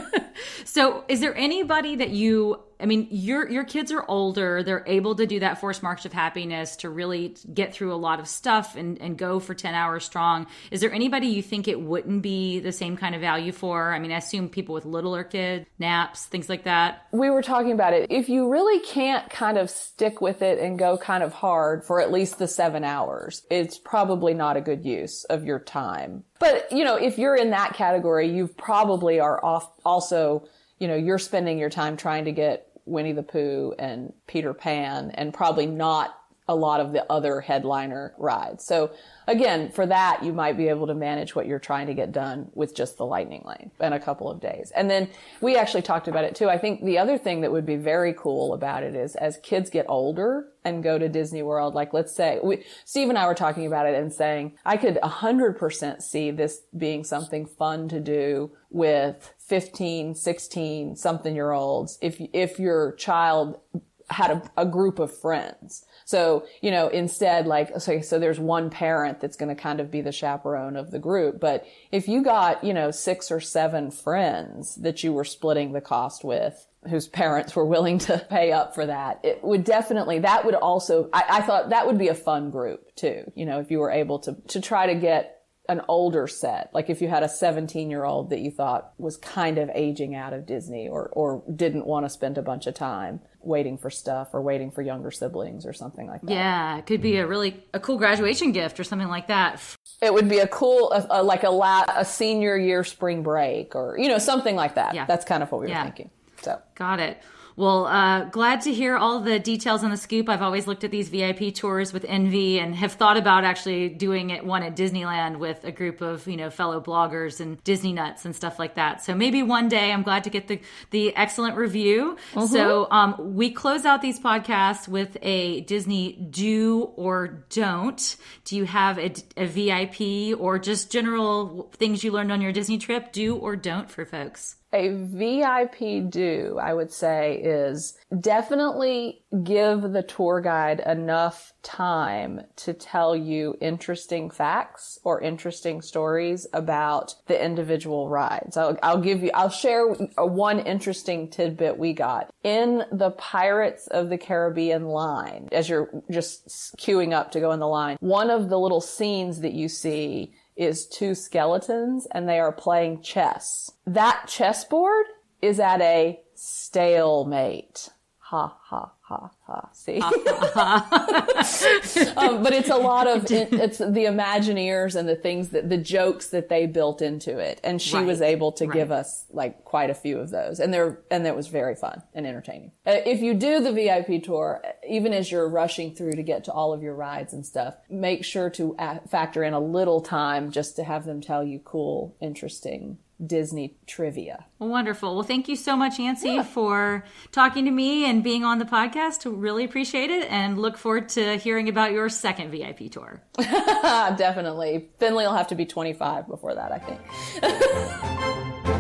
so, 0.64 1.04
is 1.06 1.20
there 1.20 1.36
anybody 1.36 1.94
that 1.94 2.10
you? 2.10 2.60
I 2.80 2.86
mean, 2.86 3.08
your 3.10 3.48
your 3.50 3.64
kids 3.64 3.90
are 3.92 4.04
older; 4.08 4.62
they're 4.62 4.84
able 4.86 5.14
to 5.16 5.26
do 5.26 5.40
that 5.40 5.60
forced 5.60 5.82
march 5.82 6.04
of 6.04 6.12
happiness 6.12 6.76
to 6.76 6.90
really 6.90 7.36
get 7.52 7.72
through 7.72 7.92
a 7.92 7.96
lot 7.96 8.20
of 8.20 8.28
stuff 8.28 8.76
and 8.76 9.00
and 9.00 9.16
go 9.16 9.40
for 9.40 9.54
ten 9.54 9.74
hours 9.74 10.04
strong. 10.04 10.46
Is 10.70 10.80
there 10.80 10.92
anybody 10.92 11.28
you 11.28 11.42
think 11.42 11.68
it 11.68 11.80
wouldn't 11.80 12.22
be 12.22 12.60
the 12.60 12.72
same 12.72 12.96
kind 12.96 13.14
of 13.14 13.20
value 13.20 13.52
for? 13.52 13.92
I 13.92 13.98
mean, 13.98 14.12
I 14.12 14.18
assume 14.18 14.48
people 14.48 14.74
with 14.74 14.84
littler 14.84 15.24
kids, 15.24 15.66
naps, 15.78 16.26
things 16.26 16.48
like 16.48 16.64
that. 16.64 17.06
we 17.12 17.30
were 17.30 17.42
talking 17.42 17.72
about 17.72 17.92
it. 17.92 18.10
If 18.10 18.28
you 18.28 18.50
really 18.50 18.80
can't 18.80 19.28
kind 19.30 19.58
of 19.58 19.70
stick 19.70 20.20
with 20.20 20.42
it 20.42 20.58
and 20.58 20.78
go 20.78 20.98
kind 20.98 21.22
of 21.22 21.32
hard 21.32 21.84
for 21.84 22.00
at 22.00 22.12
least 22.12 22.38
the 22.38 22.48
seven 22.48 22.84
hours, 22.84 23.42
it's 23.50 23.78
probably 23.78 24.34
not 24.34 24.56
a 24.56 24.60
good 24.60 24.84
use 24.84 25.24
of 25.24 25.44
your 25.44 25.58
time. 25.58 26.24
But, 26.38 26.70
you 26.70 26.84
know, 26.84 26.96
if 26.96 27.18
you're 27.18 27.36
in 27.36 27.50
that 27.50 27.74
category, 27.74 28.28
you 28.28 28.48
probably 28.48 29.20
are 29.20 29.42
off 29.44 29.70
also, 29.84 30.46
you 30.78 30.88
know, 30.88 30.96
you're 30.96 31.18
spending 31.18 31.58
your 31.58 31.70
time 31.70 31.96
trying 31.96 32.24
to 32.26 32.32
get 32.32 32.68
Winnie 32.84 33.12
the 33.12 33.22
Pooh 33.22 33.74
and 33.78 34.12
Peter 34.26 34.54
Pan 34.54 35.10
and 35.12 35.32
probably 35.34 35.66
not 35.66 36.18
a 36.48 36.54
lot 36.54 36.80
of 36.80 36.92
the 36.92 37.04
other 37.10 37.40
headliner 37.40 38.14
rides. 38.18 38.64
So 38.64 38.92
again, 39.26 39.70
for 39.70 39.84
that, 39.86 40.22
you 40.22 40.32
might 40.32 40.56
be 40.56 40.68
able 40.68 40.86
to 40.86 40.94
manage 40.94 41.34
what 41.34 41.46
you're 41.46 41.58
trying 41.58 41.88
to 41.88 41.94
get 41.94 42.12
done 42.12 42.50
with 42.54 42.74
just 42.74 42.98
the 42.98 43.04
lightning 43.04 43.42
lane 43.44 43.72
in 43.80 43.92
a 43.92 43.98
couple 43.98 44.30
of 44.30 44.40
days. 44.40 44.70
And 44.74 44.88
then 44.88 45.08
we 45.40 45.56
actually 45.56 45.82
talked 45.82 46.06
about 46.06 46.24
it 46.24 46.36
too. 46.36 46.48
I 46.48 46.58
think 46.58 46.84
the 46.84 46.98
other 46.98 47.18
thing 47.18 47.40
that 47.40 47.50
would 47.50 47.66
be 47.66 47.76
very 47.76 48.14
cool 48.14 48.54
about 48.54 48.84
it 48.84 48.94
is 48.94 49.16
as 49.16 49.38
kids 49.38 49.70
get 49.70 49.86
older 49.88 50.46
and 50.64 50.82
go 50.82 50.98
to 50.98 51.08
Disney 51.08 51.42
World, 51.42 51.74
like 51.74 51.92
let's 51.92 52.14
say 52.14 52.38
we, 52.42 52.64
Steve 52.84 53.08
and 53.08 53.18
I 53.18 53.26
were 53.26 53.34
talking 53.34 53.66
about 53.66 53.86
it 53.86 53.96
and 53.96 54.12
saying 54.12 54.56
I 54.64 54.76
could 54.76 54.98
100% 55.02 56.02
see 56.02 56.30
this 56.30 56.60
being 56.76 57.02
something 57.02 57.46
fun 57.46 57.88
to 57.88 57.98
do 57.98 58.52
with 58.70 59.32
15, 59.46 60.14
16, 60.14 60.96
something 60.96 61.34
year 61.34 61.52
olds 61.52 61.98
if, 62.02 62.20
if 62.32 62.58
your 62.58 62.92
child 62.92 63.60
had 64.08 64.30
a, 64.30 64.62
a 64.62 64.66
group 64.66 64.98
of 64.98 65.16
friends. 65.16 65.84
So, 66.04 66.46
you 66.60 66.70
know, 66.70 66.88
instead, 66.88 67.46
like, 67.46 67.80
so, 67.80 68.00
so 68.00 68.18
there's 68.18 68.38
one 68.38 68.70
parent 68.70 69.20
that's 69.20 69.36
going 69.36 69.48
to 69.54 69.60
kind 69.60 69.80
of 69.80 69.90
be 69.90 70.00
the 70.00 70.12
chaperone 70.12 70.76
of 70.76 70.92
the 70.92 71.00
group. 71.00 71.40
But 71.40 71.66
if 71.90 72.06
you 72.06 72.22
got, 72.22 72.62
you 72.62 72.72
know, 72.72 72.92
six 72.92 73.32
or 73.32 73.40
seven 73.40 73.90
friends 73.90 74.76
that 74.76 75.02
you 75.02 75.12
were 75.12 75.24
splitting 75.24 75.72
the 75.72 75.80
cost 75.80 76.22
with, 76.22 76.66
whose 76.88 77.08
parents 77.08 77.56
were 77.56 77.64
willing 77.64 77.98
to 77.98 78.24
pay 78.30 78.52
up 78.52 78.74
for 78.74 78.86
that, 78.86 79.20
it 79.24 79.42
would 79.42 79.64
definitely, 79.64 80.20
that 80.20 80.44
would 80.44 80.54
also, 80.54 81.10
I, 81.12 81.24
I 81.28 81.42
thought 81.42 81.70
that 81.70 81.88
would 81.88 81.98
be 81.98 82.08
a 82.08 82.14
fun 82.14 82.50
group 82.50 82.94
too. 82.94 83.30
You 83.34 83.46
know, 83.46 83.58
if 83.58 83.72
you 83.72 83.80
were 83.80 83.90
able 83.90 84.20
to, 84.20 84.36
to 84.48 84.60
try 84.60 84.86
to 84.86 84.94
get 84.94 85.35
an 85.68 85.82
older 85.88 86.26
set, 86.26 86.70
like 86.72 86.88
if 86.90 87.00
you 87.02 87.08
had 87.08 87.22
a 87.22 87.28
17 87.28 87.90
year 87.90 88.04
old 88.04 88.30
that 88.30 88.40
you 88.40 88.50
thought 88.50 88.92
was 88.98 89.16
kind 89.16 89.58
of 89.58 89.70
aging 89.74 90.14
out 90.14 90.32
of 90.32 90.46
Disney 90.46 90.88
or, 90.88 91.08
or 91.12 91.42
didn't 91.54 91.86
want 91.86 92.06
to 92.06 92.10
spend 92.10 92.38
a 92.38 92.42
bunch 92.42 92.66
of 92.66 92.74
time 92.74 93.20
waiting 93.40 93.78
for 93.78 93.90
stuff 93.90 94.28
or 94.32 94.42
waiting 94.42 94.70
for 94.70 94.82
younger 94.82 95.10
siblings 95.10 95.66
or 95.66 95.72
something 95.72 96.06
like 96.08 96.20
that. 96.22 96.30
Yeah, 96.30 96.78
it 96.78 96.86
could 96.86 97.00
be 97.00 97.16
a 97.16 97.26
really 97.26 97.62
a 97.74 97.80
cool 97.80 97.96
graduation 97.98 98.52
gift 98.52 98.78
or 98.80 98.84
something 98.84 99.08
like 99.08 99.28
that. 99.28 99.60
It 100.02 100.12
would 100.12 100.28
be 100.28 100.38
a 100.40 100.48
cool, 100.48 100.92
a, 100.92 101.06
a, 101.10 101.22
like 101.22 101.42
a 101.44 101.50
la, 101.50 101.84
a 101.94 102.04
senior 102.04 102.56
year 102.56 102.84
spring 102.84 103.22
break 103.22 103.74
or, 103.74 103.96
you 103.98 104.08
know, 104.08 104.18
something 104.18 104.56
like 104.56 104.74
that. 104.74 104.94
Yeah. 104.94 105.06
That's 105.06 105.24
kind 105.24 105.42
of 105.42 105.50
what 105.52 105.60
we 105.60 105.66
were 105.66 105.70
Yeah. 105.72 105.84
thinking. 105.84 106.10
So 106.42 106.60
Got 106.74 107.00
it. 107.00 107.22
Well, 107.56 107.86
uh, 107.86 108.24
glad 108.24 108.60
to 108.62 108.72
hear 108.72 108.98
all 108.98 109.20
the 109.20 109.38
details 109.38 109.82
on 109.82 109.90
the 109.90 109.96
scoop. 109.96 110.28
I've 110.28 110.42
always 110.42 110.66
looked 110.66 110.84
at 110.84 110.90
these 110.90 111.08
VIP 111.08 111.54
tours 111.54 111.90
with 111.90 112.04
envy 112.06 112.58
and 112.58 112.74
have 112.74 112.92
thought 112.92 113.16
about 113.16 113.44
actually 113.44 113.88
doing 113.88 114.28
it 114.28 114.44
one 114.44 114.62
at 114.62 114.76
Disneyland 114.76 115.38
with 115.38 115.64
a 115.64 115.72
group 115.72 116.02
of, 116.02 116.28
you 116.28 116.36
know, 116.36 116.50
fellow 116.50 116.82
bloggers 116.82 117.40
and 117.40 117.62
Disney 117.64 117.94
nuts 117.94 118.26
and 118.26 118.36
stuff 118.36 118.58
like 118.58 118.74
that. 118.74 119.02
So 119.02 119.14
maybe 119.14 119.42
one 119.42 119.70
day 119.70 119.90
I'm 119.90 120.02
glad 120.02 120.24
to 120.24 120.30
get 120.30 120.48
the, 120.48 120.60
the 120.90 121.16
excellent 121.16 121.56
review. 121.56 122.18
Mm-hmm. 122.34 122.46
So, 122.46 122.88
um, 122.90 123.34
we 123.34 123.50
close 123.50 123.86
out 123.86 124.02
these 124.02 124.20
podcasts 124.20 124.86
with 124.86 125.16
a 125.22 125.62
Disney 125.62 126.12
do 126.12 126.92
or 126.96 127.46
don't. 127.48 128.16
Do 128.44 128.56
you 128.56 128.64
have 128.66 128.98
a, 128.98 129.14
a 129.38 129.46
VIP 129.46 130.38
or 130.38 130.58
just 130.58 130.92
general 130.92 131.70
things 131.72 132.04
you 132.04 132.12
learned 132.12 132.32
on 132.32 132.42
your 132.42 132.52
Disney 132.52 132.76
trip? 132.76 133.12
Do 133.12 133.36
or 133.36 133.56
don't 133.56 133.90
for 133.90 134.04
folks? 134.04 134.56
A 134.72 134.88
VIP 134.88 136.10
do, 136.10 136.58
I 136.60 136.74
would 136.74 136.90
say, 136.90 137.36
is 137.36 137.96
definitely 138.20 139.24
give 139.44 139.82
the 139.82 140.02
tour 140.02 140.40
guide 140.40 140.80
enough 140.80 141.52
time 141.62 142.40
to 142.56 142.72
tell 142.72 143.14
you 143.14 143.56
interesting 143.60 144.28
facts 144.28 144.98
or 145.04 145.20
interesting 145.20 145.82
stories 145.82 146.46
about 146.52 147.14
the 147.26 147.42
individual 147.42 148.08
rides. 148.08 148.56
I'll, 148.56 148.76
I'll 148.82 149.00
give 149.00 149.22
you, 149.22 149.30
I'll 149.34 149.50
share 149.50 149.86
one 149.86 150.60
interesting 150.60 151.30
tidbit 151.30 151.78
we 151.78 151.92
got. 151.92 152.32
In 152.42 152.84
the 152.90 153.12
Pirates 153.12 153.86
of 153.86 154.10
the 154.10 154.18
Caribbean 154.18 154.86
line, 154.86 155.48
as 155.52 155.68
you're 155.68 155.90
just 156.10 156.76
queuing 156.76 157.12
up 157.12 157.30
to 157.32 157.40
go 157.40 157.52
in 157.52 157.60
the 157.60 157.68
line, 157.68 157.96
one 158.00 158.30
of 158.30 158.48
the 158.48 158.58
little 158.58 158.80
scenes 158.80 159.40
that 159.40 159.52
you 159.52 159.68
see 159.68 160.34
is 160.56 160.86
two 160.86 161.14
skeletons 161.14 162.06
and 162.12 162.28
they 162.28 162.38
are 162.38 162.52
playing 162.52 163.02
chess. 163.02 163.72
That 163.86 164.24
chessboard 164.28 165.06
is 165.42 165.60
at 165.60 165.80
a 165.80 166.20
stalemate. 166.34 167.90
Ha 168.30 168.58
ha 168.60 168.92
ha 169.02 169.30
ha. 169.46 169.68
See, 169.72 170.00
um, 172.16 172.42
but 172.42 172.52
it's 172.52 172.70
a 172.70 172.76
lot 172.76 173.06
of 173.06 173.30
it, 173.30 173.52
it's 173.52 173.78
the 173.78 174.06
Imagineers 174.06 174.96
and 174.96 175.08
the 175.08 175.14
things 175.14 175.50
that 175.50 175.68
the 175.68 175.76
jokes 175.76 176.26
that 176.30 176.48
they 176.48 176.66
built 176.66 177.02
into 177.02 177.38
it, 177.38 177.60
and 177.62 177.80
she 177.80 177.94
right. 177.94 178.04
was 178.04 178.20
able 178.20 178.50
to 178.50 178.66
right. 178.66 178.74
give 178.74 178.90
us 178.90 179.26
like 179.30 179.64
quite 179.64 179.90
a 179.90 179.94
few 179.94 180.18
of 180.18 180.30
those, 180.30 180.58
and 180.58 180.74
they're 180.74 180.98
and 181.08 181.24
that 181.24 181.36
was 181.36 181.46
very 181.46 181.76
fun 181.76 182.02
and 182.14 182.26
entertaining. 182.26 182.72
Uh, 182.84 182.96
if 183.06 183.20
you 183.20 183.32
do 183.32 183.60
the 183.60 183.70
VIP 183.70 184.24
tour, 184.24 184.60
even 184.88 185.12
as 185.12 185.30
you're 185.30 185.48
rushing 185.48 185.94
through 185.94 186.14
to 186.14 186.24
get 186.24 186.42
to 186.46 186.52
all 186.52 186.72
of 186.72 186.82
your 186.82 186.96
rides 186.96 187.32
and 187.32 187.46
stuff, 187.46 187.76
make 187.88 188.24
sure 188.24 188.50
to 188.50 188.74
factor 189.08 189.44
in 189.44 189.54
a 189.54 189.60
little 189.60 190.00
time 190.00 190.50
just 190.50 190.74
to 190.74 190.82
have 190.82 191.04
them 191.04 191.20
tell 191.20 191.44
you 191.44 191.60
cool, 191.60 192.16
interesting 192.20 192.98
Disney 193.24 193.76
trivia. 193.86 194.46
Wonderful. 194.58 195.14
Well, 195.14 195.24
thank 195.24 195.48
you 195.48 195.56
so 195.56 195.76
much, 195.76 195.98
Yancy, 195.98 196.34
yeah. 196.34 196.42
for 196.42 197.04
talking 197.32 197.64
to 197.64 197.70
me 197.70 198.04
and 198.04 198.22
being 198.22 198.44
on 198.44 198.58
the 198.58 198.64
podcast. 198.64 199.22
Really 199.24 199.64
appreciate 199.64 200.10
it 200.10 200.30
and 200.30 200.58
look 200.58 200.76
forward 200.76 201.08
to 201.10 201.36
hearing 201.36 201.68
about 201.68 201.92
your 201.92 202.08
second 202.08 202.50
VIP 202.50 202.90
tour. 202.90 203.22
Definitely. 203.38 204.90
Finley 204.98 205.24
will 205.24 205.34
have 205.34 205.48
to 205.48 205.54
be 205.54 205.66
25 205.66 206.28
before 206.28 206.54
that, 206.54 206.72
I 206.72 206.78
think. 206.78 208.66